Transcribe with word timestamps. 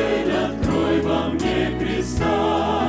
день 0.00 0.30
открой 0.30 1.00
во 1.02 1.28
мне 1.28 1.78
Христа 1.78 2.88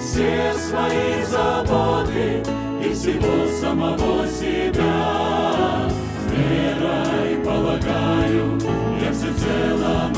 все 0.00 0.54
свои 0.54 1.24
заботы 1.24 2.42
и 2.84 2.92
всего 2.92 3.46
самого 3.60 4.26
себя. 4.26 5.88
Верой 6.30 7.36
полагаю, 7.44 8.58
я 9.00 9.12
всецело 9.12 10.11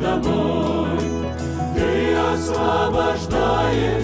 Домой, 0.00 0.98
ты 1.74 2.14
освобождаешь. 2.14 4.03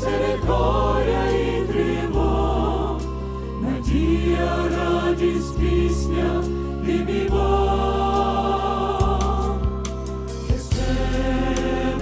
Серед 0.00 0.40
горя 0.48 1.24
і 1.30 1.62
тривог, 1.72 3.00
надія, 3.60 4.50
радість, 4.76 5.58
пісня, 5.58 6.42
ти 6.86 7.28
Бог. 7.30 8.48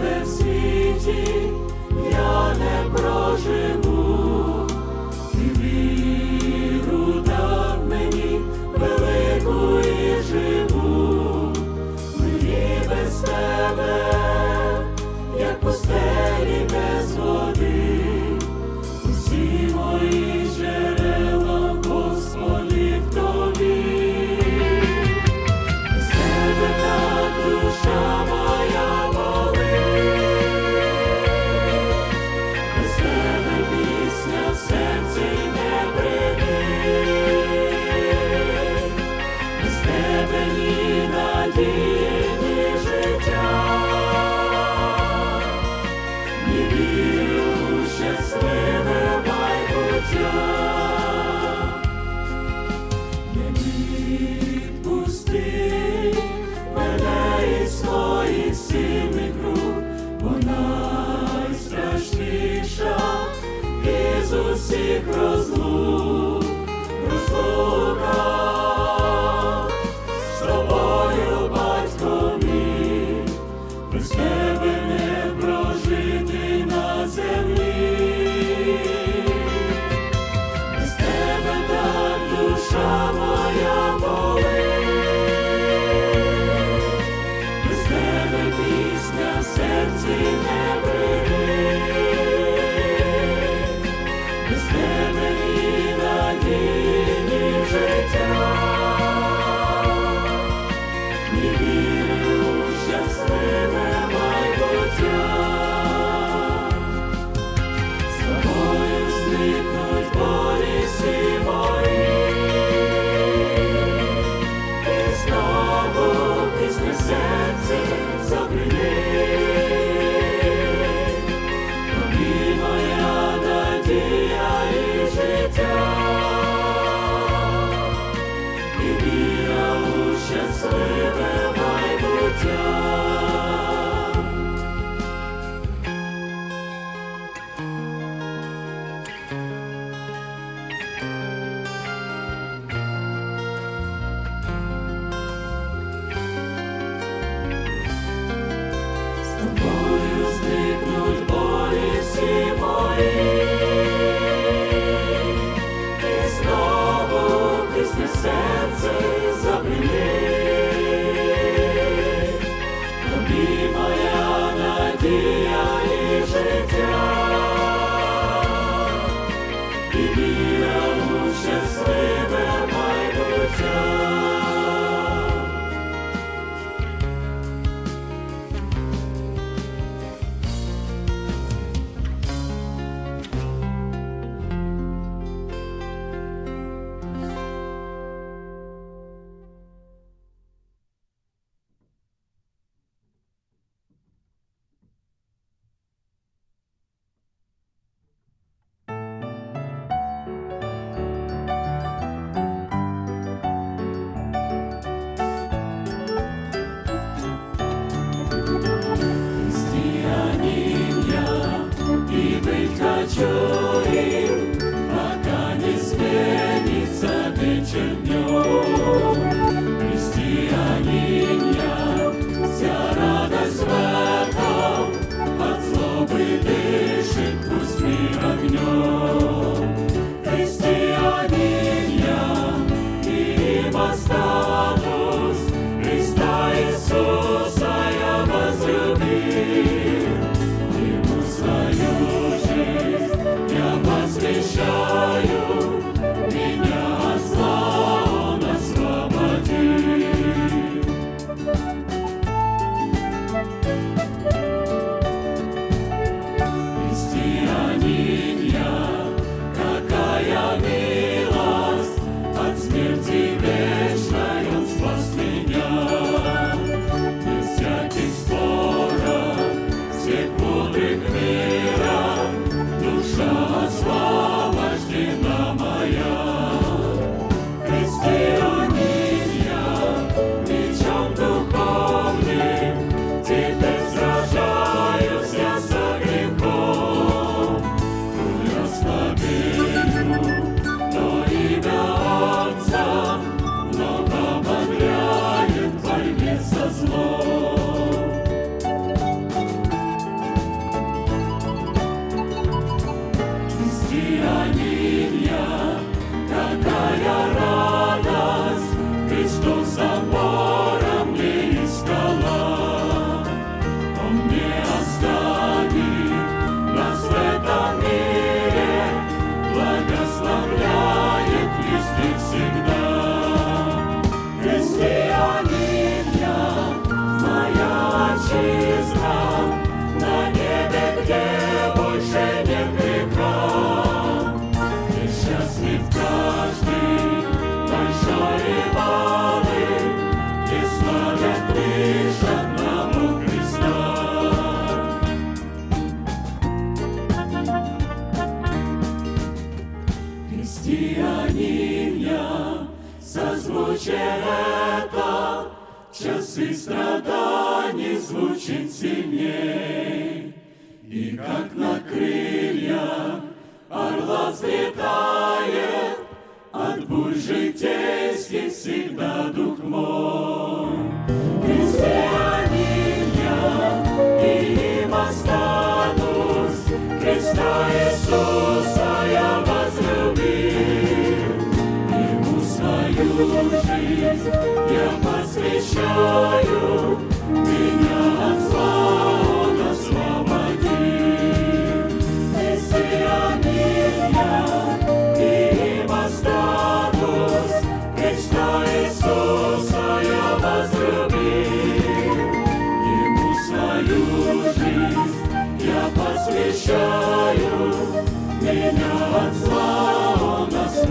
без 0.03 0.41
я 2.11 2.55
не 2.55 2.91
проживу. 2.91 3.86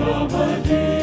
Almighty. 0.07 0.94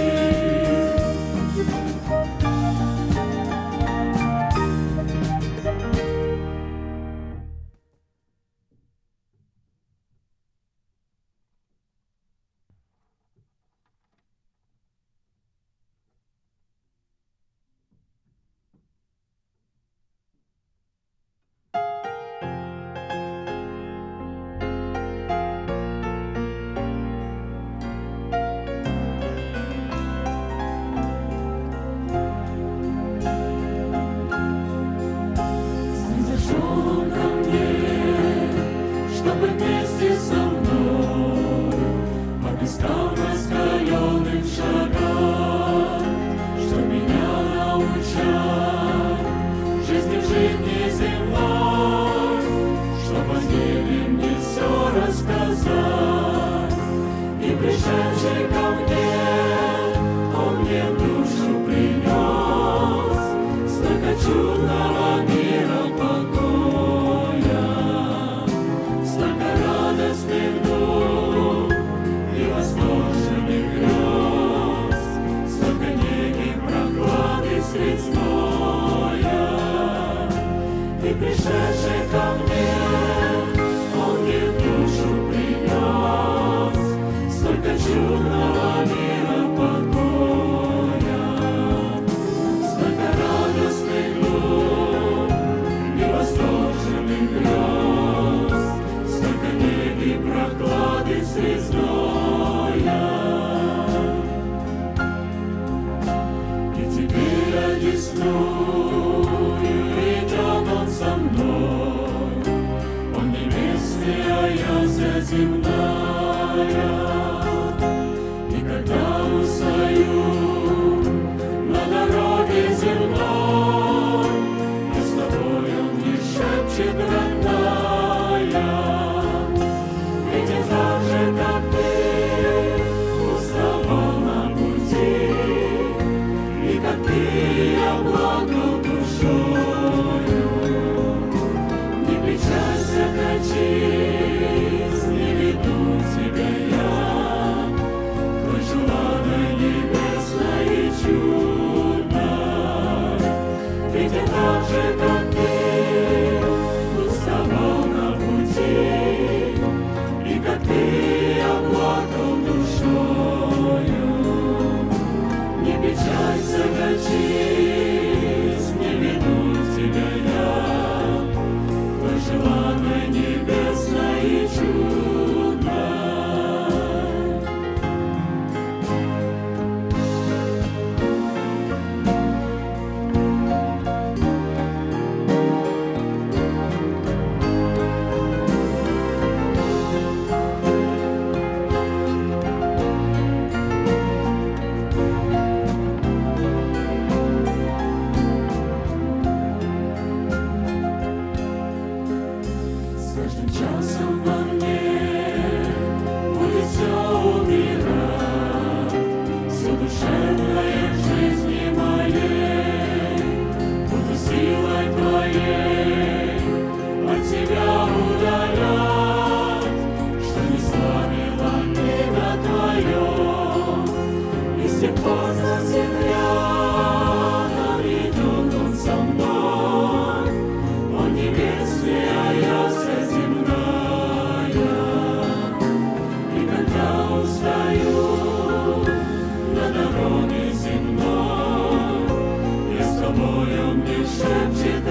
moją 243.16 243.74
mnie 243.74 243.98
szepcie 244.06 244.81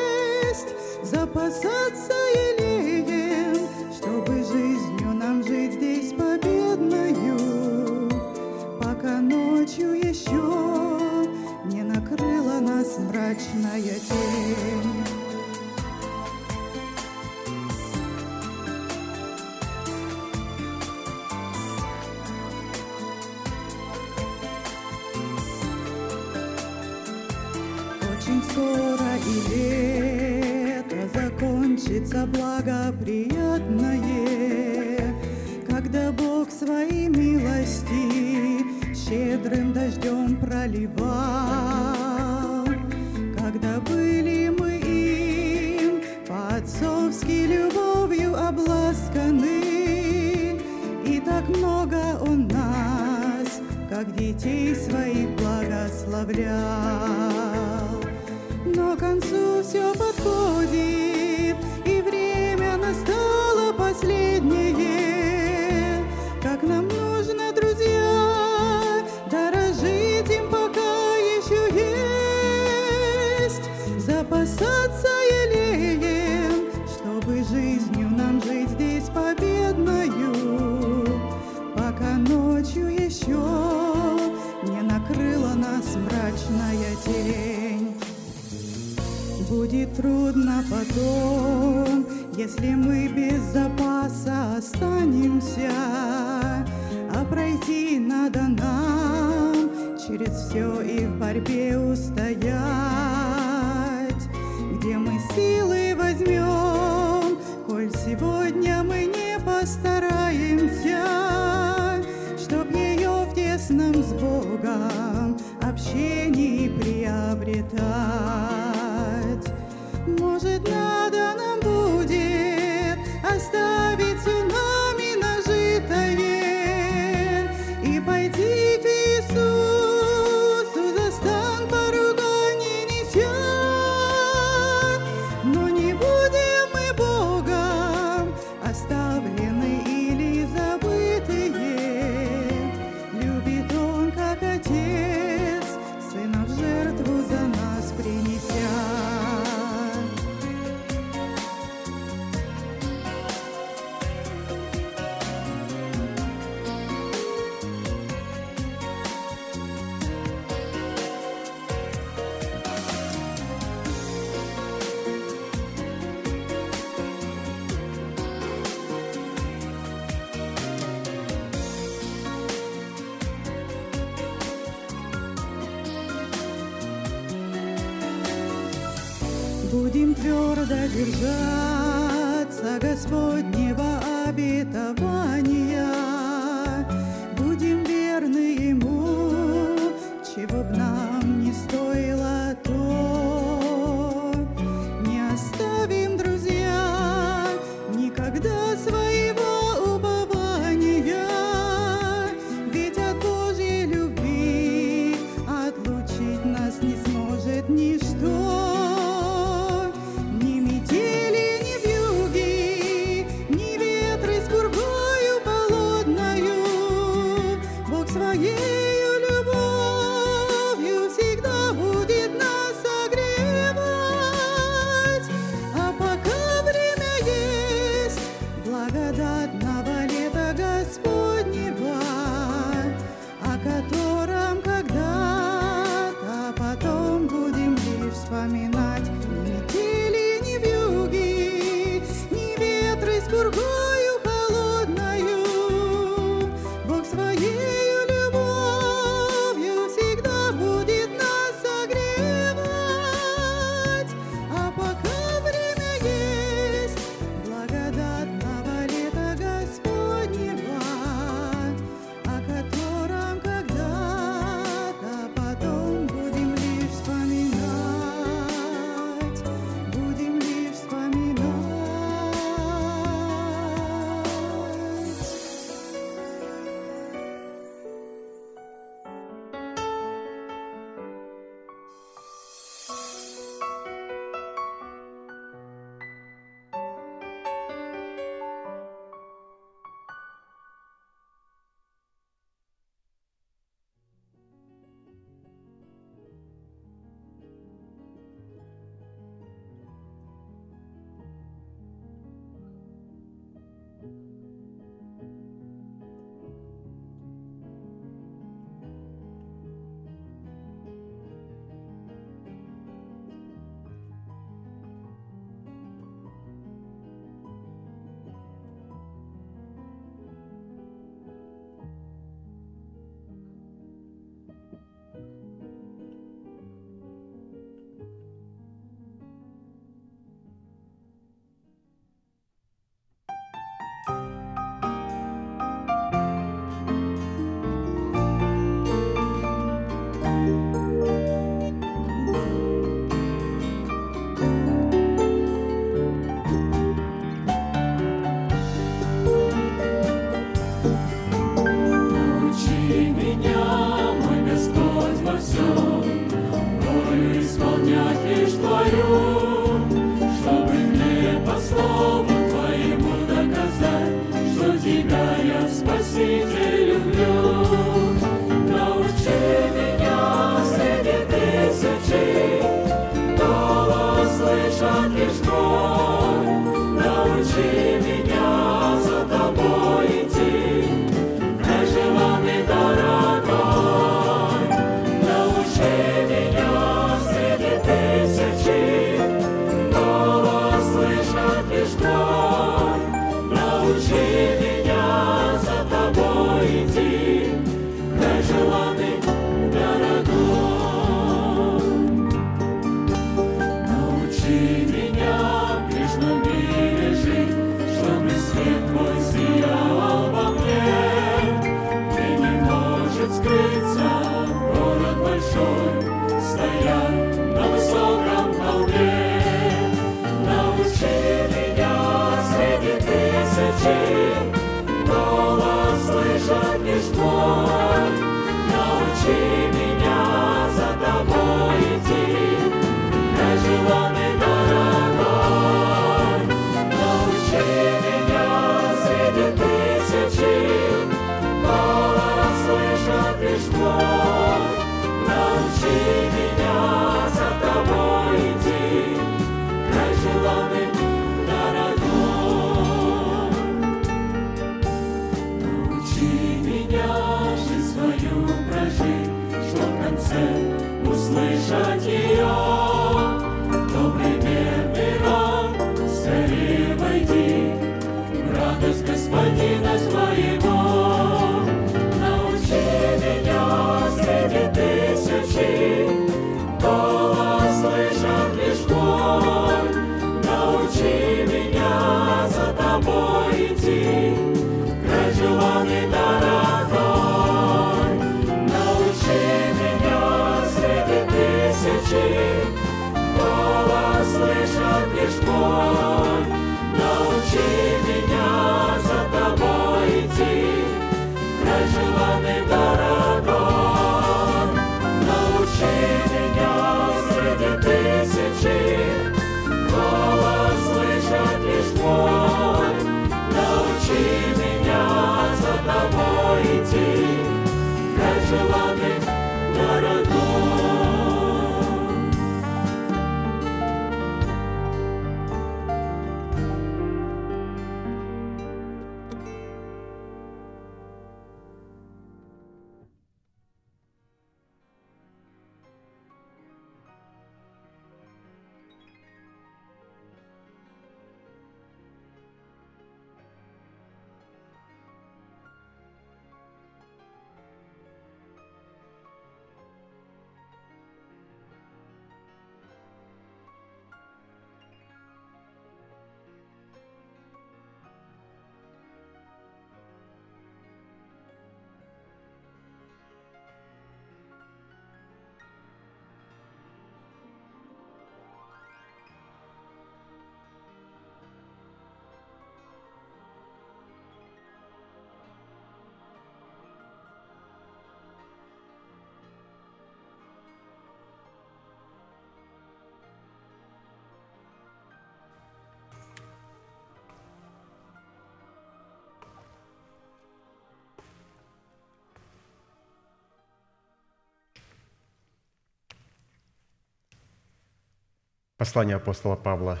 Послание 598.80 599.16
апостола 599.16 599.56
Павла 599.56 600.00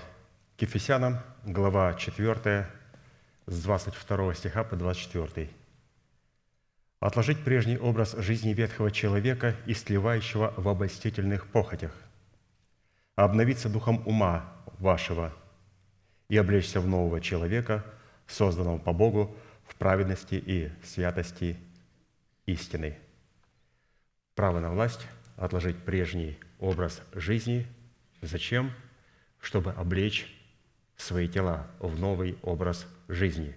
к 0.56 0.62
Ефесянам, 0.62 1.18
глава 1.44 1.92
4, 1.92 2.66
с 3.44 3.62
22 3.62 4.34
стиха 4.34 4.64
по 4.64 4.74
24. 4.74 5.50
«Отложить 6.98 7.44
прежний 7.44 7.76
образ 7.76 8.12
жизни 8.12 8.54
ветхого 8.54 8.90
человека, 8.90 9.54
истлевающего 9.66 10.54
в 10.56 10.66
обольстительных 10.66 11.46
похотях, 11.48 11.94
обновиться 13.16 13.68
духом 13.68 14.02
ума 14.06 14.50
вашего 14.78 15.30
и 16.30 16.38
облечься 16.38 16.80
в 16.80 16.86
нового 16.86 17.20
человека, 17.20 17.84
созданного 18.26 18.78
по 18.78 18.94
Богу 18.94 19.36
в 19.68 19.74
праведности 19.74 20.36
и 20.36 20.72
святости 20.82 21.58
истины». 22.46 22.96
Право 24.34 24.58
на 24.58 24.70
власть– 24.70 25.06
отложить 25.36 25.76
прежний 25.84 26.38
образ 26.58 27.02
жизни– 27.12 27.66
Зачем? 28.22 28.72
Чтобы 29.40 29.72
облечь 29.72 30.26
свои 30.96 31.28
тела 31.28 31.66
в 31.78 31.98
новый 31.98 32.36
образ 32.42 32.86
жизни, 33.08 33.56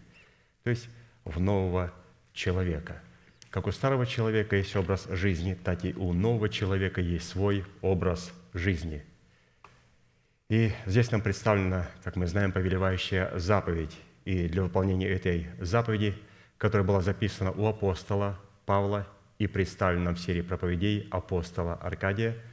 то 0.63 0.69
есть 0.69 0.87
в 1.25 1.39
нового 1.39 1.93
человека. 2.31 3.01
Как 3.49 3.67
у 3.67 3.71
старого 3.71 4.05
человека 4.05 4.55
есть 4.55 4.75
образ 4.75 5.05
жизни, 5.09 5.53
так 5.53 5.83
и 5.83 5.93
у 5.93 6.13
нового 6.13 6.49
человека 6.49 7.01
есть 7.01 7.27
свой 7.27 7.65
образ 7.81 8.33
жизни. 8.53 9.03
И 10.49 10.71
здесь 10.85 11.11
нам 11.11 11.21
представлена, 11.21 11.87
как 12.03 12.15
мы 12.15 12.25
знаем, 12.27 12.51
повелевающая 12.51 13.37
заповедь. 13.37 13.95
И 14.25 14.47
для 14.47 14.63
выполнения 14.63 15.09
этой 15.09 15.47
заповеди, 15.59 16.15
которая 16.57 16.87
была 16.87 17.01
записана 17.01 17.51
у 17.51 17.65
апостола 17.67 18.39
Павла 18.65 19.05
и 19.37 19.47
представлена 19.47 20.13
в 20.13 20.19
серии 20.19 20.41
проповедей 20.41 21.07
апостола 21.11 21.73
Аркадия– 21.75 22.37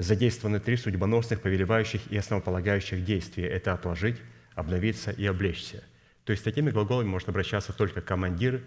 задействованы 0.00 0.60
три 0.60 0.76
судьбоносных, 0.76 1.42
повелевающих 1.42 2.10
и 2.10 2.16
основополагающих 2.16 3.04
действия. 3.04 3.46
Это 3.48 3.74
отложить, 3.74 4.16
обновиться 4.54 5.10
и 5.10 5.26
облечься. 5.26 5.84
То 6.24 6.32
есть 6.32 6.42
такими 6.42 6.70
глаголами 6.70 7.08
может 7.08 7.28
обращаться 7.28 7.72
только 7.72 8.00
командир 8.00 8.62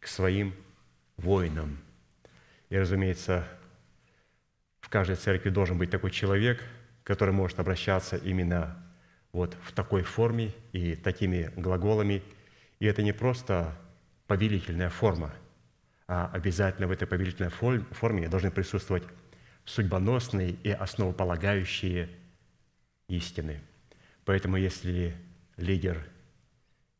к 0.00 0.08
своим 0.08 0.52
воинам. 1.16 1.78
И, 2.70 2.76
разумеется, 2.76 3.46
в 4.80 4.88
каждой 4.88 5.16
церкви 5.16 5.50
должен 5.50 5.78
быть 5.78 5.90
такой 5.90 6.10
человек, 6.10 6.62
который 7.04 7.32
может 7.32 7.60
обращаться 7.60 8.16
именно 8.16 8.76
вот 9.32 9.56
в 9.62 9.72
такой 9.72 10.02
форме 10.02 10.52
и 10.72 10.96
такими 10.96 11.52
глаголами. 11.56 12.22
И 12.80 12.86
это 12.86 13.02
не 13.02 13.12
просто 13.12 13.76
повелительная 14.26 14.90
форма, 14.90 15.32
а 16.08 16.30
обязательно 16.32 16.88
в 16.88 16.90
этой 16.90 17.06
повелительной 17.06 17.50
форме 17.50 18.28
должны 18.28 18.50
присутствовать 18.50 19.04
судьбоносные 19.64 20.56
и 20.62 20.70
основополагающие 20.70 22.08
истины. 23.08 23.60
Поэтому 24.24 24.56
если 24.56 25.14
лидер 25.56 26.06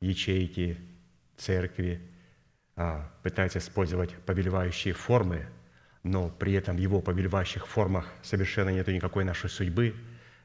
ячейки, 0.00 0.78
церкви 1.36 2.00
а, 2.76 3.10
пытается 3.22 3.58
использовать 3.58 4.14
повелевающие 4.24 4.94
формы, 4.94 5.46
но 6.02 6.28
при 6.28 6.52
этом 6.52 6.76
в 6.76 6.80
его 6.80 7.00
повелевающих 7.00 7.66
формах 7.66 8.12
совершенно 8.22 8.70
нет 8.70 8.86
никакой 8.88 9.24
нашей 9.24 9.48
судьбы, 9.48 9.94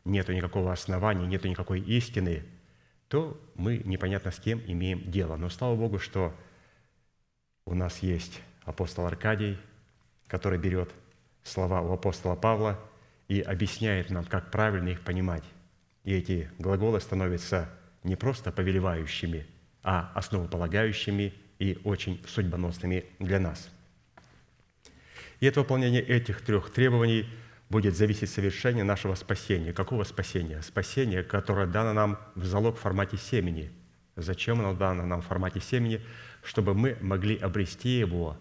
нет 0.05 0.29
никакого 0.29 0.71
основания, 0.71 1.27
нет 1.27 1.43
никакой 1.43 1.81
истины, 1.81 2.45
то 3.07 3.39
мы 3.55 3.79
непонятно 3.79 4.31
с 4.31 4.39
кем 4.39 4.61
имеем 4.65 5.09
дело. 5.11 5.35
Но 5.35 5.49
слава 5.49 5.75
Богу, 5.75 5.99
что 5.99 6.33
у 7.65 7.73
нас 7.73 7.99
есть 7.99 8.41
апостол 8.63 9.05
Аркадий, 9.05 9.57
который 10.27 10.59
берет 10.59 10.91
слова 11.49 11.81
у 11.81 11.91
апостола 11.91 12.35
Павла 12.35 12.79
и 13.27 13.41
объясняет 13.41 14.09
нам, 14.09 14.25
как 14.25 14.51
правильно 14.51 14.89
их 14.89 15.01
понимать. 15.01 15.43
И 16.03 16.13
эти 16.13 16.49
глаголы 16.57 16.99
становятся 16.99 17.69
не 18.03 18.15
просто 18.15 18.51
повелевающими, 18.51 19.45
а 19.83 20.11
основополагающими 20.15 21.33
и 21.59 21.77
очень 21.83 22.23
судьбоносными 22.27 23.05
для 23.19 23.39
нас. 23.39 23.69
И 25.39 25.47
от 25.47 25.57
выполнения 25.57 26.01
этих 26.01 26.41
трех 26.41 26.71
требований 26.71 27.25
будет 27.69 27.95
зависеть 27.95 28.29
совершение 28.29 28.83
нашего 28.83 29.15
спасения. 29.15 29.73
Какого 29.73 30.03
спасения? 30.03 30.61
Спасение, 30.61 31.23
которое 31.23 31.67
дано 31.67 31.93
нам 31.93 32.19
в 32.35 32.45
залог 32.45 32.77
в 32.77 32.81
формате 32.81 33.17
семени. 33.17 33.71
Зачем 34.15 34.59
оно 34.59 34.73
дано 34.73 35.05
нам 35.05 35.21
в 35.21 35.27
формате 35.27 35.59
семени? 35.61 36.01
Чтобы 36.43 36.73
мы 36.73 36.97
могли 36.99 37.37
обрести 37.37 37.89
его 37.89 38.37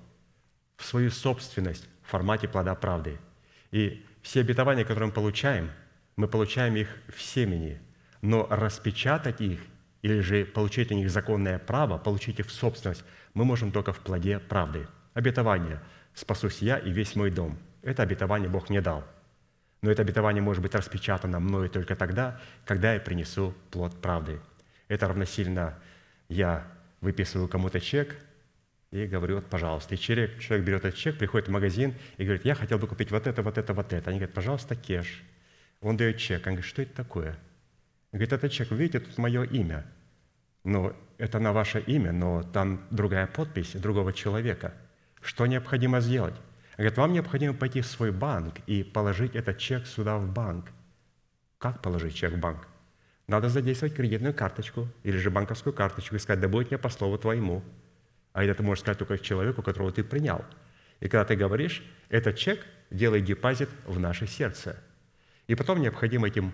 в 0.76 0.84
свою 0.84 1.10
собственность 1.10 1.88
формате 2.08 2.48
плода 2.48 2.74
правды. 2.74 3.18
И 3.70 4.04
все 4.22 4.40
обетования, 4.40 4.84
которые 4.84 5.08
мы 5.08 5.12
получаем, 5.12 5.70
мы 6.16 6.26
получаем 6.26 6.76
их 6.76 6.88
в 7.08 7.20
семени, 7.20 7.80
но 8.22 8.46
распечатать 8.50 9.40
их 9.40 9.60
или 10.02 10.20
же 10.20 10.44
получить 10.44 10.90
на 10.90 10.94
них 10.94 11.10
законное 11.10 11.58
право, 11.58 11.98
получить 11.98 12.40
их 12.40 12.46
в 12.46 12.52
собственность, 12.52 13.04
мы 13.34 13.44
можем 13.44 13.72
только 13.72 13.92
в 13.92 14.00
плоде 14.00 14.38
правды. 14.38 14.86
Обетование 15.14 15.80
«Спасусь 16.14 16.58
я 16.62 16.78
и 16.78 16.90
весь 16.90 17.14
мой 17.14 17.30
дом»– 17.30 17.58
это 17.82 18.02
обетование 18.02 18.48
Бог 18.48 18.70
мне 18.70 18.80
дал. 18.80 19.04
Но 19.82 19.90
это 19.90 20.02
обетование 20.02 20.42
может 20.42 20.62
быть 20.62 20.74
распечатано 20.74 21.38
мною 21.38 21.68
только 21.70 21.94
тогда, 21.94 22.40
когда 22.64 22.94
я 22.94 23.00
принесу 23.00 23.54
плод 23.70 24.00
правды. 24.00 24.40
Это 24.88 25.06
равносильно 25.06 25.78
я 26.28 26.66
выписываю 27.00 27.48
кому-то 27.48 27.80
чек– 27.80 28.16
и 28.90 29.06
говорю, 29.06 29.36
вот, 29.36 29.46
пожалуйста. 29.46 29.94
И 29.94 29.98
человек, 29.98 30.38
человек 30.38 30.66
берет 30.66 30.84
этот 30.84 30.98
чек, 30.98 31.18
приходит 31.18 31.48
в 31.48 31.50
магазин 31.50 31.94
и 32.16 32.24
говорит, 32.24 32.44
я 32.44 32.54
хотел 32.54 32.78
бы 32.78 32.86
купить 32.86 33.10
вот 33.10 33.26
это, 33.26 33.42
вот 33.42 33.58
это, 33.58 33.74
вот 33.74 33.92
это. 33.92 34.10
Они 34.10 34.18
говорят, 34.18 34.34
пожалуйста, 34.34 34.76
кеш. 34.76 35.22
Он 35.80 35.96
дает 35.96 36.16
чек. 36.16 36.46
Он 36.46 36.54
говорит, 36.54 36.64
что 36.64 36.82
это 36.82 36.94
такое? 36.94 37.30
Он 38.12 38.18
говорит, 38.18 38.32
это 38.32 38.48
чек, 38.48 38.70
вы 38.70 38.78
видите, 38.78 39.00
тут 39.00 39.18
мое 39.18 39.44
имя. 39.44 39.84
Ну, 40.64 40.94
это 41.18 41.38
на 41.38 41.52
ваше 41.52 41.80
имя, 41.80 42.12
но 42.12 42.42
там 42.42 42.86
другая 42.90 43.26
подпись 43.26 43.72
другого 43.72 44.12
человека. 44.12 44.72
Что 45.20 45.46
необходимо 45.46 46.00
сделать? 46.00 46.34
Говорит, 46.76 46.96
вам 46.96 47.12
необходимо 47.12 47.54
пойти 47.54 47.80
в 47.80 47.86
свой 47.86 48.12
банк 48.12 48.60
и 48.66 48.82
положить 48.82 49.34
этот 49.34 49.58
чек 49.58 49.86
сюда 49.86 50.16
в 50.16 50.32
банк. 50.32 50.70
Как 51.58 51.82
положить 51.82 52.14
чек 52.14 52.32
в 52.32 52.38
банк? 52.38 52.68
Надо 53.26 53.48
задействовать 53.48 53.94
кредитную 53.94 54.32
карточку 54.32 54.88
или 55.02 55.16
же 55.18 55.30
банковскую 55.30 55.74
карточку 55.74 56.16
и 56.16 56.18
сказать, 56.18 56.40
да 56.40 56.48
будет 56.48 56.70
мне 56.70 56.78
по 56.78 56.88
слову 56.88 57.18
твоему. 57.18 57.62
А 58.32 58.44
это 58.44 58.54
ты 58.54 58.62
можешь 58.62 58.82
сказать 58.82 58.98
только 58.98 59.18
человеку, 59.18 59.62
которого 59.62 59.92
ты 59.92 60.04
принял. 60.04 60.44
И 61.00 61.08
когда 61.08 61.24
ты 61.24 61.36
говоришь, 61.36 61.82
этот 62.08 62.36
чек 62.36 62.64
делает 62.90 63.24
депозит 63.24 63.68
в 63.86 63.98
наше 63.98 64.26
сердце. 64.26 64.76
И 65.46 65.54
потом 65.54 65.80
необходимо 65.80 66.28
этим 66.28 66.52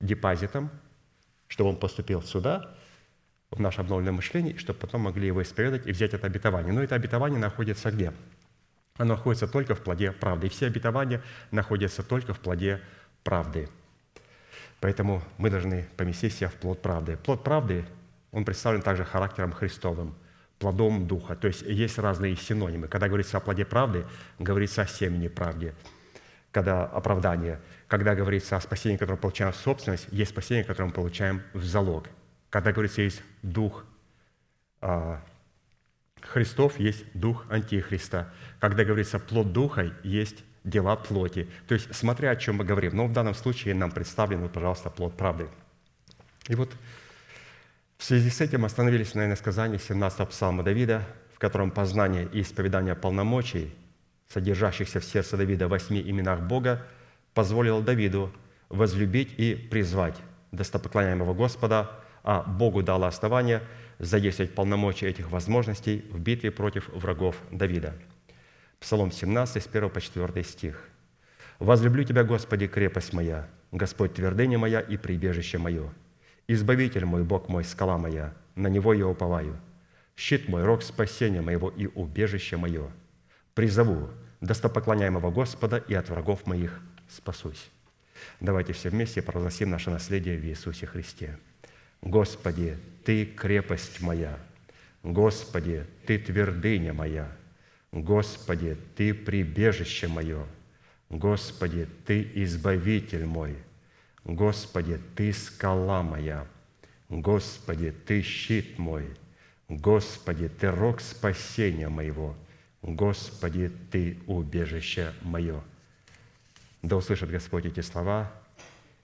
депозитом, 0.00 0.70
чтобы 1.48 1.70
он 1.70 1.76
поступил 1.76 2.22
сюда, 2.22 2.74
в 3.50 3.60
наше 3.60 3.80
обновленное 3.80 4.12
мышление, 4.12 4.58
чтобы 4.58 4.78
потом 4.78 5.02
могли 5.02 5.26
его 5.26 5.42
исповедать 5.42 5.86
и 5.86 5.92
взять 5.92 6.12
это 6.12 6.26
обетование. 6.26 6.72
Но 6.72 6.82
это 6.82 6.94
обетование 6.94 7.40
находится 7.40 7.90
где? 7.90 8.12
Оно 8.98 9.14
находится 9.14 9.48
только 9.48 9.74
в 9.74 9.80
плоде 9.80 10.12
правды. 10.12 10.48
И 10.48 10.50
все 10.50 10.66
обетования 10.66 11.22
находятся 11.50 12.02
только 12.02 12.34
в 12.34 12.40
плоде 12.40 12.82
правды. 13.24 13.68
Поэтому 14.80 15.22
мы 15.38 15.50
должны 15.50 15.88
поместить 15.96 16.34
себя 16.34 16.48
в 16.48 16.54
плод 16.54 16.82
правды. 16.82 17.16
Плод 17.16 17.42
правды, 17.42 17.84
он 18.32 18.44
представлен 18.44 18.82
также 18.82 19.04
характером 19.04 19.52
Христовым, 19.52 20.14
плодом 20.58 21.06
Духа. 21.06 21.36
То 21.36 21.48
есть 21.48 21.62
есть 21.62 21.98
разные 21.98 22.36
синонимы. 22.36 22.88
Когда 22.88 23.08
говорится 23.08 23.36
о 23.36 23.40
плоде 23.40 23.64
правды, 23.64 24.04
говорится 24.38 24.82
о 24.82 24.86
семени 24.86 25.28
правде. 25.28 25.74
Когда 26.50 26.84
оправдание. 26.84 27.60
Когда 27.86 28.14
говорится 28.14 28.56
о 28.56 28.60
спасении, 28.60 28.96
которое 28.96 29.16
мы 29.16 29.22
получаем 29.22 29.52
в 29.52 29.56
собственность, 29.56 30.08
есть 30.10 30.30
спасение, 30.30 30.64
которое 30.64 30.86
мы 30.88 30.94
получаем 30.94 31.42
в 31.52 31.64
залог. 31.64 32.08
Когда 32.50 32.72
говорится, 32.72 33.02
есть 33.02 33.22
Дух 33.42 33.84
а, 34.80 35.22
Христов, 36.20 36.78
есть 36.78 37.04
Дух 37.14 37.44
Антихриста. 37.48 38.32
Когда 38.60 38.84
говорится 38.84 39.18
плод 39.18 39.52
Духа, 39.52 39.92
есть 40.02 40.44
дела 40.64 40.96
плоти. 40.96 41.48
То 41.66 41.74
есть, 41.74 41.94
смотря 41.94 42.30
о 42.30 42.36
чем 42.36 42.56
мы 42.56 42.64
говорим. 42.64 42.96
Но 42.96 43.06
в 43.06 43.12
данном 43.12 43.34
случае 43.34 43.74
нам 43.74 43.90
представлен, 43.90 44.40
вот, 44.40 44.52
пожалуйста, 44.52 44.90
плод 44.90 45.16
правды. 45.16 45.48
И 46.48 46.54
вот 46.54 46.74
в 47.98 48.04
связи 48.04 48.30
с 48.30 48.40
этим 48.40 48.64
остановились 48.64 49.14
на 49.14 49.26
иносказании 49.26 49.76
17 49.76 50.28
псалма 50.28 50.62
Давида, 50.62 51.02
в 51.34 51.38
котором 51.38 51.70
познание 51.70 52.28
и 52.32 52.40
исповедание 52.40 52.94
полномочий, 52.94 53.74
содержащихся 54.28 55.00
в 55.00 55.04
сердце 55.04 55.36
Давида 55.36 55.66
в 55.66 55.70
восьми 55.70 56.00
именах 56.00 56.40
Бога, 56.40 56.86
позволило 57.34 57.82
Давиду 57.82 58.32
возлюбить 58.70 59.34
и 59.36 59.54
призвать 59.54 60.16
достопоклоняемого 60.52 61.34
Господа, 61.34 61.90
а 62.22 62.42
Богу 62.42 62.82
дало 62.82 63.06
основание 63.06 63.62
задействовать 63.98 64.54
полномочия 64.54 65.08
этих 65.08 65.30
возможностей 65.30 66.04
в 66.10 66.18
битве 66.18 66.50
против 66.50 66.88
врагов 66.88 67.36
Давида– 67.50 67.94
Псалом 68.80 69.10
17, 69.10 69.62
с 69.62 69.66
1 69.66 69.90
по 69.90 70.00
4 70.00 70.44
стих. 70.44 70.88
«Возлюблю 71.58 72.04
Тебя, 72.04 72.22
Господи, 72.22 72.68
крепость 72.68 73.12
моя, 73.12 73.48
Господь 73.72 74.14
твердыня 74.14 74.58
моя 74.58 74.80
и 74.80 74.96
прибежище 74.96 75.58
мое. 75.58 75.92
Избавитель 76.48 77.04
мой, 77.04 77.22
Бог 77.22 77.48
мой, 77.48 77.64
скала 77.64 77.98
моя, 77.98 78.34
на 78.54 78.68
Него 78.68 78.94
я 78.94 79.06
уповаю. 79.06 79.56
Щит 80.16 80.48
мой, 80.48 80.64
рог 80.64 80.82
спасения 80.82 81.40
моего 81.40 81.68
и 81.68 81.86
убежище 81.86 82.56
мое. 82.56 82.90
Призову 83.54 84.10
достопоклоняемого 84.40 85.30
Господа 85.30 85.76
и 85.76 85.94
от 85.94 86.08
врагов 86.08 86.46
моих 86.46 86.80
спасусь». 87.08 87.70
Давайте 88.40 88.72
все 88.72 88.90
вместе 88.90 89.22
провозгласим 89.22 89.70
наше 89.70 89.90
наследие 89.90 90.38
в 90.38 90.44
Иисусе 90.44 90.86
Христе. 90.86 91.38
Господи, 92.02 92.76
Ты 93.04 93.26
крепость 93.26 94.00
моя, 94.00 94.36
Господи, 95.04 95.84
Ты 96.06 96.18
твердыня 96.18 96.92
моя– 96.92 97.30
Господи, 97.92 98.76
Ты 98.96 99.14
прибежище 99.14 100.08
мое, 100.08 100.46
Господи, 101.08 101.88
Ты 102.06 102.30
избавитель 102.34 103.24
мой, 103.24 103.56
Господи, 104.28 105.00
Ты 105.16 105.32
скала 105.32 106.02
моя, 106.02 106.46
Господи, 107.08 107.90
Ты 107.90 108.20
щит 108.20 108.78
мой, 108.78 109.06
Господи, 109.68 110.48
Ты 110.50 110.70
рог 110.70 111.00
спасения 111.00 111.88
моего, 111.88 112.36
Господи, 112.82 113.72
Ты 113.90 114.18
убежище 114.26 115.14
мое. 115.22 115.62
Да 116.82 116.96
услышит 116.96 117.30
Господь 117.30 117.64
эти 117.64 117.80
слова 117.80 118.30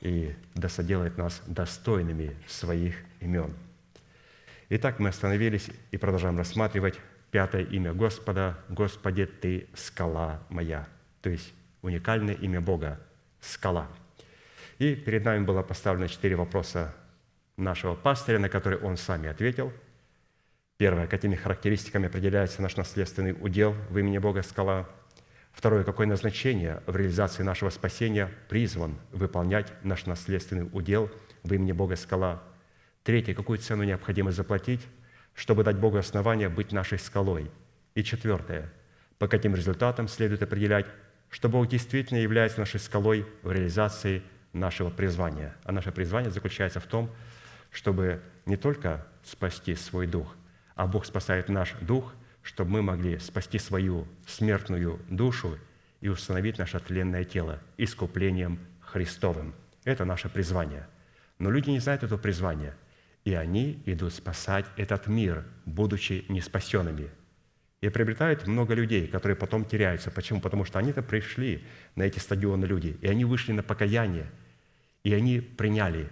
и 0.01 0.37
да 0.55 0.69
соделает 0.69 1.17
нас 1.17 1.41
достойными 1.47 2.37
своих 2.47 2.95
имен. 3.21 3.55
Итак, 4.69 4.99
мы 4.99 5.09
остановились 5.09 5.71
и 5.91 5.97
продолжаем 5.97 6.37
рассматривать 6.37 7.01
Пятое 7.31 7.65
имя 7.65 7.95
Господа– 7.95 8.59
Господи, 8.69 9.25
Ты 9.25 9.69
скала 9.75 10.43
моя. 10.51 10.87
То 11.23 11.31
есть 11.31 11.53
уникальное 11.83 12.35
имя 12.35 12.61
Бога– 12.61 13.01
скала. 13.41 13.89
И 14.85 14.95
перед 14.95 15.25
нами 15.25 15.43
было 15.43 15.63
поставлено 15.63 16.09
четыре 16.09 16.37
вопроса 16.37 16.95
нашего 17.57 17.95
пастыря, 17.95 18.39
на 18.39 18.51
которые 18.51 18.81
он 18.81 18.99
сами 18.99 19.31
ответил. 19.31 19.73
Первое, 20.77 21.07
какими 21.07 21.37
характеристиками 21.37 22.09
определяется 22.09 22.61
наш 22.61 22.77
наследственный 22.77 23.33
удел 23.33 23.75
в 23.89 23.97
имени 23.97 24.19
Бога 24.19 24.43
скала. 24.43 24.87
Второе, 25.53 25.85
какое 25.85 26.07
назначение 26.07 26.83
в 26.85 26.97
реализации 26.97 27.43
нашего 27.43 27.71
спасения 27.71 28.31
призван 28.51 28.99
выполнять 29.11 29.73
наш 29.83 30.05
наследственный 30.05 30.69
удел 30.71 31.11
в 31.45 31.55
имени 31.55 31.73
Бога 31.73 31.97
скала. 31.97 32.43
Третье, 33.05 33.33
какую 33.33 33.61
цену 33.61 33.85
необходимо 33.85 34.33
заплатить– 34.33 34.87
чтобы 35.35 35.65
дать 35.65 35.79
Богу 35.79 35.97
основание 35.97 36.49
быть 36.49 36.73
нашей 36.73 36.99
скалой. 36.99 37.51
И 37.97 38.05
четвертое, 38.05 38.73
по 39.19 39.27
каким 39.27 39.57
результатам 39.57 40.07
следует 40.07 40.45
определять, 40.45 40.87
что 41.29 41.49
Бог 41.49 41.67
действительно 41.67 42.19
является 42.19 42.61
нашей 42.61 42.79
скалой 42.79 43.27
в 43.43 43.51
реализации 43.51 44.23
нашего 44.55 44.91
призвания. 44.91 45.55
А 45.65 45.73
наше 45.73 45.93
призвание 45.93 46.31
заключается 46.31 46.81
в 46.81 46.87
том, 46.87 47.11
чтобы 47.71 48.23
не 48.47 48.57
только 48.57 49.07
спасти 49.23 49.75
свой 49.75 50.07
дух, 50.07 50.35
а 50.75 50.87
Бог 50.87 51.05
спасает 51.05 51.49
наш 51.49 51.75
дух, 51.81 52.15
чтобы 52.43 52.71
мы 52.71 52.83
могли 52.83 53.19
спасти 53.19 53.59
свою 53.59 54.07
смертную 54.27 55.01
душу 55.09 55.59
и 56.01 56.09
установить 56.09 56.59
наше 56.59 56.79
тленное 56.81 57.25
тело 57.25 57.61
искуплением 57.77 58.59
Христовым. 58.81 59.55
Это 59.85 60.05
наше 60.05 60.29
призвание. 60.29 60.87
Но 61.39 61.51
люди 61.51 61.71
не 61.71 61.81
знают 61.81 62.03
этого 62.03 62.19
призвания– 62.19 62.75
и 63.25 63.33
они 63.35 63.83
идут 63.87 64.13
спасать 64.13 64.67
этот 64.77 65.07
мир, 65.07 65.45
будучи 65.65 66.25
неспасенными. 66.29 67.11
И 67.81 67.89
приобретают 67.89 68.47
много 68.47 68.75
людей, 68.75 69.09
которые 69.09 69.37
потом 69.37 69.65
теряются. 69.65 70.11
Почему? 70.11 70.41
Потому 70.41 70.65
что 70.65 70.79
они-то 70.79 71.03
пришли 71.03 71.65
на 71.97 72.03
эти 72.03 72.19
стадионы 72.19 72.65
люди, 72.67 72.97
и 73.01 73.09
они 73.09 73.25
вышли 73.25 73.53
на 73.53 73.63
покаяние, 73.63 74.31
и 75.05 75.15
они 75.15 75.41
приняли. 75.41 76.11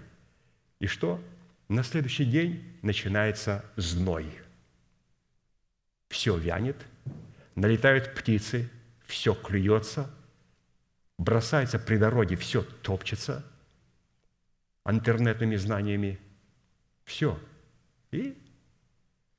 И 0.79 0.87
что? 0.87 1.21
На 1.69 1.83
следующий 1.83 2.25
день 2.25 2.63
начинается 2.83 3.65
зной. 3.77 4.31
Все 6.09 6.37
вянет, 6.37 6.77
налетают 7.57 8.15
птицы, 8.15 8.71
все 9.07 9.35
клюется, 9.35 10.09
бросается 11.19 11.81
при 11.81 11.97
дороге, 11.97 12.37
все 12.37 12.63
топчется 12.63 13.45
интернетными 14.85 15.57
знаниями– 15.57 16.21
все. 17.05 17.39
И 18.11 18.37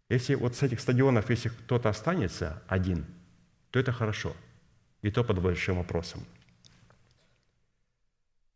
если 0.10 0.36
вот 0.36 0.56
с 0.56 0.64
этих 0.64 0.80
стадионов, 0.80 1.30
если 1.30 1.50
кто-то 1.50 1.90
останется 1.90 2.62
один, 2.68 3.06
то 3.72 3.80
это 3.80 3.92
хорошо. 3.92 4.36
И 5.02 5.12
то 5.12 5.24
под 5.24 5.42
большим 5.42 5.78
вопросом. 5.78 6.26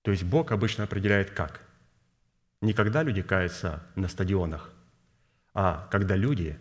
То 0.07 0.11
есть 0.11 0.23
Бог 0.23 0.53
обычно 0.53 0.85
определяет 0.85 1.31
как? 1.31 1.59
Не 2.61 2.71
когда 2.71 3.03
люди 3.03 3.21
каются 3.21 3.83
на 3.95 4.07
стадионах, 4.07 4.73
а 5.53 5.85
когда 5.91 6.15
люди, 6.15 6.57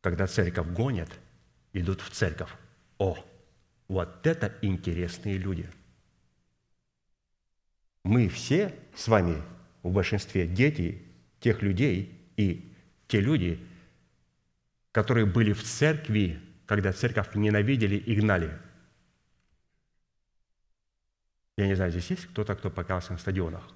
когда 0.00 0.26
церковь 0.26 0.66
гонят, 0.66 1.08
идут 1.72 2.00
в 2.00 2.10
церковь. 2.10 2.50
О, 2.98 3.16
вот 3.86 4.26
это 4.26 4.52
интересные 4.60 5.38
люди. 5.38 5.70
Мы 8.02 8.28
все 8.28 8.74
с 8.96 9.06
вами 9.06 9.40
в 9.84 9.92
большинстве 9.92 10.48
дети 10.48 11.00
тех 11.38 11.62
людей 11.62 12.28
и 12.36 12.74
те 13.06 13.20
люди, 13.20 13.64
которые 14.90 15.26
были 15.26 15.52
в 15.52 15.62
церкви, 15.62 16.40
когда 16.66 16.92
церковь 16.92 17.36
ненавидели 17.36 17.94
и 17.94 18.16
гнали. 18.16 18.58
Я 21.58 21.66
не 21.66 21.74
знаю, 21.74 21.90
здесь 21.90 22.08
есть 22.08 22.26
кто-то, 22.26 22.54
кто 22.54 22.70
покался 22.70 23.12
на 23.12 23.18
стадионах? 23.18 23.68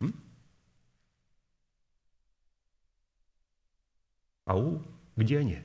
М? 0.00 0.12
Ау, 4.44 4.82
где 5.14 5.38
они? 5.38 5.62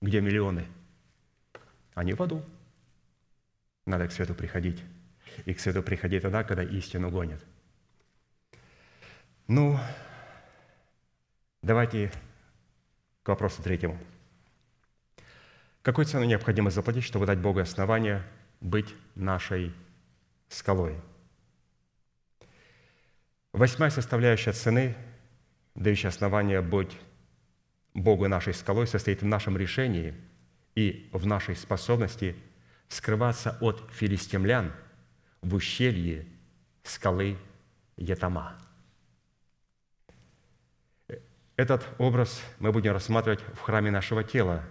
Где 0.00 0.20
миллионы? 0.20 0.66
Они 1.94 2.12
в 2.12 2.20
аду. 2.20 2.44
Надо 3.86 4.08
к 4.08 4.12
свету 4.12 4.34
приходить. 4.34 4.82
И 5.44 5.54
к 5.54 5.60
свету 5.60 5.80
приходить 5.84 6.22
тогда, 6.22 6.42
когда 6.42 6.64
истину 6.64 7.08
гонят. 7.08 7.44
Ну, 9.46 9.78
Давайте 11.62 12.10
к 13.22 13.28
вопросу 13.28 13.62
третьему. 13.62 13.96
Какую 15.82 16.04
цену 16.04 16.24
необходимо 16.24 16.70
заплатить, 16.70 17.04
чтобы 17.04 17.26
дать 17.26 17.38
Богу 17.38 17.60
основание 17.60 18.24
быть 18.60 18.92
нашей 19.14 19.72
скалой? 20.48 21.00
Восьмая 23.52 23.90
составляющая 23.90 24.52
цены, 24.52 24.96
дающая 25.74 26.10
основание 26.10 26.60
быть 26.60 26.96
Богу 27.94 28.28
нашей 28.28 28.54
скалой, 28.54 28.86
состоит 28.86 29.22
в 29.22 29.26
нашем 29.26 29.56
решении 29.56 30.14
и 30.74 31.08
в 31.12 31.26
нашей 31.26 31.56
способности 31.56 32.36
скрываться 32.88 33.58
от 33.60 33.82
филистимлян 33.92 34.72
в 35.42 35.54
ущелье 35.54 36.26
скалы 36.82 37.36
Етама. 37.96 38.58
Этот 41.56 41.84
образ 41.98 42.40
мы 42.60 42.70
будем 42.70 42.92
рассматривать 42.92 43.40
в 43.54 43.60
храме 43.60 43.90
нашего 43.90 44.22
тела, 44.22 44.64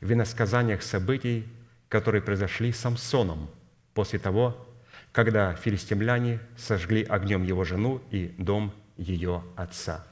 в 0.00 0.12
иносказаниях 0.12 0.82
событий, 0.82 1.46
которые 1.88 2.22
произошли 2.22 2.72
с 2.72 2.80
Самсоном 2.80 3.48
после 3.94 4.18
того, 4.18 4.67
когда 5.18 5.52
филистимляне 5.56 6.38
сожгли 6.56 7.02
огнем 7.02 7.42
его 7.42 7.64
жену 7.64 8.00
и 8.12 8.32
дом 8.38 8.72
ее 8.96 9.42
отца. 9.56 10.06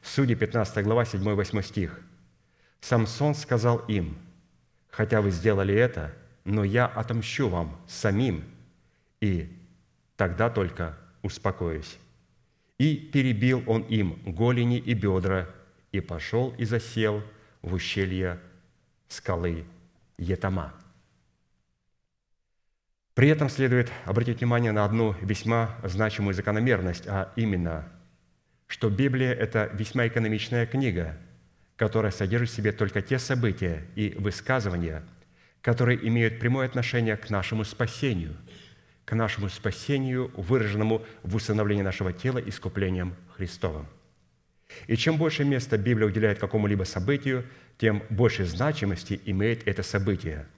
Судьи 0.00 0.36
15 0.36 0.84
глава, 0.84 1.02
7-8 1.02 1.60
стих. 1.64 2.00
«Самсон 2.80 3.34
сказал 3.34 3.78
им, 3.88 4.16
«Хотя 4.90 5.20
вы 5.20 5.32
сделали 5.32 5.74
это, 5.74 6.14
но 6.44 6.62
я 6.62 6.86
отомщу 6.86 7.48
вам 7.48 7.76
самим, 7.88 8.44
и 9.20 9.52
тогда 10.16 10.50
только 10.50 10.96
успокоюсь». 11.22 11.98
И 12.78 12.94
перебил 12.94 13.64
он 13.66 13.82
им 13.82 14.20
голени 14.24 14.78
и 14.78 14.94
бедра, 14.94 15.48
и 15.90 15.98
пошел 15.98 16.54
и 16.58 16.64
засел 16.64 17.24
в 17.60 17.74
ущелье 17.74 18.38
скалы 19.08 19.64
Етама. 20.16 20.83
При 23.14 23.28
этом 23.28 23.48
следует 23.48 23.92
обратить 24.04 24.38
внимание 24.40 24.72
на 24.72 24.84
одну 24.84 25.14
весьма 25.22 25.76
значимую 25.84 26.34
закономерность, 26.34 27.06
а 27.06 27.32
именно, 27.36 27.88
что 28.66 28.90
Библия– 28.90 29.32
это 29.32 29.70
весьма 29.72 30.08
экономичная 30.08 30.66
книга, 30.66 31.16
которая 31.76 32.10
содержит 32.10 32.50
в 32.50 32.54
себе 32.54 32.72
только 32.72 33.02
те 33.02 33.20
события 33.20 33.84
и 33.94 34.16
высказывания, 34.18 35.04
которые 35.62 36.06
имеют 36.08 36.40
прямое 36.40 36.66
отношение 36.66 37.16
к 37.16 37.30
нашему 37.30 37.62
спасению, 37.62 38.34
к 39.04 39.12
нашему 39.14 39.48
спасению, 39.48 40.32
выраженному 40.34 41.04
в 41.22 41.36
усыновлении 41.36 41.82
нашего 41.82 42.12
тела 42.12 42.38
искуплением 42.38 43.14
Христовым. 43.36 43.86
И 44.88 44.96
чем 44.96 45.18
больше 45.18 45.44
места 45.44 45.78
Библия 45.78 46.08
уделяет 46.08 46.40
какому-либо 46.40 46.82
событию, 46.82 47.44
тем 47.78 48.02
больше 48.10 48.44
значимости 48.44 49.20
имеет 49.24 49.68
это 49.68 49.84
событие– 49.84 50.46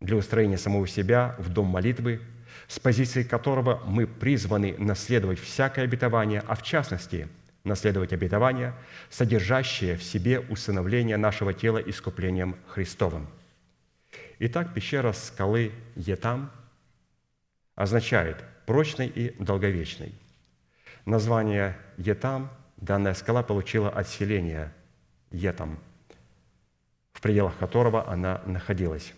для 0.00 0.16
устроения 0.16 0.58
самого 0.58 0.86
себя 0.86 1.34
в 1.38 1.48
дом 1.48 1.66
молитвы, 1.66 2.20
с 2.68 2.78
позиции 2.78 3.22
которого 3.22 3.82
мы 3.86 4.06
призваны 4.06 4.74
наследовать 4.78 5.38
всякое 5.38 5.84
обетование, 5.84 6.42
а 6.46 6.54
в 6.54 6.62
частности 6.62 7.28
наследовать 7.64 8.12
обетование, 8.12 8.74
содержащее 9.10 9.96
в 9.96 10.02
себе 10.02 10.40
усыновление 10.40 11.16
нашего 11.16 11.52
тела 11.52 11.78
искуплением 11.78 12.56
Христовым. 12.68 13.28
Итак, 14.38 14.74
пещера 14.74 15.12
скалы 15.12 15.72
Етам 15.96 16.50
означает 17.74 18.44
прочный 18.66 19.08
и 19.08 19.34
долговечный. 19.42 20.14
Название 21.06 21.76
Етам 21.96 22.50
данная 22.76 23.14
скала 23.14 23.42
получила 23.42 23.90
от 23.90 24.08
селения 24.08 24.72
Етам, 25.30 25.78
в 27.12 27.20
пределах 27.20 27.56
которого 27.56 28.08
она 28.08 28.42
находилась 28.46 29.12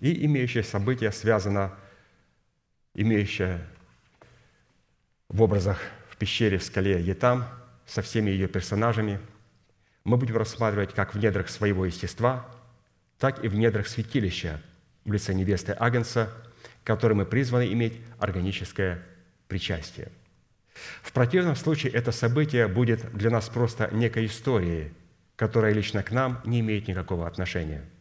и 0.00 0.24
имеющее 0.24 0.64
событие 0.64 1.12
связано, 1.12 1.72
имеющее 2.94 3.60
в 5.28 5.42
образах 5.42 5.78
в 6.08 6.16
пещере 6.16 6.58
в 6.58 6.64
скале 6.64 7.00
Етам 7.00 7.46
со 7.86 8.02
всеми 8.02 8.30
ее 8.30 8.48
персонажами, 8.48 9.20
мы 10.04 10.16
будем 10.16 10.36
рассматривать 10.36 10.94
как 10.94 11.14
в 11.14 11.18
недрах 11.18 11.48
своего 11.50 11.84
естества, 11.84 12.46
так 13.18 13.44
и 13.44 13.48
в 13.48 13.54
недрах 13.54 13.86
святилища 13.86 14.60
в 15.04 15.12
лице 15.12 15.34
невесты 15.34 15.76
Агнца, 15.78 16.32
которой 16.82 17.12
мы 17.12 17.26
призваны 17.26 17.70
иметь 17.72 18.00
органическое 18.18 19.02
причастие. 19.48 20.10
В 21.02 21.12
противном 21.12 21.56
случае 21.56 21.92
это 21.92 22.10
событие 22.10 22.66
будет 22.66 23.12
для 23.12 23.30
нас 23.30 23.48
просто 23.50 23.90
некой 23.92 24.26
историей, 24.26 24.92
которая 25.36 25.74
лично 25.74 26.02
к 26.02 26.10
нам 26.10 26.40
не 26.44 26.60
имеет 26.60 26.88
никакого 26.88 27.26
отношения– 27.26 27.84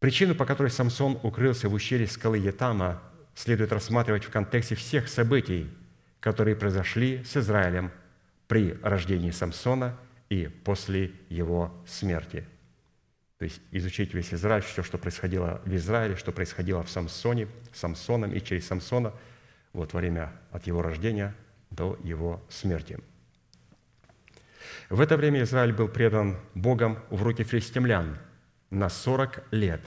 Причину, 0.00 0.34
по 0.34 0.46
которой 0.46 0.70
Самсон 0.70 1.20
укрылся 1.22 1.68
в 1.68 1.74
ущелье 1.74 2.06
скалы 2.06 2.38
Етама, 2.38 3.02
следует 3.34 3.70
рассматривать 3.70 4.24
в 4.24 4.30
контексте 4.30 4.74
всех 4.74 5.08
событий, 5.08 5.70
которые 6.20 6.56
произошли 6.56 7.22
с 7.22 7.36
Израилем 7.36 7.92
при 8.48 8.72
рождении 8.82 9.30
Самсона 9.30 9.96
и 10.30 10.48
после 10.64 11.12
его 11.28 11.74
смерти. 11.86 12.46
То 13.38 13.44
есть 13.44 13.60
изучить 13.70 14.14
весь 14.14 14.32
Израиль, 14.32 14.62
все, 14.62 14.82
что 14.82 14.96
происходило 14.96 15.60
в 15.66 15.74
Израиле, 15.74 16.16
что 16.16 16.32
происходило 16.32 16.82
в 16.82 16.90
Самсоне, 16.90 17.48
Самсоном 17.74 18.32
и 18.32 18.40
через 18.40 18.66
Самсона 18.66 19.12
вот, 19.74 19.92
во 19.92 20.00
время 20.00 20.32
от 20.50 20.66
его 20.66 20.80
рождения 20.80 21.34
до 21.70 21.98
его 22.02 22.42
смерти. 22.48 22.98
В 24.88 25.00
это 25.00 25.18
время 25.18 25.42
Израиль 25.42 25.74
был 25.74 25.88
предан 25.88 26.38
Богом 26.54 26.98
в 27.10 27.22
руки 27.22 27.44
филистимлян– 27.44 28.16
на 28.70 28.88
40 28.88 29.42
лет 29.50 29.80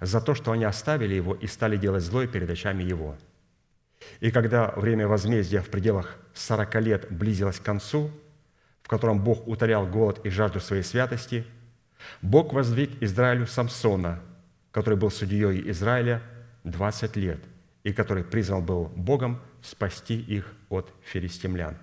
за 0.00 0.20
то, 0.20 0.34
что 0.34 0.52
они 0.52 0.64
оставили 0.64 1.14
его 1.14 1.34
и 1.34 1.46
стали 1.46 1.76
делать 1.76 2.02
злое 2.02 2.26
перед 2.26 2.48
очами 2.50 2.82
его. 2.82 3.16
И 4.20 4.30
когда 4.30 4.70
время 4.72 5.08
возмездия 5.08 5.60
в 5.60 5.70
пределах 5.70 6.16
40 6.34 6.74
лет 6.82 7.06
близилось 7.10 7.58
к 7.58 7.64
концу, 7.64 8.10
в 8.82 8.88
котором 8.88 9.22
Бог 9.22 9.46
утолял 9.48 9.86
голод 9.86 10.20
и 10.24 10.30
жажду 10.30 10.60
своей 10.60 10.82
святости, 10.82 11.44
Бог 12.20 12.52
воздвиг 12.52 13.02
Израилю 13.02 13.46
Самсона, 13.46 14.20
который 14.72 14.98
был 14.98 15.10
судьей 15.10 15.70
Израиля 15.70 16.22
20 16.64 17.16
лет 17.16 17.40
и 17.82 17.92
который 17.92 18.24
призван 18.24 18.64
был 18.64 18.86
Богом 18.94 19.40
спасти 19.62 20.20
их 20.20 20.52
от 20.68 20.92
филистимлян. 21.02 21.78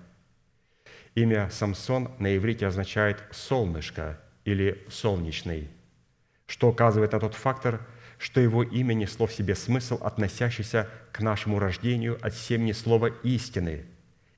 Имя 1.14 1.50
Самсон 1.50 2.10
на 2.18 2.36
иврите 2.36 2.66
означает 2.66 3.22
«солнышко» 3.32 4.18
или 4.44 4.84
«солнечный», 4.88 5.68
что 6.52 6.68
указывает 6.68 7.12
на 7.12 7.18
тот 7.18 7.32
фактор, 7.32 7.80
что 8.18 8.38
его 8.38 8.62
имя 8.62 8.92
несло 8.92 9.26
в 9.26 9.32
себе 9.32 9.54
смысл, 9.54 9.98
относящийся 10.02 10.86
к 11.10 11.20
нашему 11.20 11.58
рождению 11.58 12.18
от 12.20 12.34
семени 12.34 12.72
слова 12.72 13.06
«истины», 13.22 13.86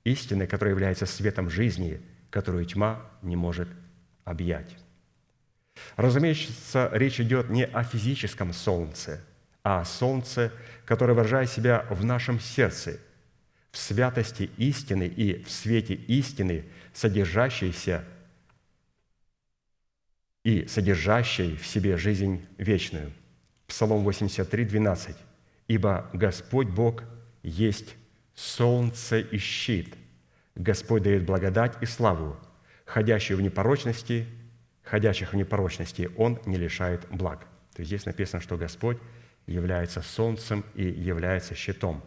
истины, 0.04 0.46
которая 0.46 0.74
является 0.74 1.06
светом 1.06 1.50
жизни, 1.50 2.00
которую 2.30 2.66
тьма 2.66 3.00
не 3.22 3.34
может 3.34 3.66
объять. 4.24 4.76
Разумеется, 5.96 6.88
речь 6.92 7.18
идет 7.18 7.50
не 7.50 7.66
о 7.66 7.82
физическом 7.82 8.52
солнце, 8.52 9.20
а 9.64 9.80
о 9.80 9.84
солнце, 9.84 10.52
которое 10.84 11.14
выражает 11.14 11.50
себя 11.50 11.84
в 11.90 12.04
нашем 12.04 12.38
сердце, 12.38 13.00
в 13.72 13.76
святости 13.76 14.50
истины 14.56 15.08
и 15.08 15.42
в 15.42 15.50
свете 15.50 15.94
истины, 15.94 16.64
содержащейся 16.92 18.04
и 20.44 20.66
содержащей 20.66 21.56
в 21.56 21.66
себе 21.66 21.96
жизнь 21.96 22.46
вечную. 22.58 23.12
Псалом 23.66 24.04
83, 24.04 24.64
12. 24.64 25.16
«Ибо 25.66 26.08
Господь 26.12 26.68
Бог 26.68 27.02
есть 27.42 27.96
солнце 28.34 29.20
и 29.20 29.38
щит. 29.38 29.96
Господь 30.54 31.02
дает 31.02 31.24
благодать 31.24 31.74
и 31.80 31.86
славу. 31.86 32.36
Ходящую 32.84 33.38
в 33.38 33.40
непорочности, 33.40 34.26
ходящих 34.82 35.32
в 35.32 35.36
непорочности 35.36 36.10
Он 36.18 36.38
не 36.44 36.56
лишает 36.56 37.06
благ». 37.10 37.46
То 37.74 37.80
есть 37.80 37.88
здесь 37.88 38.06
написано, 38.06 38.42
что 38.42 38.58
Господь 38.58 38.98
является 39.46 40.02
солнцем 40.02 40.64
и 40.74 40.84
является 40.84 41.54
щитом. 41.54 42.04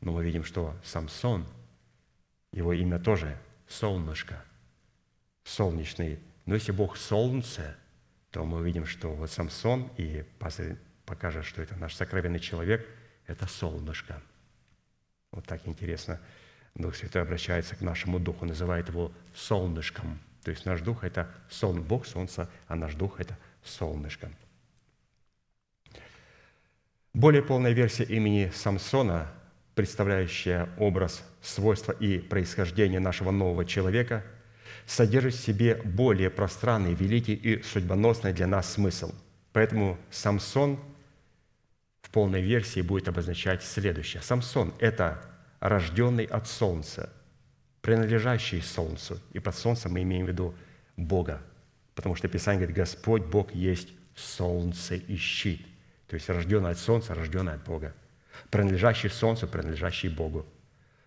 Но 0.00 0.12
мы 0.12 0.24
видим, 0.24 0.42
что 0.42 0.74
Самсон, 0.82 1.46
его 2.52 2.72
имя 2.72 2.98
тоже 2.98 3.38
солнышко, 3.68 4.42
солнечный 5.44 6.18
но 6.46 6.54
если 6.54 6.72
Бог 6.72 6.96
солнце, 6.96 7.76
то 8.30 8.44
мы 8.44 8.64
видим, 8.64 8.86
что 8.86 9.12
вот 9.12 9.30
Самсон, 9.30 9.90
и 9.96 10.24
покажет, 11.06 11.44
что 11.44 11.62
это 11.62 11.76
наш 11.76 11.94
сокровенный 11.94 12.40
человек, 12.40 12.88
это 13.26 13.46
солнышко. 13.46 14.22
Вот 15.30 15.46
так 15.46 15.66
интересно. 15.66 16.20
Дух 16.74 16.96
Святой 16.96 17.22
обращается 17.22 17.76
к 17.76 17.80
нашему 17.80 18.18
духу, 18.18 18.44
называет 18.44 18.88
его 18.88 19.12
солнышком. 19.34 20.18
То 20.42 20.50
есть 20.50 20.66
наш 20.66 20.80
дух– 20.80 21.02
это 21.04 21.32
сон, 21.48 21.82
Бог– 21.82 22.06
солнце, 22.06 22.50
а 22.66 22.76
наш 22.76 22.94
дух– 22.94 23.16
это 23.20 23.38
солнышко. 23.62 24.30
Более 27.14 27.42
полная 27.42 27.72
версия 27.72 28.04
имени 28.04 28.50
Самсона 28.54 29.32
представляющая 29.74 30.68
образ, 30.78 31.24
свойства 31.42 31.92
и 31.92 32.18
происхождение 32.18 33.00
нашего 33.00 33.30
нового 33.30 33.64
человека, 33.64 34.24
содержит 34.86 35.34
в 35.34 35.40
себе 35.40 35.76
более 35.84 36.30
пространный, 36.30 36.94
великий 36.94 37.34
и 37.34 37.62
судьбоносный 37.62 38.32
для 38.32 38.46
нас 38.46 38.72
смысл. 38.72 39.12
Поэтому 39.52 39.98
Самсон 40.10 40.78
в 42.02 42.10
полной 42.10 42.42
версии 42.42 42.80
будет 42.80 43.08
обозначать 43.08 43.62
следующее. 43.62 44.22
Самсон– 44.22 44.74
это 44.78 45.22
рожденный 45.60 46.24
от 46.24 46.46
солнца, 46.46 47.12
принадлежащий 47.80 48.60
солнцу. 48.60 49.20
И 49.32 49.38
под 49.38 49.56
солнцем 49.56 49.92
мы 49.92 50.02
имеем 50.02 50.26
в 50.26 50.28
виду 50.28 50.54
Бога. 50.96 51.40
Потому 51.94 52.14
что 52.16 52.28
Писание 52.28 52.60
говорит, 52.60 52.76
Господь 52.76 53.22
Бог 53.22 53.54
есть 53.54 53.88
солнце 54.14 54.96
и 54.96 55.16
щит. 55.16 55.66
То 56.08 56.14
есть 56.14 56.28
рожденный 56.28 56.70
от 56.70 56.78
солнца, 56.78 57.14
рожденный 57.14 57.54
от 57.54 57.64
Бога. 57.64 57.94
Принадлежащий 58.50 59.08
солнцу, 59.08 59.46
принадлежащий 59.46 60.08
Богу. 60.08 60.46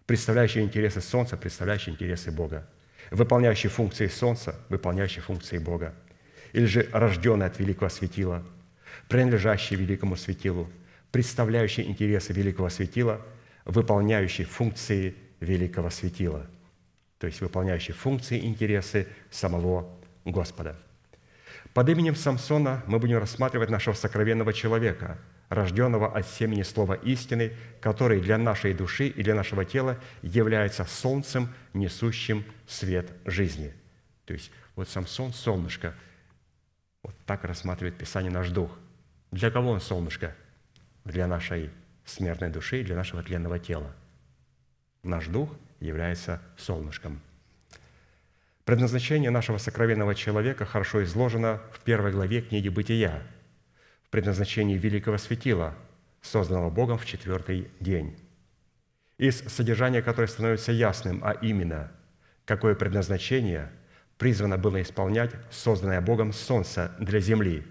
Представляющий 0.05 0.61
интересы 0.61 1.01
солнца, 1.01 1.35
представляющий 1.37 1.91
интересы 1.91 2.31
Бога. 2.31 2.67
Выполняющий 3.11 3.69
функции 3.69 4.07
солнца, 4.07 4.55
выполняющий 4.69 5.21
функции 5.21 5.57
Бога. 5.57 5.93
Или 6.53 6.65
же 6.65 6.89
рожденный 6.91 7.45
от 7.45 7.59
великого 7.59 7.89
светила, 7.89 8.43
принадлежащий 9.07 9.75
великому 9.75 10.15
светилу, 10.15 10.69
представляющий 11.11 11.83
интересы 11.83 12.33
великого 12.33 12.69
светила, 12.69 13.21
выполняющий 13.65 14.43
функции 14.43 15.15
великого 15.39 15.89
светила. 15.89 16.45
То 17.19 17.27
есть 17.27 17.41
выполняющий 17.41 17.93
функции 17.93 18.37
и 18.37 18.45
интересы 18.45 19.07
самого 19.29 19.89
Господа. 20.25 20.77
Под 21.73 21.89
именем 21.89 22.15
Самсона 22.15 22.83
мы 22.87 22.99
будем 22.99 23.17
рассматривать 23.17 23.69
нашего 23.69 23.93
сокровенного 23.93 24.53
человека, 24.53 25.17
рожденного 25.49 26.15
от 26.15 26.27
семени 26.27 26.63
слова 26.63 26.93
истины, 26.93 27.53
который 27.81 28.21
для 28.21 28.37
нашей 28.37 28.73
души 28.73 29.07
и 29.07 29.23
для 29.23 29.35
нашего 29.35 29.65
тела 29.65 29.97
является 30.21 30.85
солнцем, 30.85 31.53
несущим 31.73 32.45
свет 32.67 33.11
жизни. 33.25 33.73
То 34.25 34.33
есть 34.33 34.51
вот 34.75 34.89
Самсон– 34.89 35.33
солнышко. 35.33 35.95
Вот 37.03 37.15
так 37.25 37.43
рассматривает 37.43 37.97
Писание 37.97 38.31
наш 38.31 38.49
дух. 38.49 38.77
Для 39.31 39.51
кого 39.51 39.71
он 39.71 39.81
солнышко? 39.81 40.35
Для 41.05 41.27
нашей 41.27 41.69
смертной 42.05 42.49
души 42.49 42.81
и 42.81 42.83
для 42.83 42.95
нашего 42.95 43.23
тленного 43.23 43.59
тела. 43.59 43.95
Наш 45.03 45.27
дух 45.27 45.49
является 45.79 46.41
солнышком– 46.57 47.21
Предназначение 48.67 49.29
нашего 49.29 49.59
сокровенного 49.59 50.13
человека 50.13 50.65
хорошо 50.65 51.01
изложено 51.05 51.61
в 51.71 51.79
первой 51.79 52.11
главе 52.11 52.41
книги 52.41 52.67
«Бытия», 52.67 53.23
в 54.07 54.11
предназначении 54.11 54.77
великого 54.77 55.17
светила, 55.17 55.75
созданного 56.21 56.69
Богом 56.69 56.97
в 56.97 57.05
четвертый 57.05 57.69
день. 57.79 58.17
Из 59.17 59.39
содержания 59.39 60.01
которое 60.01 60.27
становится 60.27 60.71
ясным, 60.71 61.21
а 61.23 61.31
именно, 61.31 61.91
какое 62.45 62.75
предназначение 62.75 63.71
призвано 64.17 64.57
было 64.57 64.81
исполнять 64.81 65.31
созданное 65.51 66.01
Богом 66.01 66.33
солнце 66.33 66.91
для 66.99 67.19
земли. 67.19 67.65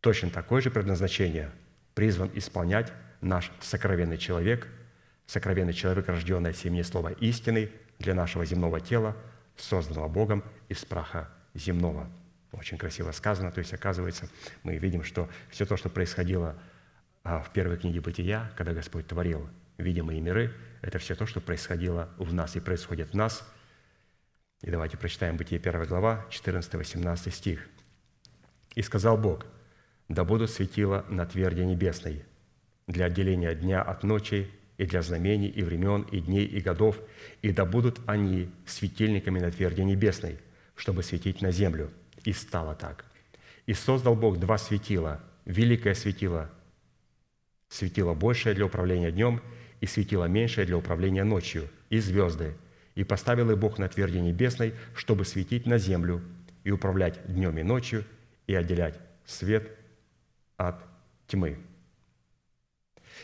Точно 0.00 0.30
такое 0.30 0.60
же 0.60 0.70
предназначение 0.70 1.50
призван 1.94 2.30
исполнять 2.34 2.92
наш 3.20 3.52
сокровенный 3.60 4.18
человек, 4.18 4.68
сокровенный 5.26 5.72
человек, 5.72 6.08
рожденный 6.08 6.50
от 6.50 6.56
семени 6.56 6.82
слова 6.82 7.10
истины 7.12 7.70
для 7.98 8.14
нашего 8.14 8.44
земного 8.44 8.80
тела– 8.80 9.16
созданного 9.60 10.08
Богом 10.08 10.44
из 10.68 10.84
праха 10.84 11.28
земного. 11.54 12.08
Очень 12.52 12.78
красиво 12.78 13.12
сказано. 13.12 13.52
То 13.52 13.60
есть, 13.60 13.72
оказывается, 13.72 14.28
мы 14.62 14.76
видим, 14.76 15.04
что 15.04 15.28
все 15.50 15.66
то, 15.66 15.76
что 15.76 15.88
происходило 15.88 16.60
а, 17.22 17.40
в 17.42 17.52
первой 17.52 17.76
книге 17.76 18.00
«Бытия», 18.00 18.50
когда 18.56 18.72
Господь 18.72 19.06
творил 19.06 19.48
видимые 19.78 20.20
миры, 20.20 20.54
это 20.82 20.98
все 20.98 21.14
то, 21.14 21.26
что 21.26 21.40
происходило 21.40 22.10
в 22.18 22.32
нас 22.34 22.56
и 22.56 22.60
происходит 22.60 23.10
в 23.10 23.14
нас. 23.14 23.46
И 24.62 24.70
давайте 24.70 24.96
прочитаем 24.96 25.36
Бытие 25.36 25.60
1 25.60 25.84
глава, 25.84 26.26
14-18 26.30 27.30
стих. 27.30 27.68
«И 28.74 28.82
сказал 28.82 29.16
Бог, 29.16 29.46
да 30.08 30.24
будут 30.24 30.50
светила 30.50 31.04
на 31.08 31.24
тверде 31.26 31.64
небесной 31.64 32.24
для 32.86 33.06
отделения 33.06 33.54
дня 33.54 33.82
от 33.82 34.02
ночи 34.02 34.50
и 34.76 34.86
для 34.86 35.02
знамений, 35.02 35.48
и 35.48 35.62
времен, 35.62 36.02
и 36.10 36.20
дней, 36.20 36.44
и 36.44 36.60
годов, 36.60 36.98
и 37.42 37.52
да 37.52 37.64
будут 37.64 38.00
они 38.06 38.50
светильниками 38.66 39.38
на 39.38 39.50
тверди 39.50 39.82
небесной, 39.82 40.38
чтобы 40.74 41.02
светить 41.02 41.42
на 41.42 41.52
землю. 41.52 41.90
И 42.24 42.32
стало 42.32 42.74
так. 42.74 43.04
И 43.66 43.74
создал 43.74 44.14
Бог 44.14 44.38
два 44.38 44.58
светила, 44.58 45.20
великое 45.44 45.94
светило, 45.94 46.50
светило 47.68 48.14
большее 48.14 48.54
для 48.54 48.66
управления 48.66 49.10
днем, 49.10 49.40
и 49.80 49.86
светило 49.86 50.26
меньшее 50.26 50.66
для 50.66 50.76
управления 50.76 51.24
ночью, 51.24 51.70
и 51.88 51.98
звезды. 51.98 52.54
И 52.94 53.04
поставил 53.04 53.50
их 53.50 53.58
Бог 53.58 53.78
на 53.78 53.88
тверди 53.88 54.18
небесной, 54.18 54.74
чтобы 54.94 55.24
светить 55.24 55.66
на 55.66 55.78
землю, 55.78 56.22
и 56.64 56.70
управлять 56.70 57.20
днем 57.26 57.56
и 57.56 57.62
ночью, 57.62 58.04
и 58.46 58.54
отделять 58.54 58.98
свет 59.24 59.70
от 60.56 60.84
тьмы. 61.26 61.58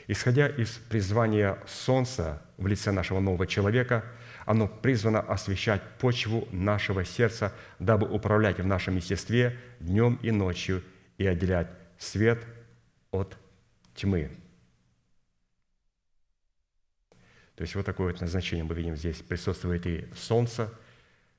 Исходя 0.09 0.49
из 0.49 0.71
призвания 0.89 1.59
Солнца 1.67 2.43
в 2.57 2.67
лице 2.67 2.93
нашего 2.93 3.21
нового 3.21 3.47
человека, 3.47 4.05
оно 4.47 4.69
призвано 4.69 5.21
освещать 5.21 5.83
почву 5.99 6.49
нашего 6.53 7.05
сердца, 7.05 7.53
дабы 7.79 8.09
управлять 8.09 8.59
в 8.59 8.67
нашем 8.67 8.97
естестве 8.97 9.59
днем 9.81 10.19
и 10.23 10.31
ночью 10.31 10.83
и 11.19 11.27
отделять 11.27 11.69
свет 11.99 12.43
от 13.11 13.37
тьмы. 13.95 14.31
То 17.57 17.63
есть 17.63 17.75
вот 17.75 17.85
такое 17.85 18.13
вот 18.13 18.21
назначение 18.21 18.65
мы 18.65 18.75
видим 18.75 18.97
здесь. 18.97 19.17
Присутствует 19.17 19.85
и 19.87 20.07
Солнце, 20.15 20.73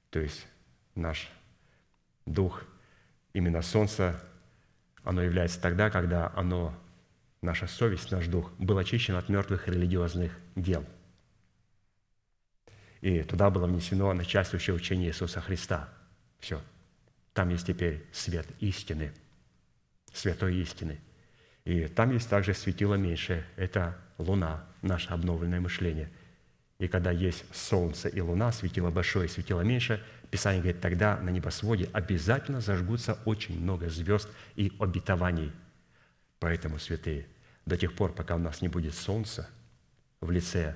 то 0.09 0.19
есть 0.19 0.45
наш 0.93 1.29
дух, 2.25 2.63
именно 3.33 3.61
Солнце, 3.61 4.21
оно 5.03 5.21
является 5.21 5.61
тогда, 5.61 5.89
когда 5.89 6.33
оно 6.35 6.77
наша 7.41 7.67
совесть, 7.67 8.11
наш 8.11 8.27
дух 8.27 8.51
был 8.57 8.77
очищен 8.77 9.15
от 9.15 9.29
мертвых 9.29 9.69
религиозных 9.69 10.37
дел. 10.55 10.85
И 13.07 13.23
туда 13.23 13.49
было 13.49 13.67
внесено 13.67 14.11
начальствующее 14.11 14.75
учение 14.75 15.07
Иисуса 15.07 15.39
Христа. 15.39 15.87
Все. 16.39 16.61
Там 17.33 17.47
есть 17.47 17.65
теперь 17.65 18.05
свет 18.11 18.45
истины, 18.59 19.13
святой 20.11 20.57
истины. 20.57 20.99
И 21.63 21.87
там 21.87 22.11
есть 22.11 22.29
также 22.29 22.53
светило 22.53 22.95
меньшее. 22.95 23.45
Это 23.55 23.97
луна, 24.17 24.65
наше 24.81 25.07
обновленное 25.11 25.61
мышление. 25.61 26.09
И 26.79 26.89
когда 26.89 27.11
есть 27.11 27.45
солнце 27.55 28.09
и 28.09 28.19
луна, 28.19 28.51
светило 28.51 28.91
большое, 28.91 29.29
светило 29.29 29.61
меньше, 29.61 30.03
Писание 30.29 30.61
говорит, 30.61 30.81
тогда 30.81 31.15
на 31.15 31.29
небосводе 31.29 31.89
обязательно 31.93 32.59
зажгутся 32.59 33.17
очень 33.23 33.57
много 33.57 33.89
звезд 33.89 34.27
и 34.57 34.73
обетований– 34.79 35.53
Поэтому, 36.39 36.77
святые, 36.77 37.27
до 37.65 37.77
тех 37.77 37.95
пор, 37.95 38.13
пока 38.13 38.35
у 38.35 38.39
нас 38.39 38.61
не 38.61 38.67
будет 38.67 38.93
солнца 38.93 39.49
в 40.21 40.29
лице 40.29 40.75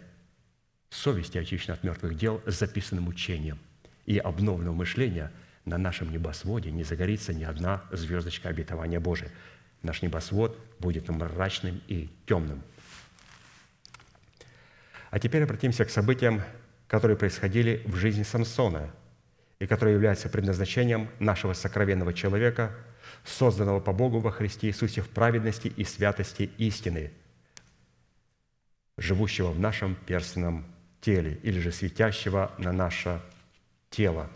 совести, 0.91 1.39
очищенной 1.39 1.77
от 1.77 1.83
мертвых 1.83 2.15
дел, 2.15 2.41
с 2.45 2.59
записанным 2.59 3.07
учением 3.07 3.57
и 4.05 4.19
обновленного 4.19 4.75
мышления, 4.75 5.31
на 5.65 5.79
нашем 5.79 6.11
небосводе 6.11 6.71
не 6.71 6.83
загорится 6.83 7.33
ни 7.33 7.43
одна 7.43 7.83
звездочка 7.91 8.49
обетования 8.49 8.99
Божия. 8.99 9.31
Наш 9.81 10.03
небосвод 10.03 10.59
будет 10.79 11.09
мрачным 11.09 11.81
и 11.87 12.09
темным. 12.27 12.61
А 15.09 15.19
теперь 15.19 15.43
обратимся 15.43 15.85
к 15.85 15.89
событиям, 15.89 16.43
которые 16.87 17.17
происходили 17.17 17.81
в 17.85 17.95
жизни 17.95 18.23
Самсона 18.23 18.91
и 19.57 19.65
которые 19.65 19.95
являются 19.95 20.29
предназначением 20.29 21.09
нашего 21.19 21.53
сокровенного 21.53 22.13
человека– 22.13 22.75
созданного 23.23 23.79
по 23.79 23.93
Богу 23.93 24.19
во 24.19 24.31
Христе 24.31 24.67
Иисусе 24.67 25.01
в 25.01 25.09
праведности 25.09 25.67
и 25.67 25.83
святости 25.83 26.49
истины, 26.57 27.11
живущего 28.97 29.51
в 29.51 29.59
нашем 29.59 29.95
перстном 29.95 30.65
теле 31.01 31.39
или 31.43 31.59
же 31.59 31.71
светящего 31.71 32.51
на 32.57 32.71
наше 32.71 33.21
тело. 33.89 34.29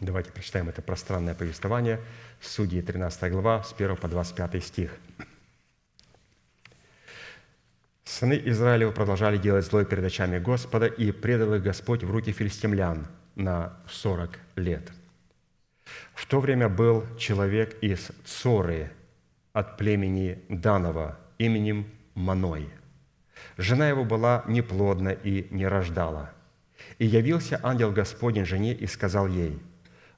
Давайте 0.00 0.30
прочитаем 0.30 0.68
это 0.68 0.82
пространное 0.82 1.34
повествование. 1.34 2.00
Судьи 2.40 2.80
13 2.82 3.32
глава, 3.32 3.62
с 3.62 3.72
1 3.72 3.96
по 3.96 4.08
25 4.08 4.62
стих. 4.62 4.90
Сыны 8.04 8.40
Израилева 8.44 8.92
продолжали 8.92 9.38
делать 9.38 9.64
злое 9.64 9.84
перед 9.84 10.04
очами 10.04 10.38
Господа, 10.38 10.86
и 10.86 11.10
предал 11.10 11.54
их 11.54 11.62
Господь 11.62 12.04
в 12.04 12.10
руки 12.10 12.32
филистимлян 12.32 13.06
на 13.34 13.76
сорок 13.88 14.38
лет– 14.56 14.92
в 16.14 16.26
то 16.26 16.40
время 16.40 16.68
был 16.68 17.04
человек 17.18 17.76
из 17.82 18.10
Цоры 18.24 18.90
от 19.52 19.76
племени 19.76 20.42
Данова 20.48 21.18
именем 21.38 21.86
Маной. 22.14 22.68
Жена 23.56 23.88
его 23.88 24.04
была 24.04 24.44
неплодна 24.46 25.10
и 25.10 25.46
не 25.50 25.66
рождала. 25.66 26.32
И 26.98 27.06
явился 27.06 27.60
ангел 27.62 27.92
Господень 27.92 28.44
жене 28.44 28.74
и 28.74 28.86
сказал 28.86 29.26
ей, 29.26 29.58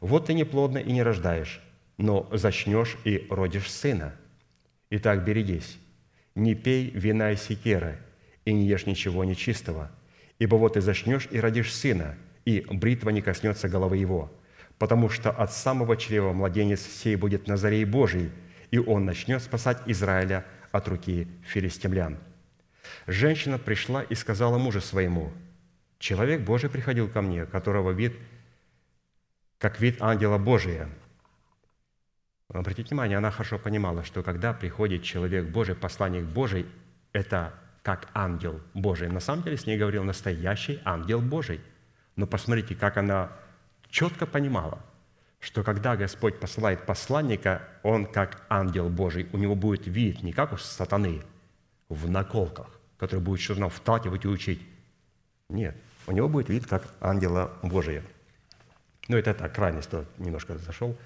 «Вот 0.01 0.27
ты 0.27 0.35
неплодна 0.35 0.79
и 0.79 0.93
не 0.93 1.03
рождаешь, 1.03 1.62
но 1.97 2.29
зачнешь 2.33 2.97
и 3.05 3.27
родишь 3.31 3.71
сына. 3.71 4.14
Итак, 4.91 5.25
берегись, 5.25 5.79
не 6.35 6.55
пей 6.55 6.91
вина 6.91 7.33
и 7.33 7.37
секера, 7.37 7.97
и 8.45 8.53
не 8.53 8.67
ешь 8.67 8.87
ничего 8.87 9.25
нечистого. 9.25 9.91
Ибо 10.39 10.57
вот 10.57 10.75
ты 10.75 10.81
зачнешь 10.81 11.29
и 11.31 11.41
родишь 11.41 11.75
сына, 11.75 12.17
и 12.45 12.64
бритва 12.71 13.11
не 13.11 13.23
коснется 13.23 13.69
головы 13.69 13.97
его, 13.97 14.31
потому 14.79 15.09
что 15.09 15.31
от 15.31 15.53
самого 15.53 15.97
чрева 15.97 16.33
младенец 16.33 16.81
сей 16.81 17.17
будет 17.17 17.49
Назарей 17.49 17.85
Божий, 17.85 18.31
и 18.71 18.79
он 18.79 19.05
начнет 19.05 19.43
спасать 19.43 19.79
Израиля 19.87 20.45
от 20.73 20.89
руки 20.89 21.29
филистимлян». 21.43 22.19
Женщина 23.07 23.59
пришла 23.59 24.03
и 24.03 24.14
сказала 24.14 24.59
мужу 24.59 24.80
своему, 24.80 25.32
«Человек 25.99 26.43
Божий 26.43 26.70
приходил 26.70 27.09
ко 27.09 27.22
мне, 27.22 27.47
которого 27.47 27.91
вид, 27.91 28.16
как 29.59 29.80
вид 29.80 30.01
ангела 30.01 30.39
Божия». 30.39 30.89
Обратите 32.49 32.91
внимание, 32.91 33.18
она 33.18 33.30
хорошо 33.30 33.59
понимала, 33.59 34.05
что 34.05 34.22
когда 34.22 34.53
приходит 34.53 35.03
человек 35.03 35.47
Божий, 35.47 35.74
посланник 35.74 36.24
Божий, 36.24 36.66
это 37.12 37.55
как 37.82 38.09
ангел 38.14 38.61
Божий. 38.74 39.09
На 39.09 39.20
самом 39.20 39.43
деле 39.43 39.57
с 39.57 39.66
ней 39.66 39.78
говорил 39.78 40.05
настоящий 40.05 40.80
ангел 40.84 41.20
Божий. 41.20 41.61
Но 42.14 42.26
посмотрите, 42.26 42.74
как 42.74 42.97
она 42.97 43.30
четко 43.91 44.26
понимала, 44.26 44.84
что 45.41 45.62
когда 45.62 45.97
Господь 45.97 46.41
посылает 46.41 46.87
посланника, 46.87 47.62
он 47.82 48.07
как 48.07 48.45
ангел 48.49 48.89
Божий, 48.89 49.28
у 49.32 49.39
него 49.39 49.55
будет 49.55 49.87
вид 49.87 50.22
не 50.22 50.32
как 50.32 50.53
у 50.53 50.57
сатаны 50.57 51.22
в 51.89 52.11
наколках, 52.11 52.76
который 52.99 53.20
будет 53.20 53.40
что-то 53.40 53.61
нам 53.61 53.70
вталкивать 53.70 54.24
и 54.24 54.28
учить. 54.28 54.61
Нет, 55.49 55.76
у 56.07 56.12
него 56.12 56.28
будет 56.28 56.49
вид 56.49 56.66
как 56.66 56.94
ангела 57.01 57.57
Божия. 57.62 58.03
Ну, 59.09 59.16
это 59.16 59.34
так, 59.34 59.55
крайность, 59.55 59.90
немножко 60.18 60.59
зашел. 60.59 60.97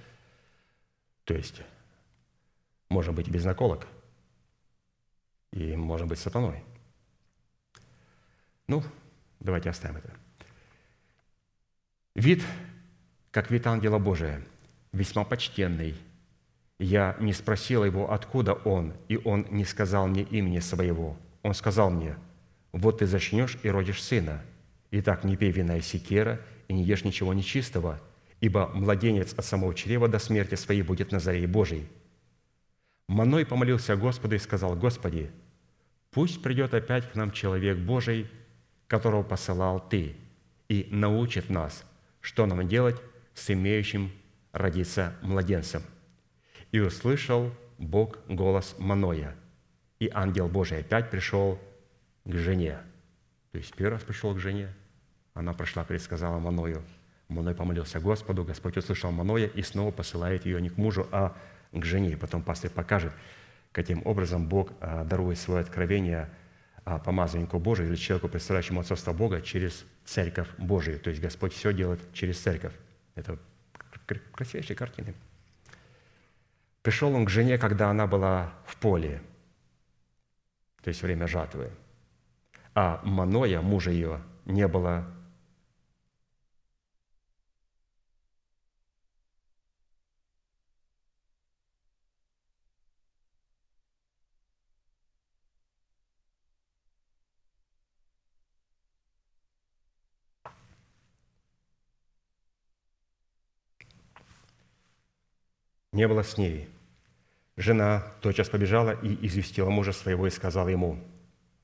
То 1.24 1.34
есть, 1.34 1.62
можно 2.88 3.12
быть 3.12 3.28
и 3.28 3.30
без 3.30 3.44
наколок, 3.44 3.86
и 5.52 5.76
можно 5.76 6.06
быть 6.06 6.18
сатаной. 6.18 6.64
Ну, 8.66 8.82
давайте 9.40 9.70
оставим 9.70 9.96
это. 9.96 10.12
Вид, 12.14 12.42
как 13.30 13.50
вид 13.50 13.66
ангела 13.66 13.98
Божия, 13.98 14.42
весьма 14.92 15.24
почтенный. 15.24 15.96
Я 16.78 17.16
не 17.20 17.32
спросила 17.32 17.84
его, 17.84 18.10
откуда 18.10 18.54
он, 18.54 18.94
и 19.08 19.16
он 19.18 19.46
не 19.50 19.64
сказал 19.64 20.08
мне 20.08 20.22
имени 20.22 20.60
своего. 20.60 21.16
Он 21.42 21.54
сказал 21.54 21.90
мне, 21.90 22.16
вот 22.72 22.98
ты 22.98 23.06
зачнешь 23.06 23.58
и 23.62 23.68
родишь 23.68 24.02
сына. 24.02 24.42
Итак, 24.90 25.24
не 25.24 25.36
пей 25.36 25.50
вина 25.50 25.76
и 25.76 25.80
секера, 25.80 26.40
и 26.68 26.72
не 26.72 26.84
ешь 26.84 27.04
ничего 27.04 27.34
нечистого, 27.34 28.00
ибо 28.40 28.70
младенец 28.74 29.34
от 29.34 29.44
самого 29.44 29.74
чрева 29.74 30.08
до 30.08 30.18
смерти 30.18 30.54
своей 30.54 30.82
будет 30.82 31.12
на 31.12 31.20
заре 31.20 31.46
Божией. 31.46 31.88
Маной 33.08 33.44
помолился 33.44 33.96
Господу 33.96 34.36
и 34.36 34.38
сказал, 34.38 34.76
«Господи, 34.76 35.30
пусть 36.12 36.42
придет 36.42 36.74
опять 36.74 37.10
к 37.10 37.16
нам 37.16 37.32
человек 37.32 37.78
Божий, 37.78 38.30
которого 38.86 39.22
посылал 39.22 39.80
Ты, 39.80 40.14
и 40.68 40.86
научит 40.92 41.50
нас, 41.50 41.84
что 42.20 42.46
нам 42.46 42.66
делать 42.68 43.00
с 43.34 43.50
имеющим 43.50 44.12
родиться 44.52 45.16
младенцем». 45.22 45.82
И 46.70 46.78
услышал 46.78 47.52
Бог 47.78 48.18
голос 48.28 48.76
Маноя, 48.78 49.34
и 50.00 50.10
ангел 50.12 50.48
Божий 50.48 50.80
опять 50.80 51.10
пришел 51.10 51.60
к 52.24 52.34
жене. 52.34 52.78
То 53.52 53.58
есть 53.58 53.74
первый 53.74 53.92
раз 53.92 54.02
пришел 54.02 54.34
к 54.34 54.38
жене, 54.38 54.74
она 55.34 55.52
прошла, 55.52 55.84
предсказала 55.84 56.38
Маною. 56.38 56.82
Маной 57.28 57.54
помолился 57.54 58.00
Господу, 58.00 58.42
Господь 58.44 58.76
услышал 58.76 59.12
Маноя 59.12 59.46
и 59.46 59.62
снова 59.62 59.92
посылает 59.92 60.46
ее 60.46 60.60
не 60.60 60.68
к 60.68 60.76
мужу, 60.76 61.06
а 61.12 61.36
к 61.70 61.84
жене. 61.84 62.16
Потом 62.16 62.42
пастырь 62.42 62.70
покажет, 62.70 63.12
каким 63.70 64.04
образом 64.04 64.48
Бог 64.48 64.72
а, 64.80 65.04
дарует 65.04 65.38
свое 65.38 65.60
откровение 65.60 66.28
а, 66.84 66.98
помазаннику 66.98 67.60
Божию 67.60 67.88
или 67.88 67.94
человеку, 67.94 68.28
представляющему 68.28 68.80
отцовство 68.80 69.12
Бога, 69.12 69.40
через 69.42 69.84
церковь 70.04 70.48
Божию. 70.58 70.98
То 70.98 71.10
есть 71.10 71.22
Господь 71.22 71.52
все 71.52 71.72
делает 71.72 72.00
через 72.12 72.40
церковь. 72.40 72.72
Это 73.14 73.38
кр- 74.06 74.22
красивейшие 74.32 74.76
картины. 74.76 75.14
Пришел 76.82 77.14
он 77.14 77.26
к 77.26 77.30
жене, 77.30 77.58
когда 77.58 77.90
она 77.90 78.06
была 78.08 78.52
в 78.66 78.76
поле, 78.76 79.22
то 80.82 80.88
есть 80.88 81.02
время 81.02 81.26
жатвы. 81.26 81.70
А 82.74 83.00
Маноя, 83.04 83.60
мужа 83.60 83.90
ее, 83.90 84.22
не 84.46 84.66
было 84.68 85.04
не 106.00 106.08
было 106.08 106.22
с 106.22 106.38
ней. 106.38 106.68
Жена 107.60 108.02
тотчас 108.22 108.48
побежала 108.48 108.92
и 109.02 109.26
известила 109.26 109.68
мужа 109.68 109.92
своего 109.92 110.26
и 110.26 110.30
сказала 110.30 110.68
ему, 110.68 110.98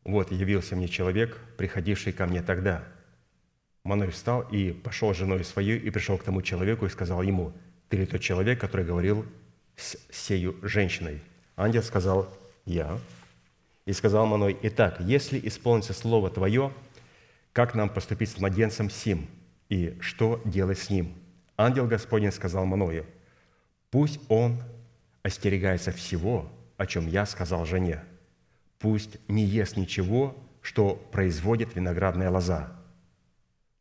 «Вот 0.04 0.30
явился 0.30 0.76
мне 0.76 0.88
человек, 0.88 1.40
приходивший 1.56 2.12
ко 2.12 2.26
мне 2.26 2.42
тогда». 2.42 2.84
Маной 3.82 4.10
встал 4.10 4.42
и 4.42 4.72
пошел 4.72 5.14
с 5.14 5.16
женой 5.16 5.42
своей 5.42 5.78
и 5.78 5.88
пришел 5.88 6.18
к 6.18 6.22
тому 6.22 6.42
человеку 6.42 6.84
и 6.84 6.90
сказал 6.90 7.22
ему, 7.22 7.54
«Ты 7.88 7.96
ли 7.96 8.04
тот 8.04 8.20
человек, 8.20 8.60
который 8.60 8.84
говорил 8.84 9.24
с 9.74 9.96
сею 10.10 10.56
женщиной?» 10.60 11.22
Ангел 11.56 11.82
сказал, 11.82 12.28
«Я». 12.66 12.98
И 13.86 13.94
сказал 13.94 14.26
Маной, 14.26 14.54
«Итак, 14.64 15.00
если 15.00 15.40
исполнится 15.42 15.94
слово 15.94 16.28
Твое, 16.28 16.74
как 17.54 17.74
нам 17.74 17.88
поступить 17.88 18.28
с 18.28 18.38
младенцем 18.38 18.90
сим, 18.90 19.28
и 19.70 19.96
что 20.00 20.42
делать 20.44 20.78
с 20.78 20.90
ним?» 20.90 21.14
Ангел 21.56 21.86
Господень 21.86 22.32
сказал 22.32 22.66
Маною, 22.66 23.06
Пусть 23.90 24.20
он 24.28 24.60
остерегается 25.26 25.90
всего, 25.90 26.48
о 26.76 26.86
чем 26.86 27.08
я 27.08 27.26
сказал 27.26 27.66
жене. 27.66 28.04
Пусть 28.78 29.18
не 29.26 29.42
ест 29.42 29.76
ничего, 29.76 30.36
что 30.62 30.94
производит 30.94 31.74
виноградная 31.74 32.30
лоза. 32.30 32.72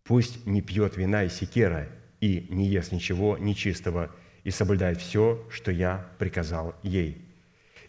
Пусть 0.04 0.48
не 0.48 0.64
пьет 0.64 0.98
вина 0.98 1.24
и 1.24 1.30
секера, 1.30 1.88
и 2.20 2.48
не 2.50 2.66
ест 2.68 2.92
ничего 2.92 3.38
нечистого, 3.38 4.10
и 4.44 4.50
соблюдает 4.50 5.00
все, 5.00 5.48
что 5.52 5.72
я 5.72 6.10
приказал 6.18 6.74
ей. 6.82 7.24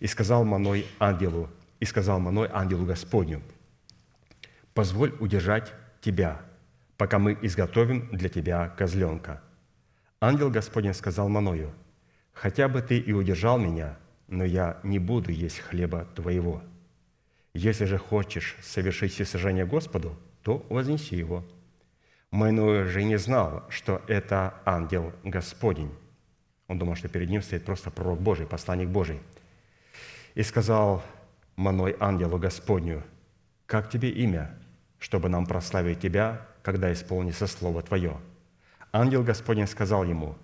И 0.01 0.07
сказал 0.07 0.45
Маной 0.45 0.85
ангелу, 0.99 1.49
и 1.81 1.87
сказал 1.87 2.21
Маной 2.21 2.51
ангелу 2.53 2.85
Господню, 2.85 3.41
позволь 4.75 5.15
удержать 5.19 5.73
тебя, 6.03 6.43
пока 6.99 7.19
мы 7.19 7.39
изготовим 7.41 8.11
для 8.13 8.29
тебя 8.29 8.69
козленка. 8.69 9.43
Ангел 10.21 10.51
Господень 10.51 10.93
сказал 10.93 11.31
Маною, 11.31 11.73
хотя 12.37 12.69
бы 12.69 12.83
ты 12.83 12.99
и 12.99 13.13
удержал 13.13 13.59
меня, 13.59 13.97
но 14.29 14.45
я 14.45 14.79
не 14.83 14.99
буду 14.99 15.33
есть 15.33 15.59
хлеба 15.59 16.07
твоего. 16.15 16.63
Если 17.55 17.87
же 17.87 17.97
хочешь 17.97 18.57
совершить 18.63 19.15
всесожжение 19.15 19.65
Господу, 19.65 20.15
то 20.43 20.65
вознеси 20.69 21.17
его. 21.17 21.43
Майной 22.31 22.85
же 22.85 23.03
не 23.05 23.17
знал, 23.17 23.65
что 23.71 24.03
это 24.07 24.55
ангел 24.67 25.13
Господень. 25.25 25.91
Он 26.69 26.79
думал, 26.79 26.95
что 26.95 27.09
перед 27.09 27.31
ним 27.31 27.41
стоит 27.41 27.65
просто 27.65 27.91
пророк 27.91 28.21
Божий, 28.21 28.47
посланник 28.47 28.89
Божий. 28.89 29.21
И 30.35 30.43
сказал 30.43 31.03
Маной 31.57 31.97
ангелу 31.99 32.39
Господню, 32.39 33.03
«Как 33.65 33.89
тебе 33.89 34.11
имя, 34.11 34.55
чтобы 34.99 35.31
нам 35.31 35.47
прославить 35.47 36.01
тебя, 36.01 36.47
когда 36.63 36.93
исполнится 36.93 37.47
Слово 37.47 37.83
Твое?» 37.83 38.19
Ангел 38.93 39.23
Господень 39.23 39.67
сказал 39.67 40.05
ему, 40.05 40.37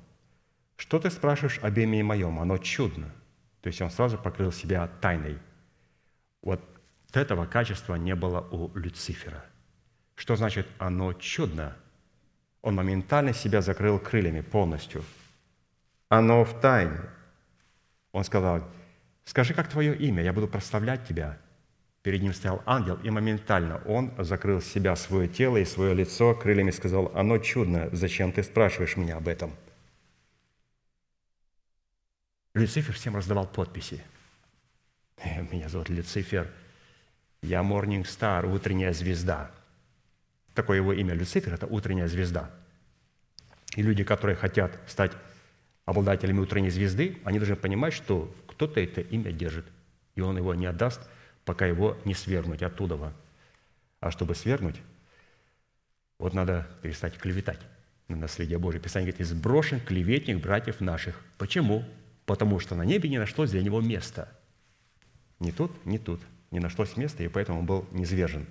«Что 0.77 0.99
ты 0.99 1.11
спрашиваешь 1.11 1.59
об 1.63 1.77
имени 1.79 2.03
моем? 2.03 2.39
Оно 2.41 2.59
чудно». 2.59 3.13
То 3.63 3.69
есть 3.69 3.81
он 3.81 3.91
сразу 3.91 4.19
покрыл 4.19 4.53
себя 4.53 4.89
тайной. 5.01 5.39
Вот 6.43 6.61
этого 7.13 7.47
качества 7.47 7.95
не 7.95 8.15
было 8.15 8.41
у 8.41 8.77
Люцифера. 8.77 9.45
Что 10.17 10.37
значит 10.37 10.67
«оно 10.79 11.13
чудно»? 11.13 11.77
Он 12.61 12.75
моментально 12.75 13.33
себя 13.33 13.61
закрыл 13.61 13.99
крыльями 13.99 14.41
полностью. 14.41 15.05
Оно 16.09 16.45
в 16.45 16.61
тайне. 16.61 17.01
Он 18.13 18.23
сказал, 18.25 18.63
скажи, 19.25 19.55
как 19.55 19.69
твое 19.69 19.97
имя, 19.97 20.23
я 20.23 20.33
буду 20.33 20.47
прославлять 20.47 21.07
тебя. 21.07 21.39
Перед 22.03 22.21
ним 22.23 22.35
стоял 22.35 22.63
ангел, 22.67 22.97
и 23.03 23.11
моментально 23.11 23.81
он 23.87 24.13
закрыл 24.19 24.61
себя, 24.61 24.97
свое 24.97 25.29
тело 25.29 25.57
и 25.57 25.65
свое 25.65 25.95
лицо 25.95 26.35
крыльями 26.35 26.71
сказал, 26.71 27.11
оно 27.15 27.39
чудно, 27.39 27.89
зачем 27.93 28.33
ты 28.33 28.43
спрашиваешь 28.43 28.97
меня 28.97 29.17
об 29.17 29.29
этом? 29.29 29.53
Люцифер 32.55 32.95
всем 32.95 33.17
раздавал 33.17 33.47
подписи. 33.47 34.03
«Э, 35.17 35.43
Меня 35.51 35.69
зовут 35.69 35.89
Люцифер, 35.89 36.51
я 37.41 37.61
Morning 37.61 38.03
Star, 38.03 38.47
утренняя 38.47 38.93
звезда. 38.93 39.51
Такое 40.55 40.77
его 40.77 40.93
имя 40.93 41.15
Люцифер– 41.15 41.55
это 41.55 41.67
утренняя 41.67 42.09
звезда. 42.09 42.51
И 43.75 43.83
люди, 43.83 44.05
которые 44.05 44.37
хотят 44.37 44.79
стать 44.87 45.13
обладателями 45.87 46.41
утренней 46.41 46.69
звезды, 46.69 47.19
они 47.25 47.39
должны 47.39 47.57
понимать, 47.57 47.95
что 47.95 48.35
кто-то 48.49 48.81
это 48.81 49.01
имя 49.01 49.33
держит, 49.33 49.65
и 50.15 50.21
он 50.21 50.37
его 50.37 50.55
не 50.55 50.67
отдаст, 50.67 51.01
пока 51.47 51.65
его 51.65 51.99
не 52.05 52.13
свергнуть 52.13 52.63
оттуда. 52.63 53.15
А 54.01 54.11
чтобы 54.11 54.35
свергнуть, 54.35 54.77
вот 56.19 56.35
надо 56.35 56.69
перестать 56.83 57.17
клеветать 57.17 57.61
на 58.09 58.17
наследие 58.17 58.59
Божие. 58.59 58.83
Писание 58.83 59.11
говорит, 59.11 59.27
«Сброшен 59.27 59.81
клеветник 59.81 60.39
братьев 60.39 60.81
наших». 60.81 61.19
Почему? 61.39 61.89
Потому 62.33 62.61
что 62.61 62.75
на 62.75 62.81
небе 62.81 63.11
не 63.11 63.19
нашлось 63.19 63.51
для 63.51 63.63
него 63.63 63.83
места. 63.83 64.27
Ни 65.39 65.51
тут, 65.51 65.71
ни 65.85 65.99
тут. 65.99 66.19
Не 66.51 66.61
нашлось 66.61 66.97
места, 66.97 67.23
и 67.23 67.29
поэтому 67.29 67.59
он 67.59 67.67
был 67.67 67.87
низвержен. 67.91 68.47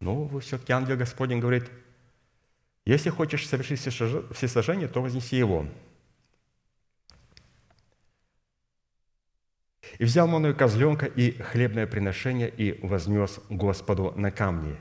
Но 0.00 0.26
все-таки 0.38 0.72
ангел 0.72 0.96
Господень 0.96 1.40
говорит, 1.40 1.70
если 2.86 3.10
хочешь 3.10 3.46
совершить 3.46 3.80
всесожж- 3.80 4.32
всесожжение, 4.32 4.88
то 4.88 5.02
вознеси 5.02 5.36
его. 5.36 5.68
И 9.98 10.04
взял 10.04 10.26
Маную 10.26 10.56
козленка 10.56 11.04
и 11.04 11.32
хлебное 11.32 11.86
приношение 11.86 12.48
и 12.48 12.80
вознес 12.80 13.40
Господу 13.50 14.14
на 14.16 14.30
камни. 14.30 14.74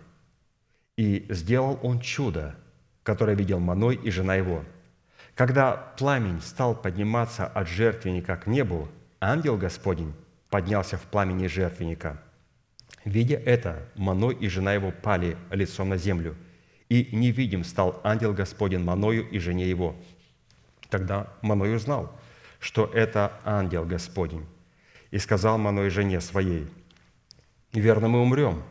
И 0.96 1.26
сделал 1.28 1.82
он 1.84 2.00
чудо, 2.00 2.56
которое 3.04 3.36
видел 3.36 3.60
Маной 3.60 3.96
и 3.98 4.10
жена 4.10 4.36
его. 4.36 4.64
Когда 5.38 5.78
пламень 6.00 6.42
стал 6.42 6.74
подниматься 6.74 7.46
от 7.46 7.68
жертвенника 7.68 8.38
к 8.38 8.48
небу, 8.48 8.90
ангел 9.22 9.56
Господень 9.56 10.16
поднялся 10.50 10.98
в 10.98 11.02
пламени 11.04 11.46
жертвенника. 11.46 12.20
Видя 13.06 13.36
это, 13.36 13.88
Маной 13.94 14.34
и 14.34 14.48
жена 14.48 14.74
его 14.74 14.92
пали 14.92 15.38
лицом 15.52 15.90
на 15.90 15.98
землю, 15.98 16.36
и 16.90 17.10
невидим 17.12 17.64
стал 17.64 18.02
ангел 18.04 18.34
Господень 18.34 18.84
Маною 18.84 19.30
и 19.30 19.38
жене 19.38 19.70
его. 19.70 19.96
Тогда 20.90 21.32
Маной 21.44 21.76
узнал, 21.76 22.12
что 22.60 22.86
это 22.92 23.40
ангел 23.46 23.86
Господень, 23.86 24.48
и 25.12 25.20
сказал 25.20 25.60
Маной 25.60 25.92
жене 25.92 26.20
своей, 26.20 26.68
«Верно, 27.74 28.08
мы 28.08 28.22
умрем, 28.22 28.64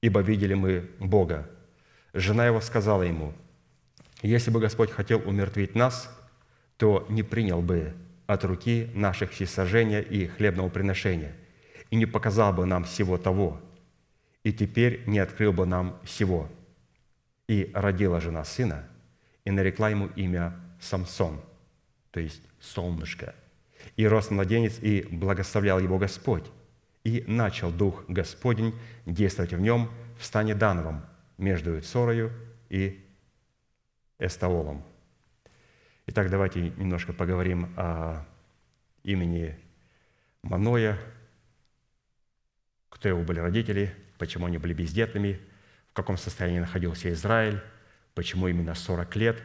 ибо 0.00 0.22
видели 0.22 0.54
мы 0.54 0.88
Бога». 1.00 1.50
Жена 2.14 2.46
его 2.46 2.62
сказала 2.62 3.02
ему, 3.02 3.34
«Если 4.22 4.50
бы 4.50 4.60
Господь 4.60 4.90
хотел 4.90 5.22
умертвить 5.26 5.74
нас, 5.74 6.10
то 6.76 7.06
не 7.08 7.22
принял 7.22 7.62
бы 7.62 7.94
от 8.26 8.44
руки 8.44 8.90
наших 8.94 9.32
всесожжения 9.32 10.00
и 10.00 10.26
хлебного 10.26 10.68
приношения, 10.68 11.34
и 11.90 11.96
не 11.96 12.06
показал 12.06 12.52
бы 12.52 12.66
нам 12.66 12.84
всего 12.84 13.18
того, 13.18 13.60
и 14.42 14.52
теперь 14.52 15.02
не 15.06 15.18
открыл 15.18 15.52
бы 15.52 15.66
нам 15.66 15.98
всего». 16.04 16.48
И 17.48 17.70
родила 17.74 18.20
жена 18.20 18.44
сына, 18.44 18.88
и 19.44 19.52
нарекла 19.52 19.90
ему 19.90 20.08
имя 20.16 20.56
Самсон, 20.80 21.40
то 22.10 22.18
есть 22.18 22.42
солнышко. 22.60 23.34
И 23.96 24.06
рос 24.06 24.30
младенец, 24.30 24.78
и 24.80 25.06
благословлял 25.10 25.78
его 25.78 25.98
Господь. 25.98 26.44
И 27.04 27.24
начал 27.28 27.70
Дух 27.70 28.04
Господень 28.08 28.74
действовать 29.04 29.52
в 29.52 29.60
нем 29.60 29.90
в 30.18 30.24
стане 30.24 30.54
Дановом 30.54 31.06
между 31.38 31.80
Цорою 31.80 32.32
и 32.68 33.05
Эстаолом. 34.18 34.82
Итак, 36.06 36.30
давайте 36.30 36.70
немножко 36.70 37.12
поговорим 37.12 37.72
о 37.76 38.24
имени 39.02 39.58
Маноя, 40.42 40.98
кто 42.88 43.08
его 43.08 43.22
были 43.22 43.40
родители, 43.40 43.94
почему 44.18 44.46
они 44.46 44.58
были 44.58 44.72
бездетными, 44.72 45.40
в 45.90 45.92
каком 45.92 46.16
состоянии 46.16 46.60
находился 46.60 47.12
Израиль, 47.12 47.60
почему 48.14 48.48
именно 48.48 48.74
40 48.74 49.16
лет. 49.16 49.42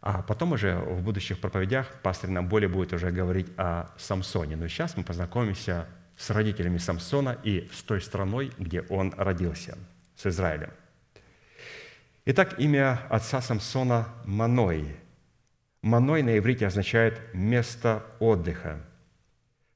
А 0.00 0.22
потом 0.22 0.52
уже 0.52 0.76
в 0.76 1.02
будущих 1.02 1.40
проповедях 1.40 2.00
пастор 2.02 2.30
нам 2.30 2.48
более 2.48 2.68
будет 2.68 2.92
уже 2.92 3.10
говорить 3.10 3.48
о 3.56 3.90
Самсоне. 3.98 4.56
Но 4.56 4.68
сейчас 4.68 4.96
мы 4.96 5.04
познакомимся 5.04 5.86
с 6.16 6.30
родителями 6.30 6.78
Самсона 6.78 7.38
и 7.44 7.68
с 7.72 7.82
той 7.82 8.00
страной, 8.00 8.52
где 8.58 8.82
он 8.82 9.12
родился, 9.16 9.76
с 10.16 10.26
Израилем. 10.26 10.70
Итак, 12.30 12.60
имя 12.60 13.00
отца 13.08 13.40
Самсона– 13.40 14.08
Маной. 14.26 14.84
Маной 15.80 16.22
на 16.22 16.36
иврите 16.36 16.66
означает 16.66 17.22
«место 17.32 18.04
отдыха», 18.20 18.84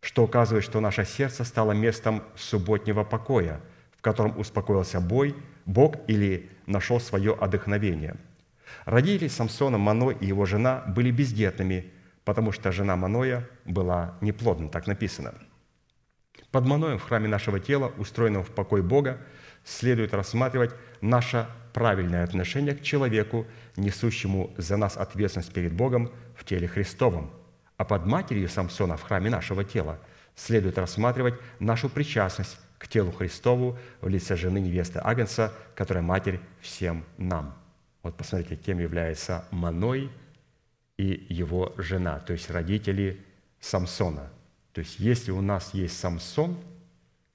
что 0.02 0.24
указывает, 0.24 0.62
что 0.62 0.78
наше 0.80 1.06
сердце 1.06 1.44
стало 1.44 1.72
местом 1.72 2.22
субботнего 2.36 3.04
покоя, 3.04 3.62
в 3.96 4.02
котором 4.02 4.38
успокоился 4.38 5.00
бой, 5.00 5.34
Бог 5.64 5.96
или 6.08 6.50
нашел 6.66 7.00
свое 7.00 7.32
отдохновение. 7.32 8.16
Родители 8.84 9.28
Самсона, 9.28 9.78
Маной 9.78 10.14
и 10.20 10.26
его 10.26 10.44
жена 10.44 10.84
были 10.88 11.10
бездетными, 11.10 11.90
потому 12.22 12.52
что 12.52 12.70
жена 12.70 12.96
Маноя 12.96 13.48
была 13.64 14.18
неплодна, 14.20 14.68
так 14.68 14.86
написано. 14.86 15.32
Под 16.50 16.66
Маноем 16.66 16.98
в 16.98 17.02
храме 17.04 17.28
нашего 17.28 17.60
тела, 17.60 17.90
устроенного 17.96 18.44
в 18.44 18.50
покой 18.50 18.82
Бога, 18.82 19.22
следует 19.64 20.12
рассматривать 20.12 20.74
наше 21.00 21.46
правильное 21.72 22.24
отношение 22.24 22.74
к 22.74 22.82
человеку, 22.82 23.46
несущему 23.76 24.52
за 24.56 24.76
нас 24.76 24.96
ответственность 24.96 25.52
перед 25.52 25.72
Богом 25.72 26.10
в 26.36 26.44
теле 26.44 26.68
Христовом. 26.68 27.30
А 27.76 27.84
под 27.84 28.06
матерью 28.06 28.48
Самсона 28.48 28.96
в 28.96 29.02
храме 29.02 29.30
нашего 29.30 29.64
тела 29.64 29.98
следует 30.36 30.78
рассматривать 30.78 31.34
нашу 31.58 31.88
причастность 31.88 32.58
к 32.78 32.88
телу 32.88 33.12
Христову 33.12 33.78
в 34.00 34.08
лице 34.08 34.36
жены 34.36 34.58
невесты 34.58 35.00
Агнца, 35.02 35.52
которая 35.74 36.02
матерь 36.02 36.40
всем 36.60 37.04
нам. 37.16 37.56
Вот 38.02 38.16
посмотрите, 38.16 38.56
кем 38.56 38.78
является 38.78 39.44
Маной 39.50 40.10
и 40.96 41.26
его 41.28 41.72
жена, 41.78 42.18
то 42.18 42.32
есть 42.32 42.50
родители 42.50 43.24
Самсона. 43.60 44.30
То 44.72 44.80
есть 44.80 44.98
если 44.98 45.30
у 45.30 45.40
нас 45.40 45.74
есть 45.74 45.98
Самсон, 45.98 46.58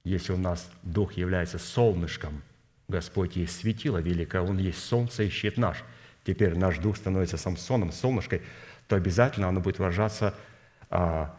если 0.04 0.32
у 0.32 0.36
нас 0.36 0.70
Дух 0.82 1.14
является 1.14 1.58
солнышком, 1.58 2.42
Господь 2.88 3.36
есть 3.36 3.60
светило 3.60 3.98
великое, 3.98 4.40
Он 4.42 4.58
есть 4.58 4.82
солнце 4.82 5.24
и 5.24 5.28
щит 5.28 5.58
наш. 5.58 5.84
Теперь 6.24 6.56
наш 6.56 6.78
Дух 6.78 6.96
становится 6.96 7.36
Самсоном, 7.36 7.92
солнышкой, 7.92 8.42
то 8.86 8.96
обязательно 8.96 9.48
оно 9.48 9.60
будет 9.60 9.78
выражаться 9.78 10.34
а, 10.88 11.36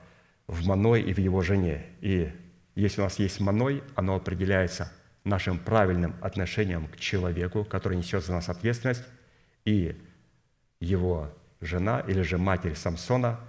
в 0.47 0.68
Маной 0.68 1.02
и 1.02 1.14
в 1.14 1.18
его 1.18 1.41
жене. 1.41 1.86
И 2.02 2.32
если 2.76 3.02
у 3.02 3.04
нас 3.04 3.18
есть 3.20 3.39
Маной, 3.39 3.84
оно 3.95 4.16
определяется 4.16 4.91
нашим 5.24 5.58
правильным 5.58 6.16
отношением 6.22 6.88
к 6.88 6.97
человеку, 6.97 7.64
который 7.66 7.97
несет 7.97 8.24
за 8.24 8.34
нас 8.34 8.50
ответственность, 8.50 9.04
и 9.66 10.00
его 10.80 11.34
жена 11.62 12.00
или 12.02 12.22
же 12.22 12.38
матерь 12.38 12.76
Самсона, 12.76 13.39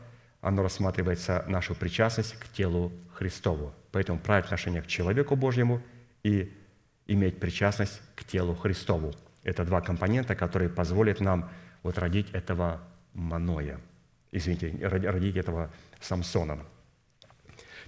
оно 0.40 0.62
рассматривается 0.62 1.44
нашу 1.46 1.74
причастность 1.74 2.34
к 2.34 2.48
телу 2.48 2.92
Христову. 3.14 3.74
Поэтому 3.92 4.18
правильное 4.18 4.46
отношение 4.46 4.82
к 4.82 4.86
человеку 4.86 5.36
Божьему 5.36 5.82
и 6.22 6.52
иметь 7.10 7.40
причастность 7.40 8.00
к 8.14 8.24
телу 8.24 8.54
Христову. 8.54 9.12
Это 9.42 9.64
два 9.64 9.80
компонента, 9.80 10.34
которые 10.36 10.68
позволят 10.68 11.20
нам 11.20 11.50
вот 11.82 11.98
родить 11.98 12.30
этого 12.30 12.80
Маноя, 13.14 13.80
извините, 14.30 14.76
родить 14.86 15.36
этого 15.36 15.72
Самсона. 16.00 16.64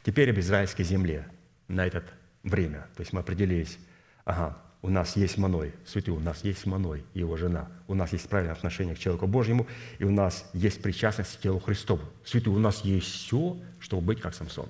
Теперь 0.02 0.30
об 0.30 0.38
израильской 0.40 0.84
земле 0.84 1.28
на 1.68 1.86
это 1.86 2.02
время. 2.42 2.88
То 2.96 3.02
есть 3.02 3.12
мы 3.12 3.20
определились, 3.20 3.78
ага, 4.24 4.58
у 4.82 4.90
нас 4.90 5.14
есть 5.14 5.38
Маной, 5.38 5.72
святый, 5.86 6.12
у 6.12 6.18
нас 6.18 6.42
есть 6.42 6.66
Маной, 6.66 7.04
его 7.14 7.36
жена. 7.36 7.70
У 7.86 7.94
нас 7.94 8.12
есть 8.12 8.28
правильное 8.28 8.56
отношение 8.56 8.96
к 8.96 8.98
человеку 8.98 9.28
Божьему, 9.28 9.68
и 10.00 10.04
у 10.04 10.10
нас 10.10 10.50
есть 10.52 10.82
причастность 10.82 11.38
к 11.38 11.40
телу 11.40 11.60
Христову. 11.60 12.02
Святый, 12.24 12.52
у 12.52 12.58
нас 12.58 12.80
есть 12.84 13.06
все, 13.06 13.56
чтобы 13.78 14.02
быть 14.02 14.20
как 14.20 14.34
Самсон. 14.34 14.68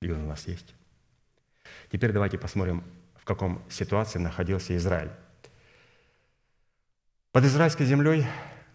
И 0.00 0.10
он 0.12 0.20
у 0.20 0.28
нас 0.28 0.46
есть. 0.46 0.72
Теперь 1.90 2.12
давайте 2.12 2.38
посмотрим, 2.38 2.84
каком 3.30 3.62
ситуации 3.70 4.18
находился 4.18 4.76
Израиль. 4.76 5.10
Под 7.30 7.44
израильской 7.44 7.86
землей, 7.86 8.26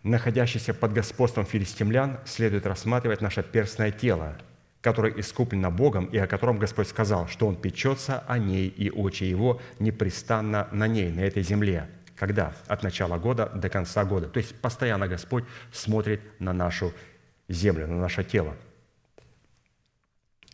находящейся 0.03 0.73
под 0.73 0.93
господством 0.93 1.45
филистимлян, 1.45 2.19
следует 2.25 2.65
рассматривать 2.65 3.19
наше 3.19 3.43
перстное 3.43 3.91
тело, 3.91 4.37
которое 4.79 5.11
искуплено 5.19 5.71
Богом 5.71 6.05
и 6.05 6.17
о 6.17 6.25
котором 6.25 6.57
Господь 6.57 6.87
сказал, 6.87 7.27
что 7.27 7.47
Он 7.47 7.57
печется 7.57 8.23
о 8.29 8.37
ней, 8.37 8.67
и 8.69 8.89
очи 8.89 9.25
Его 9.25 9.59
непрестанно 9.79 10.69
на 10.71 10.87
ней, 10.87 11.11
на 11.11 11.19
этой 11.19 11.43
земле. 11.43 11.89
Когда? 12.15 12.53
От 12.67 12.81
начала 12.81 13.17
года 13.17 13.47
до 13.47 13.67
конца 13.67 14.05
года. 14.05 14.29
То 14.29 14.37
есть 14.37 14.55
постоянно 14.61 15.09
Господь 15.09 15.43
смотрит 15.73 16.21
на 16.39 16.53
нашу 16.53 16.93
землю, 17.49 17.87
на 17.87 17.97
наше 17.97 18.23
тело. 18.23 18.55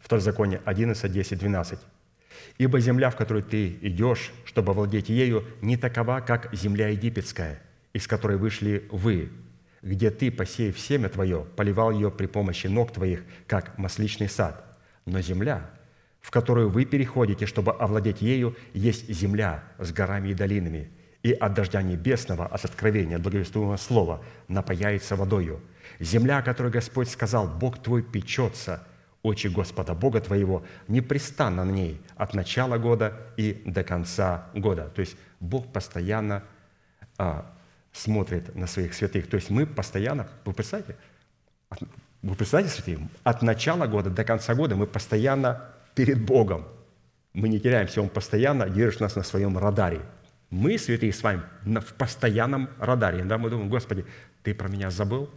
Второзаконие 0.02 0.60
11, 0.66 1.12
10, 1.12 1.38
12. 1.38 1.80
«Ибо 2.58 2.80
земля, 2.80 3.10
в 3.10 3.16
которую 3.16 3.44
ты 3.44 3.78
идешь, 3.82 4.32
чтобы 4.46 4.74
владеть 4.74 5.10
ею, 5.10 5.46
не 5.62 5.78
такова, 5.78 6.22
как 6.22 6.54
земля 6.54 6.90
египетская, 6.90 7.62
из 7.94 8.08
которой 8.08 8.38
вышли 8.38 8.88
вы, 8.92 9.32
где 9.82 10.12
ты, 10.12 10.32
посеяв 10.32 10.80
семя 10.80 11.10
твое, 11.10 11.46
поливал 11.56 11.92
ее 11.92 12.12
при 12.12 12.28
помощи 12.28 12.68
ног 12.68 12.92
твоих, 12.92 13.24
как 13.48 13.78
масличный 13.78 14.30
сад. 14.30 14.78
Но 15.06 15.22
земля, 15.22 15.70
в 16.22 16.30
которую 16.30 16.70
вы 16.70 16.86
переходите, 16.86 17.46
чтобы 17.46 17.72
овладеть 17.72 18.22
ею, 18.22 18.56
есть 18.74 19.10
земля 19.10 19.64
с 19.80 19.92
горами 19.92 20.30
и 20.30 20.34
долинами, 20.34 20.90
и 21.24 21.32
от 21.34 21.54
дождя 21.54 21.82
небесного, 21.82 22.46
от 22.46 22.64
откровения, 22.64 23.18
от 23.18 23.24
благовествуемого 23.24 23.78
слова, 23.78 24.24
напаяется 24.48 25.16
водою. 25.16 25.62
Земля, 26.00 26.40
о 26.40 26.44
которой 26.44 26.72
Господь 26.72 27.10
сказал, 27.10 27.48
Бог 27.48 27.82
твой 27.82 28.04
печется 28.04 28.88
очи 29.24 29.48
Господа 29.48 29.94
Бога 29.94 30.22
твоего 30.22 30.64
непрестанно 30.88 31.64
на 31.64 31.72
ней 31.72 32.02
от 32.16 32.34
начала 32.34 32.78
года 32.78 33.14
и 33.38 33.62
до 33.66 33.84
конца 33.84 34.48
года». 34.54 34.90
То 34.96 35.02
есть 35.02 35.16
Бог 35.40 35.72
постоянно 35.72 36.44
а, 37.18 37.46
смотрит 37.94 38.56
на 38.56 38.68
своих 38.68 38.94
святых. 38.94 39.28
То 39.28 39.36
есть 39.36 39.50
мы 39.50 39.66
постоянно, 39.66 40.28
вы 40.46 40.54
представляете, 40.54 40.98
вы 42.22 42.36
представляете, 42.36 42.76
святые, 42.76 43.10
от 43.24 43.42
начала 43.42 43.88
года 43.88 44.10
до 44.10 44.24
конца 44.24 44.56
года 44.56 44.76
мы 44.76 44.88
постоянно 44.88 45.72
перед 45.96 46.24
Богом. 46.24 46.68
Мы 47.34 47.50
не 47.50 47.60
теряемся, 47.60 48.02
Он 48.02 48.10
постоянно 48.10 48.70
держит 48.70 49.02
нас 49.02 49.16
на 49.16 49.24
своем 49.24 49.58
радаре. 49.58 50.02
Мы, 50.50 50.78
святые, 50.78 51.14
с 51.14 51.24
вами 51.24 51.42
в 51.64 51.94
постоянном 51.94 52.70
радаре. 52.78 53.20
Иногда 53.20 53.38
мы 53.38 53.50
думаем, 53.50 53.70
Господи, 53.70 54.06
Ты 54.44 54.54
про 54.54 54.68
меня 54.68 54.90
забыл? 54.90 55.30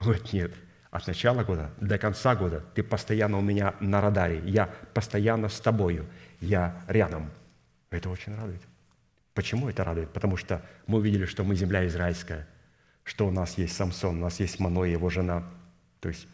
Он 0.00 0.06
говорит, 0.06 0.32
нет. 0.32 0.52
От 0.92 1.06
начала 1.06 1.42
года 1.42 1.70
до 1.80 1.96
конца 1.96 2.36
года 2.36 2.62
Ты 2.74 2.82
постоянно 2.82 3.38
у 3.38 3.40
меня 3.40 3.74
на 3.80 4.02
радаре. 4.02 4.42
Я 4.44 4.66
постоянно 4.92 5.48
с 5.48 5.58
Тобою. 5.58 6.06
Я 6.40 6.84
рядом. 6.86 7.30
Это 7.90 8.10
очень 8.10 8.36
радует. 8.36 8.60
Почему 9.32 9.70
это 9.70 9.84
радует? 9.84 10.10
Потому 10.10 10.36
что 10.36 10.62
мы 10.86 10.98
увидели, 10.98 11.24
что 11.24 11.44
мы 11.44 11.54
земля 11.56 11.86
израильская, 11.86 12.46
что 13.04 13.26
у 13.26 13.30
нас 13.30 13.56
есть 13.56 13.74
Самсон, 13.74 14.18
у 14.18 14.20
нас 14.20 14.38
есть 14.38 14.60
Маной, 14.60 14.92
его 14.92 15.08
жена. 15.08 15.44
То 16.00 16.10
есть 16.10 16.28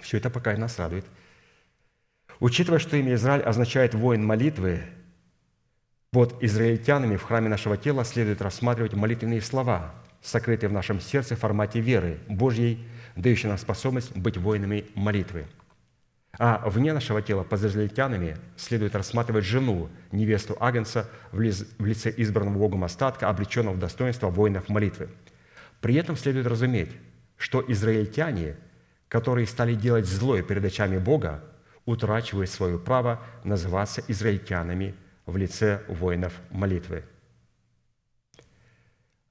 все 0.00 0.16
это 0.16 0.30
пока 0.30 0.54
и 0.54 0.56
нас 0.56 0.78
радует. 0.78 1.04
Учитывая, 2.40 2.78
что 2.78 2.96
имя 2.96 3.14
Израиль 3.14 3.42
означает 3.42 3.94
«воин 3.94 4.24
молитвы», 4.24 4.82
под 6.12 6.42
израильтянами 6.42 7.16
в 7.16 7.24
храме 7.24 7.50
нашего 7.50 7.76
тела 7.76 8.04
следует 8.04 8.40
рассматривать 8.40 8.94
молитвенные 8.94 9.42
слова, 9.42 9.94
сокрытые 10.22 10.70
в 10.70 10.72
нашем 10.72 10.98
сердце 10.98 11.36
в 11.36 11.40
формате 11.40 11.80
веры 11.80 12.20
Божьей, 12.26 12.86
дающей 13.16 13.48
нам 13.48 13.58
способность 13.58 14.16
быть 14.16 14.36
воинами 14.36 14.84
молитвы. 14.94 15.46
А 16.38 16.68
вне 16.68 16.92
нашего 16.92 17.22
тела 17.22 17.44
под 17.44 17.64
израильтянами 17.64 18.36
следует 18.56 18.94
рассматривать 18.94 19.44
жену, 19.44 19.88
невесту 20.12 20.54
лиц- 21.40 21.66
в 21.78 21.86
лице 21.86 22.12
избранного 22.14 22.58
Богом 22.58 22.84
остатка, 22.84 23.30
облеченного 23.30 23.74
в 23.74 23.78
достоинство 23.78 24.28
воинов 24.28 24.68
молитвы. 24.68 25.08
При 25.80 25.94
этом 25.94 26.16
следует 26.16 26.46
разуметь, 26.46 26.90
что 27.38 27.64
израильтяне, 27.66 28.56
которые 29.08 29.46
стали 29.46 29.74
делать 29.74 30.06
злое 30.06 30.42
перед 30.42 30.64
очами 30.64 30.98
Бога, 30.98 31.42
утрачивают 31.86 32.50
свое 32.50 32.78
право 32.78 33.22
называться 33.44 34.02
израильтянами 34.08 34.94
в 35.24 35.36
лице 35.38 35.82
воинов 35.88 36.34
молитвы. 36.50 37.04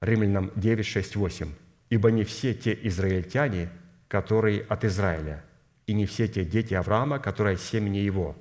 Римлянам 0.00 0.50
9, 0.56 0.84
6, 0.84 1.16
8. 1.16 1.52
«Ибо 1.90 2.10
не 2.10 2.24
все 2.24 2.54
те 2.54 2.78
израильтяне, 2.82 3.68
которые 4.08 4.62
от 4.62 4.84
Израиля, 4.84 5.44
и 5.86 5.94
не 5.94 6.06
все 6.06 6.28
те 6.28 6.44
дети 6.44 6.74
Авраама, 6.74 7.18
которые 7.18 7.54
от 7.54 7.60
семени 7.60 7.98
его. 7.98 8.36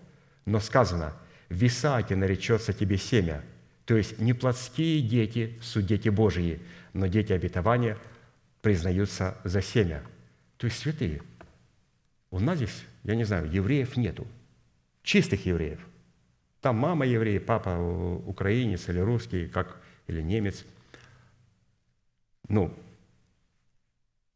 Но 0.45 0.59
сказано, 0.59 1.13
в 1.49 1.63
Исааке 1.65 2.15
наречется 2.15 2.73
тебе 2.73 2.97
семя». 2.97 3.43
То 3.85 3.95
есть 3.95 4.19
не 4.19 4.33
плотские 4.33 5.01
дети 5.01 5.57
суть 5.61 5.85
дети 5.85 6.09
Божьи, 6.09 6.59
но 6.93 7.07
дети 7.07 7.33
обетования 7.33 7.97
признаются 8.61 9.37
за 9.43 9.61
семя. 9.61 10.03
То 10.57 10.65
есть 10.65 10.79
святые. 10.79 11.21
У 12.31 12.39
нас 12.39 12.57
здесь, 12.57 12.83
я 13.03 13.15
не 13.15 13.23
знаю, 13.23 13.49
евреев 13.51 13.95
нету. 13.95 14.27
Чистых 15.03 15.45
евреев. 15.45 15.79
Там 16.61 16.77
мама 16.77 17.05
еврей, 17.05 17.39
папа 17.39 17.77
украинец 18.25 18.89
или 18.89 18.99
русский, 18.99 19.47
как, 19.47 19.79
или 20.07 20.21
немец. 20.21 20.65
Ну, 22.49 22.75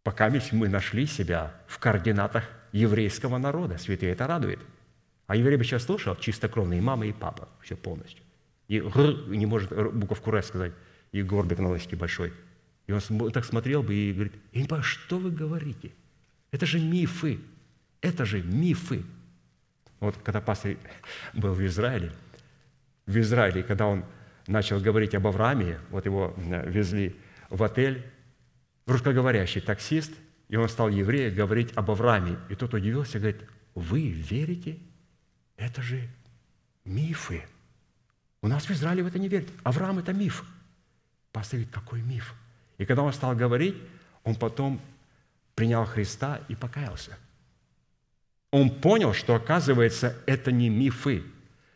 пока 0.10 0.32
мы 0.54 0.70
нашли 0.70 1.06
себя 1.06 1.54
в 1.68 1.78
координатах 1.78 2.44
еврейского 2.72 3.38
народа. 3.38 3.78
Святые 3.78 4.14
это 4.14 4.26
радует. 4.26 4.58
А 5.28 5.36
еврей 5.36 5.56
бы 5.56 5.64
сейчас 5.64 5.84
слушал 5.84 6.16
чистокровные 6.16 6.82
мама 6.82 7.06
и 7.06 7.14
папа, 7.14 7.48
все 7.62 7.76
полностью. 7.76 8.24
И 8.68 8.80
гр, 8.80 9.28
не 9.28 9.46
может 9.46 9.72
буковку 9.94 10.32
«Р» 10.32 10.42
сказать, 10.42 10.74
и 11.12 11.22
горбик 11.22 11.60
на 11.60 11.70
носике 11.70 11.96
большой. 11.96 12.34
И 12.88 12.92
он 12.92 13.30
так 13.32 13.46
смотрел 13.46 13.84
бы 13.84 13.94
и 13.94 14.12
говорит, 14.12 14.34
я 14.52 14.62
не 14.62 14.68
понимаю, 14.68 14.84
что 14.84 15.20
вы 15.20 15.30
говорите? 15.30 15.92
Это 16.50 16.66
же 16.66 16.80
мифы, 16.80 17.40
это 18.02 18.26
же 18.26 18.42
мифы. 18.42 19.04
Вот 20.00 20.16
когда 20.24 20.42
пастор 20.42 20.78
был 21.34 21.54
в 21.54 21.64
Израиле, 21.64 22.12
в 23.06 23.16
Израиле, 23.16 23.62
когда 23.62 23.86
он 23.86 24.06
начал 24.48 24.80
говорить 24.80 25.14
об 25.14 25.28
Аврааме, 25.28 25.78
вот 25.92 26.06
его 26.06 26.34
э, 26.36 26.68
везли 26.68 27.16
в 27.52 27.62
отель, 27.62 28.04
русскоговорящий 28.90 29.62
таксист, 29.62 30.12
и 30.50 30.56
он 30.56 30.68
стал 30.70 30.90
евреем 30.90 31.36
говорить 31.36 31.72
об 31.76 31.92
Аврааме. 31.92 32.38
И 32.50 32.56
тот 32.56 32.74
удивился, 32.74 33.20
говорит, 33.20 33.42
вы 33.76 34.10
верите? 34.10 34.78
Это 35.58 35.82
же 35.82 36.08
мифы. 36.86 37.44
У 38.42 38.48
нас 38.48 38.66
в 38.66 38.72
Израиле 38.72 39.04
в 39.04 39.08
это 39.08 39.20
не 39.20 39.28
верят. 39.28 39.50
Авраам– 39.64 40.00
это 40.00 40.14
миф. 40.14 40.46
Пастор 41.32 41.60
говорит, 41.60 41.74
какой 41.74 42.02
миф? 42.02 42.34
И 42.78 42.86
когда 42.86 43.04
он 43.04 43.14
стал 43.14 43.36
говорить, 43.36 43.76
он 44.24 44.36
потом 44.36 44.82
принял 45.56 45.86
Христа 45.86 46.40
и 46.48 46.56
покаялся. 46.56 47.18
Он 48.52 48.70
понял, 48.70 49.14
что, 49.14 49.36
оказывается, 49.36 50.16
это 50.26 50.52
не 50.52 50.70
мифы. 50.70 51.24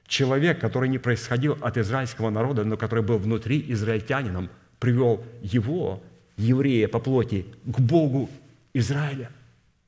Человек, 0.08 0.60
который 0.60 0.90
не 0.90 0.98
происходил 0.98 1.58
от 1.62 1.78
израильского 1.78 2.30
народа, 2.30 2.64
но 2.64 2.78
который 2.78 3.04
был 3.04 3.18
внутри 3.18 3.64
израильтянином, 3.72 4.50
привел 4.80 5.24
его, 5.42 6.02
еврея 6.38 6.88
по 6.88 7.00
плоти, 7.00 7.46
к 7.66 7.80
Богу 7.80 8.30
Израиля. 8.74 9.32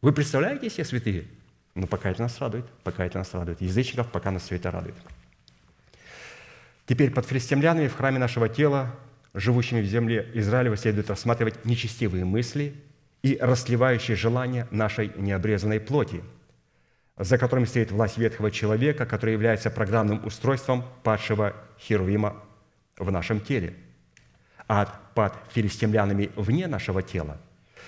Вы 0.02 0.14
представляете 0.14 0.70
себе, 0.70 0.86
святые? 0.86 1.26
Ну, 1.74 1.88
пока 1.88 2.12
это 2.12 2.22
нас 2.22 2.40
радует, 2.40 2.66
пока 2.84 3.06
это 3.06 3.18
нас 3.18 3.34
радует. 3.34 3.62
Язычников 3.62 4.12
пока 4.12 4.32
нас 4.32 4.44
все 4.44 4.56
это 4.56 4.72
радует. 4.72 4.96
Теперь 6.86 7.12
под 7.12 7.26
филистимлянами 7.26 7.88
в 7.88 7.96
храме 7.96 8.20
нашего 8.20 8.48
тела, 8.48 8.96
живущими 9.34 9.82
в 9.82 9.86
земле 9.86 10.30
Израилева, 10.36 10.78
следует 10.78 11.10
рассматривать 11.10 11.66
нечестивые 11.66 12.24
мысли 12.24 12.76
и 13.24 13.38
расливающие 13.42 14.16
желания 14.16 14.68
нашей 14.70 15.12
необрезанной 15.18 15.80
плоти, 15.80 16.24
за 17.18 17.38
которыми 17.38 17.66
стоит 17.66 17.92
власть 17.92 18.18
ветхого 18.18 18.52
человека, 18.52 19.06
который 19.06 19.34
является 19.34 19.72
программным 19.72 20.24
устройством 20.26 20.86
падшего 21.04 21.56
Херувима 21.80 22.44
в 22.98 23.12
нашем 23.12 23.42
теле. 23.42 23.76
А 24.68 25.00
под 25.16 25.34
филистимлянами 25.52 26.30
вне 26.36 26.68
нашего 26.68 27.02
тела 27.02 27.40